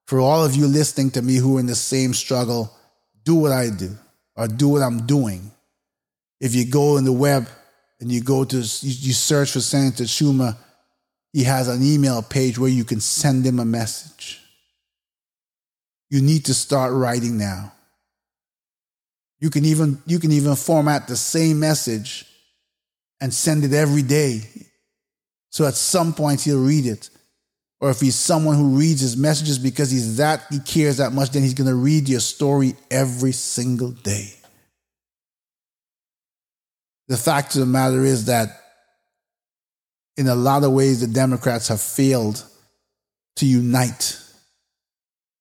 For 0.06 0.20
all 0.20 0.44
of 0.44 0.54
you 0.54 0.66
listening 0.66 1.10
to 1.12 1.22
me 1.22 1.36
who 1.36 1.56
are 1.56 1.60
in 1.60 1.66
the 1.66 1.74
same 1.74 2.14
struggle, 2.14 2.72
do 3.24 3.34
what 3.34 3.52
I 3.52 3.70
do 3.70 3.96
or 4.36 4.48
do 4.48 4.68
what 4.68 4.82
I'm 4.82 5.06
doing. 5.06 5.50
If 6.40 6.54
you 6.54 6.66
go 6.66 6.96
in 6.96 7.04
the 7.04 7.12
web 7.12 7.48
and 8.00 8.10
you 8.10 8.20
go 8.20 8.44
to, 8.44 8.56
you, 8.56 8.62
you 8.62 9.12
search 9.12 9.52
for 9.52 9.60
Senator 9.60 10.04
Schumer, 10.04 10.56
he 11.32 11.44
has 11.44 11.68
an 11.68 11.82
email 11.82 12.22
page 12.22 12.58
where 12.58 12.70
you 12.70 12.84
can 12.84 13.00
send 13.00 13.44
him 13.44 13.58
a 13.58 13.64
message. 13.64 14.40
You 16.10 16.22
need 16.22 16.44
to 16.46 16.54
start 16.54 16.92
writing 16.92 17.38
now. 17.38 17.72
You 19.40 19.50
can 19.50 19.64
even, 19.64 20.00
you 20.06 20.18
can 20.18 20.32
even 20.32 20.54
format 20.56 21.08
the 21.08 21.16
same 21.16 21.58
message 21.60 22.26
and 23.20 23.32
send 23.32 23.64
it 23.64 23.72
every 23.72 24.02
day. 24.02 24.42
So 25.50 25.66
at 25.66 25.74
some 25.74 26.14
point 26.14 26.42
he'll 26.42 26.64
read 26.64 26.86
it. 26.86 27.10
Or 27.84 27.90
if 27.90 28.00
he's 28.00 28.14
someone 28.14 28.56
who 28.56 28.78
reads 28.78 29.02
his 29.02 29.14
messages 29.14 29.58
because 29.58 29.90
he's 29.90 30.16
that 30.16 30.46
he 30.48 30.58
cares 30.58 30.96
that 30.96 31.12
much, 31.12 31.32
then 31.32 31.42
he's 31.42 31.52
going 31.52 31.68
to 31.68 31.74
read 31.74 32.08
your 32.08 32.20
story 32.20 32.76
every 32.90 33.32
single 33.32 33.90
day. 33.90 34.32
The 37.08 37.18
fact 37.18 37.54
of 37.54 37.60
the 37.60 37.66
matter 37.66 38.02
is 38.02 38.24
that 38.24 38.48
in 40.16 40.28
a 40.28 40.34
lot 40.34 40.64
of 40.64 40.72
ways 40.72 41.02
the 41.02 41.08
Democrats 41.08 41.68
have 41.68 41.82
failed 41.82 42.42
to 43.36 43.44
unite. 43.44 44.18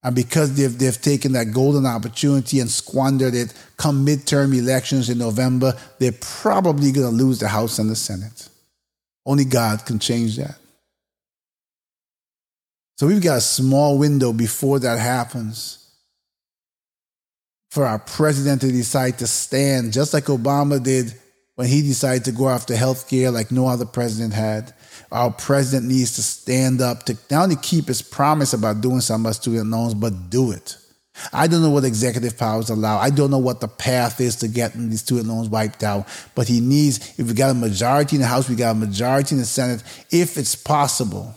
And 0.03 0.13
because 0.13 0.53
they've, 0.57 0.77
they've 0.77 1.01
taken 1.01 1.31
that 1.31 1.53
golden 1.53 1.85
opportunity 1.85 2.59
and 2.59 2.69
squandered 2.69 3.35
it 3.35 3.53
come 3.77 4.05
midterm 4.05 4.53
elections 4.53 5.09
in 5.09 5.17
November, 5.17 5.77
they're 5.97 6.11
probably 6.11 6.91
going 6.91 7.09
to 7.09 7.23
lose 7.23 7.39
the 7.39 7.47
House 7.47 7.79
and 7.79 7.89
the 7.89 7.95
Senate. 7.95 8.49
Only 9.25 9.45
God 9.45 9.85
can 9.85 9.97
change 9.97 10.35
that. 10.35 10.57
So 12.97 13.07
we've 13.07 13.21
got 13.21 13.37
a 13.37 13.41
small 13.41 13.97
window 13.97 14.33
before 14.33 14.79
that 14.79 14.99
happens 14.99 15.79
for 17.71 17.85
our 17.85 17.97
president 17.97 18.61
to 18.61 18.71
decide 18.71 19.17
to 19.17 19.27
stand, 19.27 19.93
just 19.93 20.13
like 20.13 20.25
Obama 20.25 20.81
did 20.81 21.13
when 21.55 21.67
he 21.67 21.81
decided 21.81 22.25
to 22.25 22.31
go 22.31 22.49
after 22.49 22.75
health 22.75 23.09
care 23.09 23.31
like 23.31 23.51
no 23.51 23.67
other 23.67 23.85
president 23.85 24.33
had. 24.33 24.73
Our 25.11 25.31
president 25.31 25.87
needs 25.87 26.15
to 26.15 26.23
stand 26.23 26.81
up 26.81 27.03
to 27.03 27.17
not 27.31 27.43
only 27.43 27.55
keep 27.55 27.87
his 27.87 28.03
promise 28.03 28.53
about 28.53 28.81
doing 28.81 29.01
something 29.01 29.25
about 29.25 29.35
student 29.35 29.71
loans, 29.71 29.95
but 29.95 30.29
do 30.29 30.51
it. 30.51 30.77
I 31.31 31.47
don't 31.47 31.61
know 31.61 31.69
what 31.69 31.83
executive 31.83 32.37
powers 32.37 32.69
allow. 32.69 32.97
I 32.97 33.09
don't 33.11 33.29
know 33.31 33.37
what 33.39 33.59
the 33.59 33.67
path 33.67 34.19
is 34.19 34.35
to 34.37 34.47
getting 34.47 34.89
these 34.89 35.01
student 35.01 35.27
loans 35.27 35.49
wiped 35.49 35.83
out. 35.83 36.07
But 36.33 36.47
he 36.47 36.59
needs, 36.59 37.19
if 37.19 37.27
we 37.27 37.33
got 37.33 37.51
a 37.51 37.55
majority 37.55 38.15
in 38.15 38.21
the 38.21 38.27
House, 38.27 38.49
we 38.49 38.55
got 38.55 38.71
a 38.71 38.79
majority 38.79 39.35
in 39.35 39.39
the 39.39 39.45
Senate, 39.45 39.83
if 40.11 40.37
it's 40.37 40.55
possible 40.55 41.35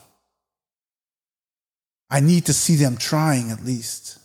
I 2.10 2.20
need 2.20 2.46
to 2.46 2.52
see 2.52 2.76
them 2.76 2.96
trying 2.96 3.50
at 3.50 3.64
least. 3.64 4.18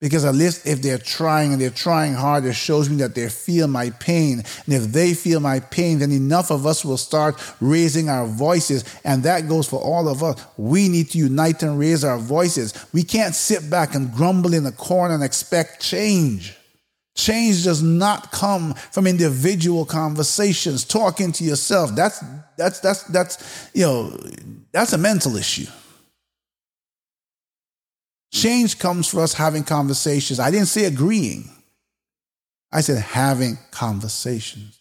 Because 0.00 0.24
at 0.24 0.36
least 0.36 0.64
if 0.64 0.80
they're 0.80 0.96
trying 0.96 1.52
and 1.52 1.60
they're 1.60 1.70
trying 1.70 2.14
hard, 2.14 2.44
it 2.44 2.52
shows 2.52 2.88
me 2.88 2.96
that 2.96 3.16
they 3.16 3.28
feel 3.28 3.66
my 3.66 3.90
pain. 3.90 4.44
And 4.64 4.74
if 4.74 4.84
they 4.92 5.12
feel 5.12 5.40
my 5.40 5.58
pain, 5.58 5.98
then 5.98 6.12
enough 6.12 6.52
of 6.52 6.66
us 6.66 6.84
will 6.84 6.96
start 6.96 7.34
raising 7.60 8.08
our 8.08 8.24
voices. 8.24 8.84
And 9.02 9.24
that 9.24 9.48
goes 9.48 9.68
for 9.68 9.80
all 9.80 10.08
of 10.08 10.22
us. 10.22 10.40
We 10.56 10.88
need 10.88 11.10
to 11.10 11.18
unite 11.18 11.64
and 11.64 11.80
raise 11.80 12.04
our 12.04 12.18
voices. 12.18 12.74
We 12.92 13.02
can't 13.02 13.34
sit 13.34 13.68
back 13.68 13.96
and 13.96 14.12
grumble 14.12 14.54
in 14.54 14.62
the 14.62 14.72
corner 14.72 15.14
and 15.14 15.24
expect 15.24 15.82
change. 15.82 16.56
Change 17.16 17.64
does 17.64 17.82
not 17.82 18.30
come 18.30 18.74
from 18.74 19.08
individual 19.08 19.84
conversations, 19.84 20.84
talking 20.84 21.32
to 21.32 21.42
yourself. 21.42 21.92
That's 21.96 22.22
that's 22.56 22.78
that's 22.78 23.02
that's 23.04 23.68
you 23.74 23.82
know, 23.82 24.16
that's 24.70 24.92
a 24.92 24.98
mental 24.98 25.34
issue. 25.36 25.66
Change 28.32 28.78
comes 28.78 29.08
for 29.08 29.20
us 29.20 29.34
having 29.34 29.64
conversations. 29.64 30.38
I 30.38 30.50
didn't 30.50 30.66
say 30.66 30.84
agreeing. 30.84 31.48
I 32.70 32.82
said 32.82 32.98
having 32.98 33.58
conversations. 33.70 34.78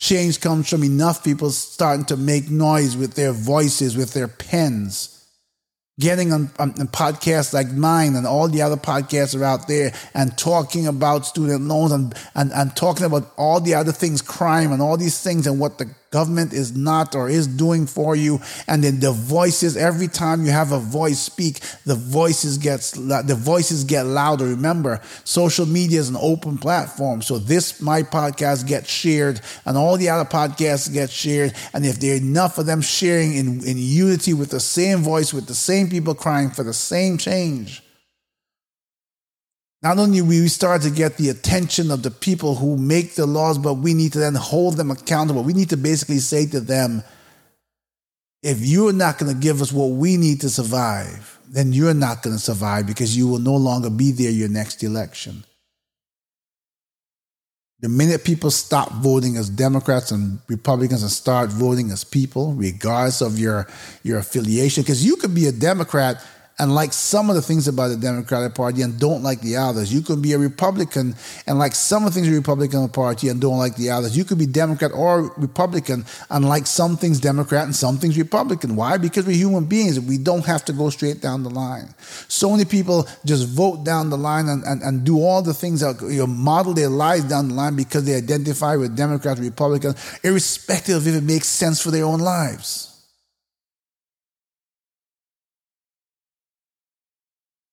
Change 0.00 0.40
comes 0.40 0.70
from 0.70 0.84
enough 0.84 1.24
people 1.24 1.50
starting 1.50 2.04
to 2.06 2.16
make 2.16 2.50
noise 2.50 2.96
with 2.96 3.14
their 3.14 3.32
voices, 3.32 3.96
with 3.96 4.14
their 4.14 4.28
pens 4.28 5.18
getting 5.98 6.32
on, 6.32 6.50
on, 6.58 6.70
on, 6.78 6.86
podcasts 6.88 7.52
like 7.52 7.70
mine 7.72 8.14
and 8.14 8.26
all 8.26 8.48
the 8.48 8.62
other 8.62 8.76
podcasts 8.76 9.38
are 9.38 9.44
out 9.44 9.66
there 9.66 9.92
and 10.14 10.36
talking 10.38 10.86
about 10.86 11.26
student 11.26 11.62
loans 11.62 11.92
and, 11.92 12.14
and, 12.34 12.52
and 12.52 12.76
talking 12.76 13.04
about 13.04 13.32
all 13.36 13.60
the 13.60 13.74
other 13.74 13.92
things, 13.92 14.22
crime 14.22 14.72
and 14.72 14.80
all 14.80 14.96
these 14.96 15.20
things 15.20 15.46
and 15.46 15.58
what 15.58 15.78
the 15.78 15.92
government 16.10 16.52
is 16.52 16.76
not 16.76 17.14
or 17.14 17.28
is 17.28 17.46
doing 17.46 17.86
for 17.86 18.16
you. 18.16 18.40
And 18.66 18.82
then 18.82 19.00
the 19.00 19.12
voices, 19.12 19.76
every 19.76 20.08
time 20.08 20.44
you 20.44 20.50
have 20.50 20.72
a 20.72 20.78
voice 20.78 21.18
speak, 21.18 21.60
the 21.84 21.94
voices 21.94 22.58
gets, 22.58 22.92
the 22.92 23.36
voices 23.38 23.84
get 23.84 24.06
louder. 24.06 24.46
Remember, 24.46 25.00
social 25.24 25.66
media 25.66 26.00
is 26.00 26.08
an 26.08 26.16
open 26.20 26.58
platform. 26.58 27.22
So 27.22 27.38
this, 27.38 27.80
my 27.80 28.02
podcast 28.02 28.66
gets 28.66 28.90
shared 28.90 29.40
and 29.66 29.76
all 29.76 29.96
the 29.96 30.08
other 30.08 30.28
podcasts 30.28 30.92
get 30.92 31.10
shared. 31.10 31.54
And 31.74 31.84
if 31.84 32.00
there 32.00 32.14
are 32.14 32.18
enough 32.18 32.58
of 32.58 32.66
them 32.66 32.80
sharing 32.80 33.34
in, 33.34 33.64
in 33.66 33.76
unity 33.76 34.32
with 34.32 34.50
the 34.50 34.60
same 34.60 35.00
voice, 35.00 35.34
with 35.34 35.46
the 35.46 35.54
same 35.54 35.90
people 35.90 36.14
crying 36.14 36.50
for 36.50 36.62
the 36.62 36.74
same 36.74 37.18
change, 37.18 37.82
not 39.82 39.98
only 39.98 40.22
we 40.22 40.48
start 40.48 40.82
to 40.82 40.90
get 40.90 41.16
the 41.16 41.28
attention 41.28 41.90
of 41.90 42.02
the 42.02 42.10
people 42.10 42.56
who 42.56 42.76
make 42.76 43.14
the 43.14 43.26
laws, 43.26 43.58
but 43.58 43.74
we 43.74 43.94
need 43.94 44.12
to 44.14 44.18
then 44.18 44.34
hold 44.34 44.76
them 44.76 44.90
accountable. 44.90 45.44
We 45.44 45.52
need 45.52 45.70
to 45.70 45.76
basically 45.76 46.18
say 46.18 46.46
to 46.46 46.60
them, 46.60 47.04
if 48.42 48.60
you're 48.60 48.92
not 48.92 49.18
going 49.18 49.32
to 49.32 49.40
give 49.40 49.62
us 49.62 49.72
what 49.72 49.90
we 49.90 50.16
need 50.16 50.40
to 50.40 50.50
survive, 50.50 51.38
then 51.48 51.72
you're 51.72 51.94
not 51.94 52.22
going 52.22 52.34
to 52.36 52.42
survive 52.42 52.86
because 52.86 53.16
you 53.16 53.28
will 53.28 53.38
no 53.38 53.56
longer 53.56 53.90
be 53.90 54.12
there 54.12 54.30
your 54.30 54.48
next 54.48 54.82
election. 54.82 55.44
The 57.80 57.88
minute 57.88 58.24
people 58.24 58.50
stop 58.50 58.90
voting 58.94 59.36
as 59.36 59.48
Democrats 59.48 60.10
and 60.10 60.40
Republicans 60.48 61.02
and 61.02 61.12
start 61.12 61.50
voting 61.50 61.92
as 61.92 62.02
people, 62.02 62.52
regardless 62.54 63.20
of 63.20 63.38
your, 63.38 63.68
your 64.02 64.18
affiliation, 64.18 64.82
because 64.82 65.04
you 65.04 65.14
could 65.14 65.34
be 65.34 65.46
a 65.46 65.52
Democrat 65.52 66.24
and 66.58 66.74
like 66.74 66.92
some 66.92 67.30
of 67.30 67.36
the 67.36 67.42
things 67.42 67.68
about 67.68 67.88
the 67.88 67.96
Democratic 67.96 68.54
Party 68.54 68.82
and 68.82 68.98
don't 68.98 69.22
like 69.22 69.40
the 69.40 69.56
others. 69.56 69.92
You 69.92 70.02
can 70.02 70.20
be 70.20 70.32
a 70.32 70.38
Republican 70.38 71.14
and 71.46 71.58
like 71.58 71.74
some 71.74 72.04
of 72.04 72.10
the 72.12 72.14
things 72.14 72.28
the 72.28 72.36
Republican 72.36 72.88
Party 72.88 73.28
and 73.28 73.40
don't 73.40 73.58
like 73.58 73.76
the 73.76 73.90
others. 73.90 74.16
You 74.16 74.24
could 74.24 74.38
be 74.38 74.46
Democrat 74.46 74.90
or 74.92 75.32
Republican 75.36 76.04
and 76.30 76.48
like 76.48 76.66
some 76.66 76.96
things 76.96 77.20
Democrat 77.20 77.64
and 77.64 77.76
some 77.76 77.98
things 77.98 78.18
Republican. 78.18 78.74
Why? 78.74 78.98
Because 78.98 79.24
we're 79.24 79.36
human 79.36 79.66
beings. 79.66 80.00
We 80.00 80.18
don't 80.18 80.44
have 80.46 80.64
to 80.64 80.72
go 80.72 80.90
straight 80.90 81.20
down 81.20 81.44
the 81.44 81.50
line. 81.50 81.94
So 82.26 82.50
many 82.50 82.64
people 82.64 83.06
just 83.24 83.46
vote 83.46 83.84
down 83.84 84.10
the 84.10 84.18
line 84.18 84.48
and, 84.48 84.64
and, 84.64 84.82
and 84.82 85.04
do 85.04 85.22
all 85.22 85.42
the 85.42 85.54
things 85.54 85.80
that 85.80 86.00
you 86.02 86.18
know, 86.18 86.26
model 86.26 86.74
their 86.74 86.88
lives 86.88 87.24
down 87.24 87.48
the 87.48 87.54
line 87.54 87.76
because 87.76 88.04
they 88.04 88.16
identify 88.16 88.74
with 88.74 88.96
Democrat, 88.96 89.38
Republican, 89.38 89.94
irrespective 90.24 91.06
if 91.06 91.14
it 91.14 91.22
makes 91.22 91.46
sense 91.46 91.80
for 91.80 91.92
their 91.92 92.04
own 92.04 92.18
lives. 92.18 92.97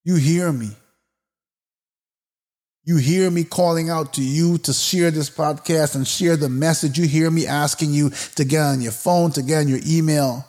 You 0.06 0.16
hear 0.16 0.51
me. 0.51 0.70
You 2.84 2.97
hear 2.97 3.32
me 3.32 3.43
calling 3.43 3.89
out 3.89 4.14
to 4.14 4.24
you 4.24 4.60
to 4.60 4.72
share 4.72 5.10
this 5.10 5.32
podcast 5.32 5.95
and 5.95 6.08
share 6.08 6.38
the 6.38 6.49
message. 6.49 6.99
You 6.99 7.08
hear 7.08 7.32
me 7.32 7.47
asking 7.47 7.91
you 7.91 8.12
to 8.36 8.45
get 8.45 8.62
on 8.62 8.82
your 8.82 8.91
phone, 8.91 9.32
to 9.32 9.41
get 9.41 9.62
on 9.62 9.68
your 9.68 9.80
email. 9.86 10.45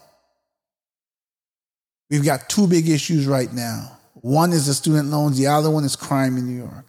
We've 2.10 2.24
got 2.24 2.50
two 2.50 2.66
big 2.66 2.90
issues 2.90 3.26
right 3.26 3.50
now. 3.50 3.98
One 4.12 4.52
is 4.52 4.66
the 4.66 4.74
student 4.74 5.08
loans, 5.08 5.38
the 5.38 5.46
other 5.46 5.70
one 5.70 5.84
is 5.84 5.96
crime 5.96 6.36
in 6.36 6.46
New 6.46 6.62
York. 6.62 6.84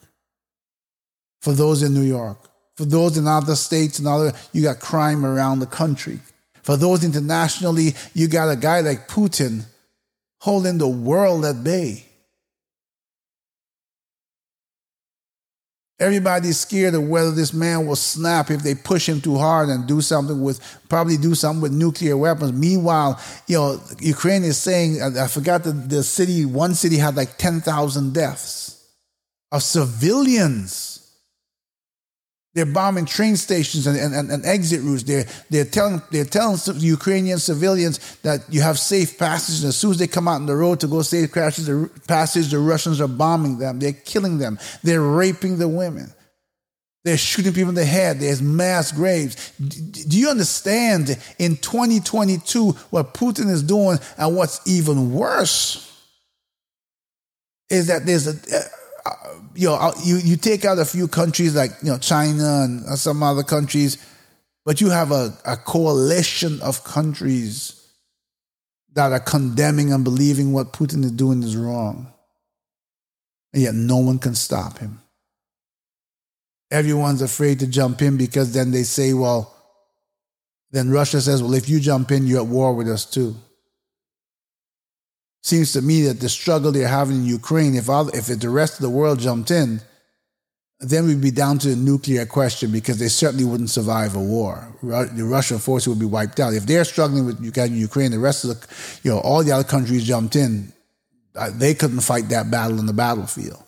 For 1.42 1.54
those 1.54 1.84
in 1.84 1.94
New 1.94 2.02
York, 2.02 2.38
for 2.76 2.84
those 2.84 3.18
in 3.18 3.28
other 3.28 3.56
states 3.56 4.00
and 4.00 4.08
other, 4.08 4.34
you 4.52 4.64
got 4.64 4.80
crime 4.80 5.26
around 5.26 5.60
the 5.60 5.66
country. 5.66 6.20
For 6.64 6.76
those 6.76 7.06
internationally, 7.06 7.96
you 8.14 8.28
got 8.28 8.50
a 8.50 8.58
guy 8.58 8.82
like 8.82 9.08
Putin 9.08 9.64
holding 10.40 10.78
the 10.78 10.88
world 10.88 11.46
at 11.46 11.64
bay. 11.64 12.07
Everybody's 16.00 16.60
scared 16.60 16.94
of 16.94 17.08
whether 17.08 17.32
this 17.32 17.54
man 17.54 17.88
will 17.88 17.96
snap 17.96 18.52
if 18.52 18.62
they 18.62 18.76
push 18.76 19.10
him 19.10 19.20
too 19.20 19.36
hard 19.36 19.70
and 19.70 19.88
do 19.88 20.00
something 20.00 20.42
with, 20.42 20.60
probably 20.90 21.18
do 21.18 21.34
something 21.34 21.62
with 21.62 21.72
nuclear 21.72 22.16
weapons. 22.16 22.54
Meanwhile, 22.54 23.20
you 23.48 23.58
know, 23.58 23.82
Ukraine 24.00 24.44
is 24.44 24.58
saying, 24.58 25.02
I 25.02 25.28
forgot 25.28 25.64
that 25.64 25.90
the 25.90 26.04
city, 26.04 26.46
one 26.46 26.76
city 26.76 26.98
had 26.98 27.16
like 27.16 27.38
10,000 27.38 28.14
deaths 28.14 28.86
of 29.52 29.64
civilians. 29.64 30.97
They're 32.58 32.66
bombing 32.66 33.06
train 33.06 33.36
stations 33.36 33.86
and, 33.86 33.96
and, 33.96 34.32
and, 34.32 34.44
exit 34.44 34.82
routes. 34.82 35.04
They're, 35.04 35.28
they're, 35.52 35.64
telling, 35.64 36.02
they're 36.10 36.26
telling 36.26 36.58
Ukrainian 36.80 37.38
civilians 37.38 38.16
that 38.24 38.52
you 38.52 38.62
have 38.62 38.80
safe 38.80 39.20
passage. 39.20 39.60
And 39.60 39.70
as 39.70 39.78
soon 39.78 39.92
as 39.92 40.00
they 40.00 40.08
come 40.08 40.28
out 40.28 40.38
on 40.38 40.48
the 40.48 40.56
road 40.56 40.80
to 40.80 40.88
go 40.88 41.04
safe 41.04 41.32
passage, 41.32 41.66
the, 41.66 41.88
passage, 42.08 42.50
the 42.50 42.58
Russians 42.58 43.00
are 43.00 43.08
bombing 43.08 43.60
them. 43.60 43.78
They're 43.78 43.94
killing 43.94 44.40
them. 44.40 44.58
They're 44.82 45.04
raping 45.04 45.60
the 45.60 45.68
women. 45.68 46.12
They're 47.04 47.16
shooting 47.16 47.54
people 47.54 47.70
in 47.70 47.76
the 47.76 47.86
head. 47.86 48.20
There's 48.20 48.42
mass 48.42 48.92
graves. 48.92 49.52
Do 49.60 50.18
you 50.18 50.32
understand 50.32 51.16
in 51.38 51.58
2022 51.58 52.72
what 52.90 53.14
Putin 53.14 53.52
is 53.52 53.62
doing? 53.62 54.00
And 54.18 54.36
what's 54.36 54.68
even 54.68 55.14
worse 55.14 55.84
is 57.70 57.86
that 57.86 58.08
there's 58.08 58.26
a, 58.26 58.34
you 59.58 59.68
know, 59.68 59.92
you, 60.04 60.18
you 60.18 60.38
take 60.38 60.66
out 60.66 60.78
a 60.78 60.86
few 60.86 61.08
countries 61.08 61.56
like, 61.56 61.72
you 61.82 61.90
know, 61.90 61.98
China 61.98 62.62
and 62.64 63.00
some 63.00 63.24
other 63.24 63.42
countries, 63.42 63.98
but 64.64 64.80
you 64.80 64.90
have 64.92 65.12
a, 65.12 65.36
a 65.46 65.58
coalition 65.58 66.62
of 66.62 66.84
countries 66.84 67.74
that 68.94 69.12
are 69.12 69.20
condemning 69.20 69.92
and 69.92 70.04
believing 70.04 70.54
what 70.54 70.74
Putin 70.74 71.04
is 71.04 71.12
doing 71.12 71.42
is 71.42 71.58
wrong. 71.58 72.14
And 73.52 73.64
yet 73.64 73.74
no 73.74 73.98
one 73.98 74.20
can 74.20 74.36
stop 74.36 74.78
him. 74.78 75.02
Everyone's 76.70 77.24
afraid 77.24 77.60
to 77.60 77.68
jump 77.68 78.02
in 78.04 78.16
because 78.18 78.54
then 78.54 78.70
they 78.70 78.84
say, 78.84 79.14
well, 79.14 79.56
then 80.70 80.92
Russia 80.92 81.20
says, 81.20 81.42
well, 81.42 81.56
if 81.56 81.68
you 81.68 81.80
jump 81.80 82.12
in, 82.12 82.28
you're 82.28 82.42
at 82.42 82.48
war 82.48 82.76
with 82.76 82.90
us 82.90 83.06
too. 83.06 83.36
Seems 85.44 85.72
to 85.74 85.82
me 85.82 86.02
that 86.04 86.20
the 86.20 86.30
struggle 86.30 86.72
they're 86.72 86.88
having 86.88 87.18
in 87.18 87.26
Ukraine, 87.26 87.76
if, 87.76 87.90
other, 87.90 88.12
if 88.14 88.26
the 88.26 88.50
rest 88.50 88.76
of 88.76 88.82
the 88.82 88.90
world 88.90 89.20
jumped 89.20 89.52
in, 89.52 89.82
then 90.80 91.08
we'd 91.08 91.22
be 91.22 91.32
down 91.32 91.58
to 91.60 91.70
the 91.70 91.76
nuclear 91.76 92.26
question 92.26 92.72
because 92.72 93.00
they 93.00 93.08
certainly 93.08 93.46
wouldn't 93.46 93.70
survive 93.70 94.16
a 94.16 94.20
war. 94.20 94.68
The 94.84 95.24
Russian 95.24 95.58
forces 95.58 95.88
would 95.88 96.00
be 96.00 96.06
wiped 96.06 96.40
out. 96.40 96.54
If 96.54 96.66
they're 96.66 96.84
struggling 96.84 97.26
with 97.26 97.42
Ukraine, 97.42 98.12
the 98.12 98.20
rest 98.20 98.44
of 98.44 98.50
the, 98.52 98.68
you 99.04 99.12
know, 99.12 99.20
all 99.20 99.44
the 99.44 99.54
other 99.54 99.68
countries 99.68 100.04
jumped 100.04 100.36
in, 100.36 100.72
uh, 101.36 101.52
they 101.54 101.74
couldn't 101.74 102.02
fight 102.02 102.30
that 102.30 102.52
battle 102.52 102.80
on 102.80 102.86
the 102.86 102.94
battlefield. 102.94 103.64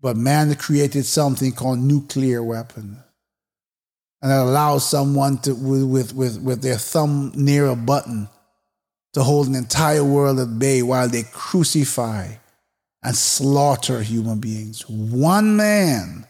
But 0.00 0.16
man 0.16 0.54
created 0.56 1.04
something 1.04 1.52
called 1.52 1.78
nuclear 1.78 2.42
weapon. 2.42 3.02
And 4.22 4.32
it 4.32 4.38
allows 4.38 4.88
someone 4.88 5.38
to, 5.38 5.54
with, 5.54 6.14
with, 6.14 6.40
with 6.40 6.62
their 6.62 6.78
thumb 6.78 7.32
near 7.34 7.66
a 7.66 7.76
button, 7.76 8.28
to 9.16 9.22
hold 9.22 9.48
an 9.48 9.54
entire 9.54 10.04
world 10.04 10.38
at 10.38 10.58
bay 10.58 10.82
while 10.82 11.08
they 11.08 11.22
crucify 11.32 12.28
and 13.02 13.16
slaughter 13.16 14.02
human 14.02 14.38
beings. 14.40 14.86
One 14.90 15.56
man, 15.56 16.26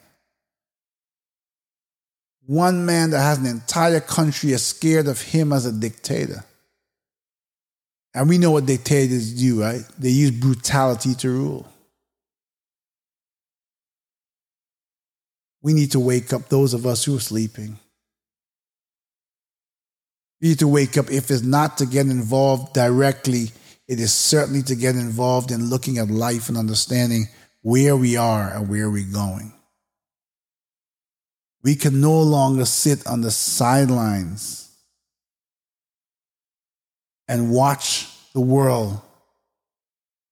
one 2.46 2.86
man 2.86 3.10
that 3.10 3.18
has 3.18 3.38
an 3.38 3.46
entire 3.46 3.98
country 3.98 4.52
is 4.52 4.64
scared 4.64 5.08
of 5.08 5.20
him 5.20 5.52
as 5.52 5.66
a 5.66 5.72
dictator. 5.72 6.44
And 8.14 8.28
we 8.28 8.38
know 8.38 8.52
what 8.52 8.66
dictators 8.66 9.32
do, 9.32 9.62
right? 9.62 9.82
They 9.98 10.10
use 10.10 10.30
brutality 10.30 11.16
to 11.16 11.28
rule. 11.28 11.66
We 15.60 15.72
need 15.72 15.90
to 15.90 15.98
wake 15.98 16.32
up 16.32 16.48
those 16.48 16.72
of 16.72 16.86
us 16.86 17.02
who 17.02 17.16
are 17.16 17.20
sleeping. 17.20 17.80
You 20.40 20.50
need 20.50 20.58
to 20.58 20.68
wake 20.68 20.98
up 20.98 21.10
if 21.10 21.30
it's 21.30 21.42
not 21.42 21.78
to 21.78 21.86
get 21.86 22.06
involved 22.06 22.74
directly 22.74 23.52
it 23.88 24.00
is 24.00 24.12
certainly 24.12 24.62
to 24.62 24.74
get 24.74 24.96
involved 24.96 25.50
in 25.50 25.70
looking 25.70 25.98
at 25.98 26.08
life 26.08 26.48
and 26.48 26.58
understanding 26.58 27.28
where 27.62 27.96
we 27.96 28.16
are 28.16 28.50
and 28.52 28.68
where 28.68 28.90
we're 28.90 29.12
going. 29.12 29.52
We 31.62 31.76
can 31.76 32.00
no 32.00 32.20
longer 32.20 32.64
sit 32.64 33.06
on 33.06 33.20
the 33.20 33.30
sidelines 33.30 34.70
and 37.28 37.50
watch 37.50 38.08
the 38.32 38.40
world 38.40 39.00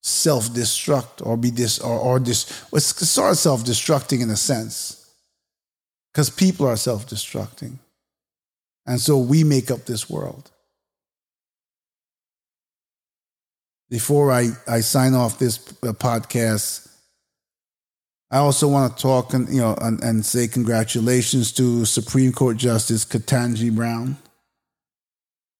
self 0.02 0.48
destruct 0.50 1.24
or 1.24 1.36
be 1.36 1.50
this 1.50 1.78
or, 1.78 1.98
or 1.98 2.18
this, 2.18 2.64
it's 2.72 3.08
sort 3.08 3.32
of 3.32 3.38
self 3.38 3.64
destructing 3.64 4.20
in 4.20 4.30
a 4.30 4.36
sense 4.36 5.12
because 6.12 6.28
people 6.30 6.66
are 6.66 6.76
self 6.76 7.08
destructing. 7.08 7.78
And 8.86 9.00
so 9.00 9.18
we 9.18 9.44
make 9.44 9.70
up 9.70 9.86
this 9.86 10.10
world. 10.10 10.50
Before 13.90 14.32
I, 14.32 14.50
I 14.66 14.80
sign 14.80 15.14
off 15.14 15.38
this 15.38 15.58
uh, 15.82 15.92
podcast, 15.92 16.88
I 18.30 18.38
also 18.38 18.66
want 18.66 18.96
to 18.96 19.02
talk 19.02 19.32
and 19.32 19.48
you 19.48 19.60
know 19.60 19.76
and, 19.80 20.02
and 20.02 20.26
say 20.26 20.48
congratulations 20.48 21.52
to 21.52 21.84
Supreme 21.84 22.32
Court 22.32 22.56
Justice 22.56 23.04
Ketanji 23.04 23.72
Brown. 23.72 24.16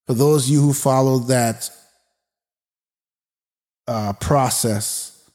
For 0.09 0.14
those 0.14 0.47
of 0.47 0.53
you 0.53 0.61
who 0.61 0.72
followed 0.72 1.29
that 1.29 1.70
uh, 3.87 4.14
process, 4.14 5.31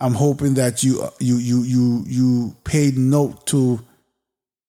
I'm 0.00 0.14
hoping 0.14 0.54
that 0.54 0.82
you 0.82 1.06
you 1.18 1.36
you 1.36 1.62
you 1.62 2.04
you 2.06 2.56
paid 2.64 2.96
note 2.96 3.46
to 3.48 3.80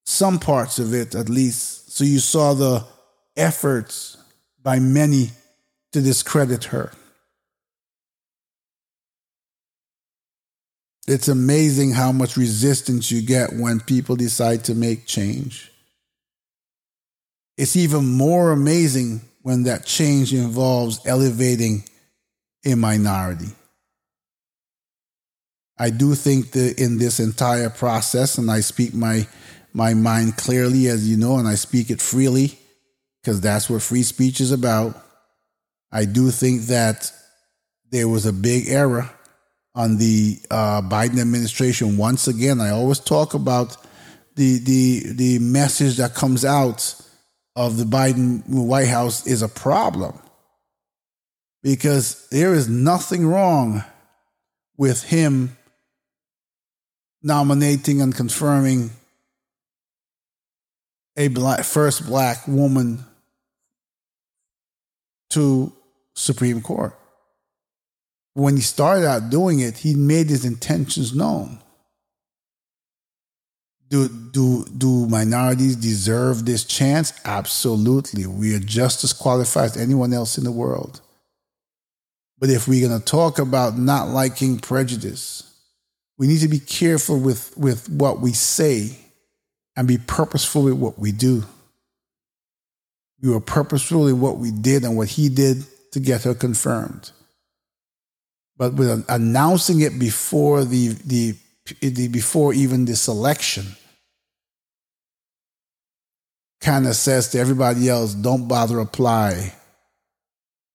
some 0.05 0.39
parts 0.39 0.77
of 0.77 0.93
it 0.93 1.15
at 1.15 1.29
least, 1.29 1.80
so 1.91 2.05
you 2.05 2.19
saw 2.19 2.53
the 2.53 2.85
efforts 3.35 4.15
by 4.63 4.79
many 4.79 5.29
to 5.91 5.99
discredit 5.99 6.63
her. 6.63 6.89
It's 11.05 11.27
amazing 11.27 11.91
how 11.91 12.13
much 12.13 12.37
resistance 12.37 13.11
you 13.11 13.21
get 13.21 13.51
when 13.51 13.81
people 13.81 14.15
decide 14.15 14.63
to 14.65 14.73
make 14.73 15.05
change. 15.05 15.69
It's 17.57 17.75
even 17.75 18.05
more 18.05 18.51
amazing 18.51 19.19
when 19.41 19.63
that 19.63 19.85
change 19.85 20.33
involves 20.33 21.05
elevating 21.05 21.83
a 22.65 22.75
minority. 22.75 23.51
I 25.77 25.89
do 25.89 26.15
think 26.15 26.51
that 26.51 26.79
in 26.79 26.99
this 26.99 27.19
entire 27.19 27.69
process, 27.69 28.37
and 28.37 28.49
I 28.49 28.61
speak 28.61 28.93
my 28.93 29.27
my 29.73 29.93
mind 29.93 30.37
clearly, 30.37 30.87
as 30.87 31.07
you 31.09 31.17
know, 31.17 31.37
and 31.37 31.47
I 31.47 31.55
speak 31.55 31.89
it 31.89 32.01
freely, 32.01 32.57
because 33.21 33.41
that's 33.41 33.69
what 33.69 33.81
free 33.81 34.03
speech 34.03 34.41
is 34.41 34.51
about. 34.51 35.01
I 35.91 36.05
do 36.05 36.31
think 36.31 36.63
that 36.63 37.11
there 37.91 38.07
was 38.07 38.25
a 38.25 38.33
big 38.33 38.67
error 38.67 39.09
on 39.75 39.97
the 39.97 40.37
uh, 40.49 40.81
Biden 40.81 41.19
administration. 41.19 41.97
Once 41.97 42.27
again, 42.27 42.59
I 42.59 42.69
always 42.69 42.99
talk 42.99 43.33
about 43.33 43.77
the 44.35 44.59
the 44.59 45.13
the 45.13 45.39
message 45.39 45.97
that 45.97 46.15
comes 46.15 46.45
out 46.45 46.95
of 47.55 47.77
the 47.77 47.83
Biden 47.83 48.47
White 48.47 48.87
House 48.87 49.27
is 49.27 49.41
a 49.41 49.49
problem 49.49 50.17
because 51.63 52.27
there 52.29 52.53
is 52.53 52.69
nothing 52.69 53.27
wrong 53.27 53.83
with 54.77 55.03
him 55.03 55.57
nominating 57.21 58.01
and 58.01 58.15
confirming 58.15 58.89
a 61.17 61.27
black, 61.27 61.63
first 61.63 62.05
black 62.05 62.47
woman 62.47 63.05
to 65.29 65.71
Supreme 66.15 66.61
Court 66.61 66.97
when 68.33 68.55
he 68.55 68.61
started 68.61 69.05
out 69.05 69.29
doing 69.29 69.59
it, 69.59 69.79
he 69.79 69.95
made 69.95 70.29
his 70.29 70.45
intentions 70.45 71.13
known. 71.13 71.59
Do, 73.89 74.07
do, 74.07 74.65
do 74.65 75.05
minorities 75.07 75.75
deserve 75.75 76.45
this 76.45 76.63
chance? 76.63 77.11
Absolutely. 77.25 78.25
We 78.25 78.55
are 78.55 78.59
just 78.59 79.03
as 79.03 79.11
qualified 79.11 79.71
as 79.71 79.77
anyone 79.77 80.13
else 80.13 80.37
in 80.37 80.45
the 80.45 80.51
world. 80.51 81.01
But 82.39 82.49
if 82.49 82.67
we're 82.67 82.87
going 82.87 82.97
to 82.97 83.05
talk 83.05 83.37
about 83.37 83.77
not 83.77 84.07
liking 84.07 84.59
prejudice, 84.59 85.43
we 86.17 86.27
need 86.27 86.39
to 86.39 86.47
be 86.47 86.59
careful 86.59 87.19
with, 87.19 87.55
with 87.57 87.89
what 87.89 88.21
we 88.21 88.31
say 88.31 88.97
and 89.75 89.87
be 89.87 89.97
purposeful 89.97 90.63
with 90.63 90.73
what 90.73 90.99
we 90.99 91.11
do. 91.11 91.43
We 93.21 93.29
were 93.29 93.39
purposeful 93.39 94.07
in 94.07 94.19
what 94.19 94.37
we 94.37 94.51
did 94.51 94.83
and 94.83 94.97
what 94.97 95.09
he 95.09 95.29
did 95.29 95.63
to 95.91 95.99
get 95.99 96.23
her 96.23 96.33
confirmed 96.33 97.11
but 98.61 98.75
with 98.75 99.03
announcing 99.09 99.81
it 99.81 99.97
before 99.97 100.63
the, 100.63 100.89
the, 100.89 101.35
the 101.81 102.07
before 102.09 102.53
even 102.53 102.85
the 102.85 102.95
selection 102.95 103.65
kind 106.59 106.85
of 106.85 106.95
says 106.95 107.29
to 107.29 107.39
everybody 107.39 107.89
else, 107.89 108.13
don't 108.13 108.47
bother 108.47 108.79
apply 108.79 109.51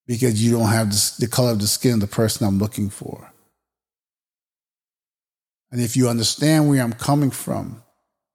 because 0.09 0.45
you 0.45 0.51
don't 0.51 0.71
have 0.71 0.91
the, 0.91 1.15
the 1.21 1.29
color 1.29 1.53
of 1.53 1.61
the 1.61 1.69
skin 1.69 1.95
of 1.95 2.01
the 2.01 2.09
person 2.09 2.45
I'm 2.45 2.59
looking 2.59 2.91
for. 2.91 3.33
And 5.71 5.81
if 5.81 5.97
you 5.97 6.09
understand 6.09 6.69
where 6.69 6.83
I'm 6.83 6.93
coming 6.93 7.31
from, 7.31 7.85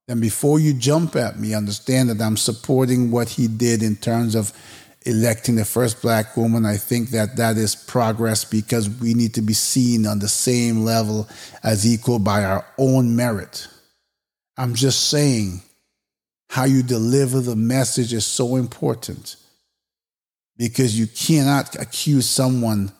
then 0.07 0.19
before 0.19 0.59
you 0.59 0.73
jump 0.73 1.15
at 1.15 1.39
me, 1.39 1.53
understand 1.53 2.09
that 2.09 2.21
I'm 2.21 2.37
supporting 2.37 3.11
what 3.11 3.29
he 3.29 3.47
did 3.47 3.83
in 3.83 3.95
terms 3.95 4.35
of 4.35 4.51
electing 5.05 5.55
the 5.55 5.65
first 5.65 6.01
black 6.01 6.35
woman. 6.37 6.65
I 6.65 6.77
think 6.77 7.09
that 7.09 7.37
that 7.37 7.57
is 7.57 7.75
progress 7.75 8.45
because 8.45 8.89
we 8.89 9.13
need 9.13 9.33
to 9.35 9.41
be 9.41 9.53
seen 9.53 10.05
on 10.05 10.19
the 10.19 10.27
same 10.27 10.83
level 10.83 11.27
as 11.63 11.87
equal 11.87 12.19
by 12.19 12.43
our 12.43 12.65
own 12.77 13.15
merit. 13.15 13.67
I'm 14.57 14.75
just 14.75 15.09
saying 15.09 15.61
how 16.49 16.65
you 16.65 16.83
deliver 16.83 17.39
the 17.39 17.55
message 17.55 18.13
is 18.13 18.25
so 18.25 18.57
important 18.57 19.37
because 20.57 20.99
you 20.99 21.07
cannot 21.07 21.75
accuse 21.81 22.29
someone 22.29 22.91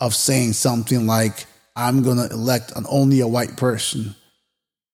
of 0.00 0.14
saying 0.14 0.54
something 0.54 1.06
like, 1.06 1.46
I'm 1.76 2.02
going 2.02 2.16
to 2.16 2.28
elect 2.30 2.72
an, 2.76 2.84
only 2.88 3.20
a 3.20 3.28
white 3.28 3.56
person. 3.56 4.14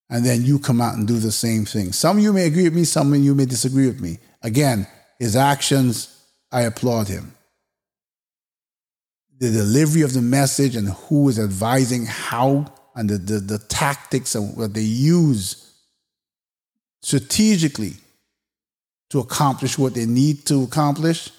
And 0.09 0.25
then 0.25 0.45
you 0.45 0.59
come 0.59 0.81
out 0.81 0.95
and 0.95 1.07
do 1.07 1.19
the 1.19 1.33
same 1.33 1.65
thing. 1.65 1.93
Some 1.93 2.19
of 2.19 2.23
you 2.23 2.33
may 2.33 2.47
agree 2.47 2.65
with 2.65 2.75
me, 2.75 2.85
some 2.85 3.13
of 3.13 3.19
you 3.19 3.35
may 3.35 3.47
disagree 3.47 3.87
with 3.87 4.01
me. 4.01 4.19
Again, 4.43 4.87
his 5.19 5.35
actions 5.35 6.17
I 6.53 6.63
applaud 6.63 7.09
him. 7.09 7.35
The 9.39 9.51
delivery 9.51 10.03
of 10.03 10.13
the 10.13 10.23
message 10.23 10.77
and 10.77 10.89
who 10.89 11.29
is 11.29 11.39
advising 11.39 12.07
how 12.07 12.73
and 12.95 13.11
the, 13.11 13.19
the, 13.19 13.41
the 13.41 13.59
tactics 13.59 14.35
and 14.35 14.57
what 14.57 14.73
they 14.73 14.81
use 14.81 15.75
strategically 17.03 17.93
to 19.11 19.21
accomplish 19.21 19.79
what 19.79 19.95
they 19.95 20.07
need 20.07 20.47
to 20.47 20.63
accomplish, 20.63 21.31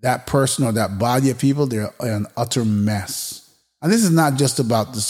that 0.00 0.26
person 0.26 0.64
or 0.64 0.72
that 0.72 0.98
body 0.98 1.30
of 1.30 1.38
people, 1.38 1.66
they're 1.66 1.92
an 2.00 2.26
utter 2.36 2.64
mess. 2.64 3.45
And 3.82 3.92
this 3.92 4.04
is 4.04 4.10
not 4.10 4.34
just 4.34 4.58
about 4.58 4.94
the, 4.94 5.00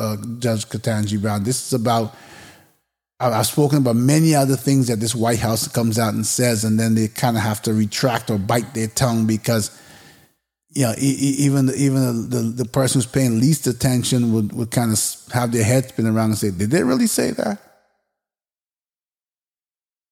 uh, 0.00 0.38
Judge 0.38 0.68
Ketanji 0.68 1.20
Brown. 1.20 1.44
This 1.44 1.66
is 1.66 1.72
about 1.72 2.14
I've 3.18 3.46
spoken 3.46 3.78
about 3.78 3.96
many 3.96 4.34
other 4.34 4.56
things 4.56 4.88
that 4.88 5.00
this 5.00 5.14
White 5.14 5.38
House 5.38 5.68
comes 5.68 5.98
out 5.98 6.12
and 6.12 6.26
says, 6.26 6.64
and 6.64 6.78
then 6.78 6.94
they 6.94 7.08
kind 7.08 7.36
of 7.36 7.42
have 7.42 7.62
to 7.62 7.72
retract 7.72 8.30
or 8.30 8.38
bite 8.38 8.74
their 8.74 8.88
tongue 8.88 9.26
because, 9.26 9.70
you 10.68 10.82
know, 10.82 10.94
even 10.98 11.70
even 11.74 12.28
the, 12.28 12.40
the 12.40 12.66
person 12.66 12.98
who's 12.98 13.06
paying 13.06 13.40
least 13.40 13.66
attention 13.66 14.34
would, 14.34 14.52
would 14.52 14.70
kind 14.70 14.92
of 14.92 15.32
have 15.32 15.50
their 15.50 15.64
head 15.64 15.88
spin 15.88 16.06
around 16.06 16.30
and 16.30 16.38
say, 16.38 16.50
"Did 16.50 16.70
they 16.70 16.82
really 16.82 17.06
say 17.06 17.30
that?" 17.30 17.58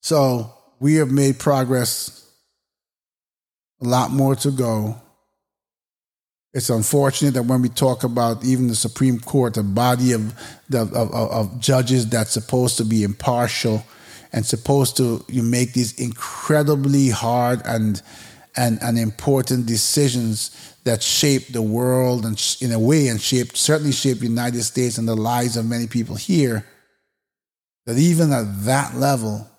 So 0.00 0.54
we 0.80 0.94
have 0.94 1.10
made 1.10 1.38
progress. 1.38 2.22
A 3.82 3.84
lot 3.84 4.12
more 4.12 4.34
to 4.36 4.50
go. 4.50 4.98
It's 6.54 6.70
unfortunate 6.70 7.34
that 7.34 7.42
when 7.42 7.62
we 7.62 7.68
talk 7.68 8.04
about 8.04 8.44
even 8.44 8.68
the 8.68 8.76
Supreme 8.76 9.18
Court, 9.18 9.56
a 9.56 9.64
body 9.64 10.12
of, 10.12 10.32
of, 10.72 10.94
of, 10.94 11.12
of 11.12 11.60
judges 11.60 12.08
that's 12.08 12.30
supposed 12.30 12.76
to 12.76 12.84
be 12.84 13.02
impartial 13.02 13.84
and 14.32 14.46
supposed 14.46 14.96
to 14.98 15.24
you 15.28 15.42
make 15.42 15.72
these 15.72 15.98
incredibly 15.98 17.08
hard 17.08 17.60
and 17.64 18.00
and, 18.56 18.78
and 18.82 18.96
important 18.98 19.66
decisions 19.66 20.76
that 20.84 21.02
shape 21.02 21.48
the 21.48 21.62
world 21.62 22.24
and 22.24 22.56
in 22.60 22.70
a 22.70 22.78
way 22.78 23.08
and 23.08 23.20
shape 23.20 23.56
certainly 23.56 23.90
shape 23.90 24.20
the 24.20 24.26
United 24.26 24.62
States 24.62 24.96
and 24.96 25.08
the 25.08 25.16
lives 25.16 25.56
of 25.56 25.66
many 25.66 25.88
people 25.88 26.14
here. 26.14 26.64
That 27.86 27.98
even 27.98 28.32
at 28.32 28.64
that 28.64 28.94
level, 28.94 29.50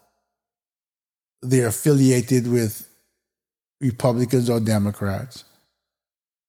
they're 1.42 1.68
affiliated 1.68 2.48
with 2.50 2.88
Republicans 3.82 4.50
or 4.50 4.62
Democrats. 4.62 5.44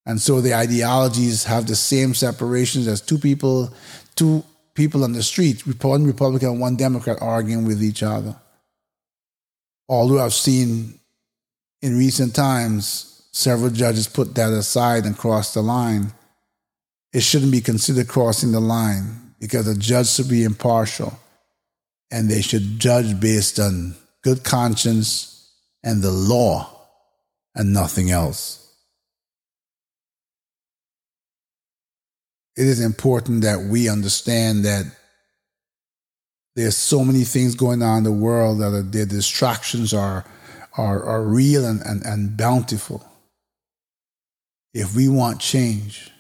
And 0.06 0.20
so 0.20 0.40
the 0.40 0.54
ideologies 0.54 1.44
have 1.44 1.66
the 1.66 1.76
same 1.76 2.14
separations 2.14 2.86
as 2.86 3.00
two 3.00 3.18
people, 3.18 3.74
two 4.14 4.44
people 4.74 5.02
on 5.02 5.12
the 5.12 5.22
street, 5.22 5.66
one 5.82 6.06
Republican 6.06 6.50
and 6.50 6.60
one 6.60 6.76
Democrat 6.76 7.18
arguing 7.20 7.66
with 7.66 7.82
each 7.82 8.02
other. 8.02 8.36
Although 9.88 10.24
I've 10.24 10.34
seen 10.34 11.00
in 11.82 11.98
recent 11.98 12.34
times 12.34 13.16
several 13.32 13.70
judges 13.70 14.08
put 14.08 14.34
that 14.34 14.52
aside 14.52 15.04
and 15.04 15.16
crossed 15.16 15.54
the 15.54 15.62
line. 15.62 16.12
It 17.12 17.20
shouldn't 17.20 17.52
be 17.52 17.60
considered 17.60 18.08
crossing 18.08 18.52
the 18.52 18.60
line 18.60 19.34
because 19.38 19.68
a 19.68 19.76
judge 19.76 20.08
should 20.08 20.28
be 20.28 20.44
impartial 20.44 21.18
and 22.10 22.30
they 22.30 22.40
should 22.40 22.78
judge 22.78 23.20
based 23.20 23.58
on 23.58 23.94
good 24.22 24.42
conscience 24.42 25.52
and 25.82 26.02
the 26.02 26.10
law 26.10 26.70
and 27.54 27.72
nothing 27.72 28.10
else. 28.10 28.65
It 32.56 32.66
is 32.66 32.80
important 32.80 33.42
that 33.42 33.60
we 33.60 33.88
understand 33.88 34.64
that 34.64 34.84
there's 36.54 36.76
so 36.76 37.04
many 37.04 37.24
things 37.24 37.54
going 37.54 37.82
on 37.82 37.98
in 37.98 38.04
the 38.04 38.12
world 38.12 38.60
that 38.60 38.72
are, 38.72 38.82
their 38.82 39.04
distractions 39.04 39.92
are, 39.92 40.24
are, 40.76 41.04
are 41.04 41.22
real 41.22 41.66
and, 41.66 41.82
and, 41.82 42.02
and 42.04 42.36
bountiful. 42.36 43.06
If 44.72 44.96
we 44.96 45.08
want 45.08 45.40
change, 45.40 46.10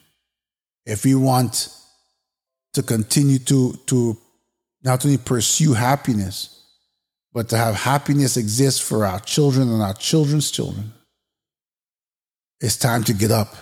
if 0.84 1.04
we 1.04 1.14
want 1.14 1.70
to 2.74 2.82
continue 2.82 3.38
to, 3.38 3.72
to 3.86 4.18
not 4.82 5.04
only 5.04 5.18
pursue 5.18 5.72
happiness, 5.72 6.52
but 7.32 7.48
to 7.48 7.56
have 7.56 7.74
happiness 7.74 8.36
exist 8.36 8.82
for 8.82 9.06
our 9.06 9.20
children 9.20 9.70
and 9.70 9.82
our 9.82 9.94
children's 9.94 10.50
children. 10.50 10.92
It's 12.60 12.76
time 12.76 13.04
to 13.04 13.12
get 13.12 13.30
up. 13.30 13.54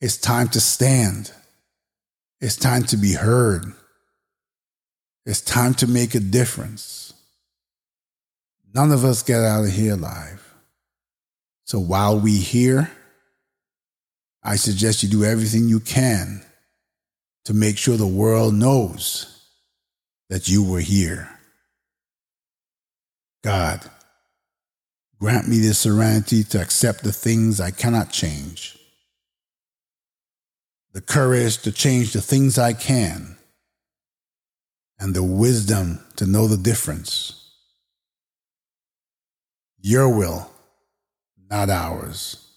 It's 0.00 0.16
time 0.16 0.48
to 0.48 0.60
stand. 0.60 1.32
It's 2.40 2.56
time 2.56 2.82
to 2.84 2.96
be 2.96 3.14
heard. 3.14 3.72
It's 5.24 5.40
time 5.40 5.74
to 5.74 5.86
make 5.86 6.14
a 6.14 6.20
difference. 6.20 7.14
None 8.74 8.92
of 8.92 9.04
us 9.04 9.22
get 9.22 9.40
out 9.40 9.64
of 9.64 9.70
here 9.70 9.94
alive. 9.94 10.54
So 11.64 11.78
while 11.78 12.18
we 12.18 12.36
here, 12.38 12.90
I 14.42 14.56
suggest 14.56 15.02
you 15.02 15.08
do 15.08 15.24
everything 15.24 15.68
you 15.68 15.80
can 15.80 16.44
to 17.46 17.54
make 17.54 17.78
sure 17.78 17.96
the 17.96 18.06
world 18.06 18.54
knows 18.54 19.42
that 20.28 20.48
you 20.48 20.62
were 20.62 20.80
here. 20.80 21.30
God, 23.42 23.90
grant 25.18 25.48
me 25.48 25.58
the 25.58 25.74
serenity 25.74 26.44
to 26.44 26.60
accept 26.60 27.04
the 27.04 27.12
things 27.12 27.60
I 27.60 27.70
cannot 27.70 28.10
change, 28.10 28.78
the 30.94 31.00
courage 31.00 31.58
to 31.58 31.72
change 31.72 32.12
the 32.12 32.20
things 32.20 32.56
I 32.56 32.72
can, 32.72 33.36
and 35.00 35.12
the 35.12 35.24
wisdom 35.24 35.98
to 36.16 36.24
know 36.24 36.46
the 36.46 36.56
difference. 36.56 37.50
Your 39.80 40.08
will, 40.08 40.48
not 41.50 41.68
ours, 41.68 42.48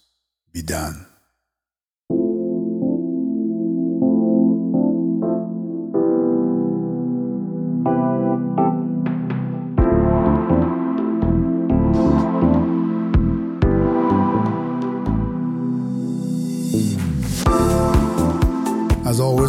be 0.52 0.62
done. 0.62 1.07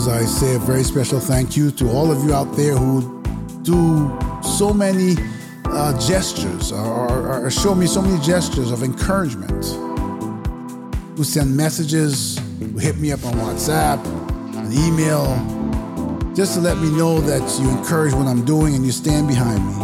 I 0.10 0.26
say 0.26 0.56
a 0.56 0.60
very 0.60 0.84
special 0.84 1.20
thank 1.20 1.56
you 1.56 1.72
to 1.72 1.90
all 1.90 2.12
of 2.12 2.24
you 2.24 2.34
out 2.34 2.56
there 2.56 2.76
who 2.76 3.22
do 3.64 4.18
so 4.42 4.74
many 4.74 5.16
uh, 5.66 6.00
gestures 6.00 6.72
or, 6.72 7.46
or, 7.46 7.52
show 7.52 7.76
me 7.76 7.86
so 7.86 8.02
many 8.02 8.20
gestures 8.24 8.72
of 8.72 8.82
encouragement, 8.82 9.66
who 11.16 11.24
send 11.24 11.56
messages, 11.56 12.40
who 12.60 12.78
hit 12.80 12.98
me 12.98 13.12
up 13.12 13.24
on 13.26 13.34
WhatsApp, 13.34 14.04
an 14.56 14.74
email, 14.74 15.26
just 16.34 16.56
to 16.56 16.62
let 16.62 16.78
me 16.78 16.90
know 16.92 17.20
that 17.22 17.60
you 17.62 17.70
encourage 17.70 18.14
what 18.14 18.26
I'm 18.26 18.44
doing 18.46 18.74
and 18.74 18.86
you 18.86 18.92
stand 18.92 19.28
behind 19.28 19.66
me. 19.68 19.76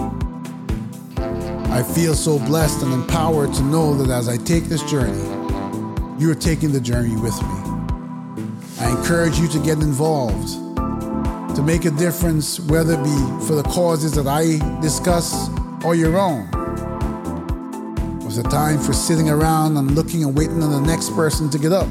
I 1.72 1.84
feel 1.84 2.16
so 2.16 2.40
blessed 2.40 2.82
and 2.84 2.94
empowered 2.94 3.54
to 3.54 3.64
know 3.64 3.94
that 3.96 4.10
as 4.10 4.30
I 4.30 4.38
take 4.38 4.64
this 4.66 4.82
journey, 4.90 5.24
you're 6.18 6.36
taking 6.36 6.72
the 6.72 6.80
journey 6.80 7.16
with 7.16 7.40
me. 7.44 7.65
I 8.80 8.90
encourage 8.90 9.40
you 9.40 9.48
to 9.50 9.60
get 9.60 9.80
involved, 9.80 10.50
to 11.56 11.64
make 11.64 11.86
a 11.86 11.92
difference, 11.92 12.60
whether 12.60 12.94
it 12.94 13.04
be 13.04 13.46
for 13.48 13.56
the 13.56 13.64
causes 13.64 14.12
that 14.14 14.28
I 14.28 14.60
discuss 14.82 15.50
or 15.86 15.96
your 15.96 16.18
own. 16.18 16.50
Was 18.26 18.38
it 18.38 18.50
time 18.50 18.80
for 18.80 18.92
sitting 18.92 19.30
around 19.30 19.78
and 19.78 19.92
looking 19.92 20.24
and 20.24 20.38
waiting 20.38 20.62
on 20.62 20.72
the 20.72 20.82
next 20.82 21.12
person 21.12 21.50
to 21.52 21.58
get 21.58 21.72
up? 21.72 21.88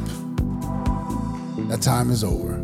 That 1.69 1.81
time 1.81 2.11
is 2.11 2.23
over. 2.23 2.61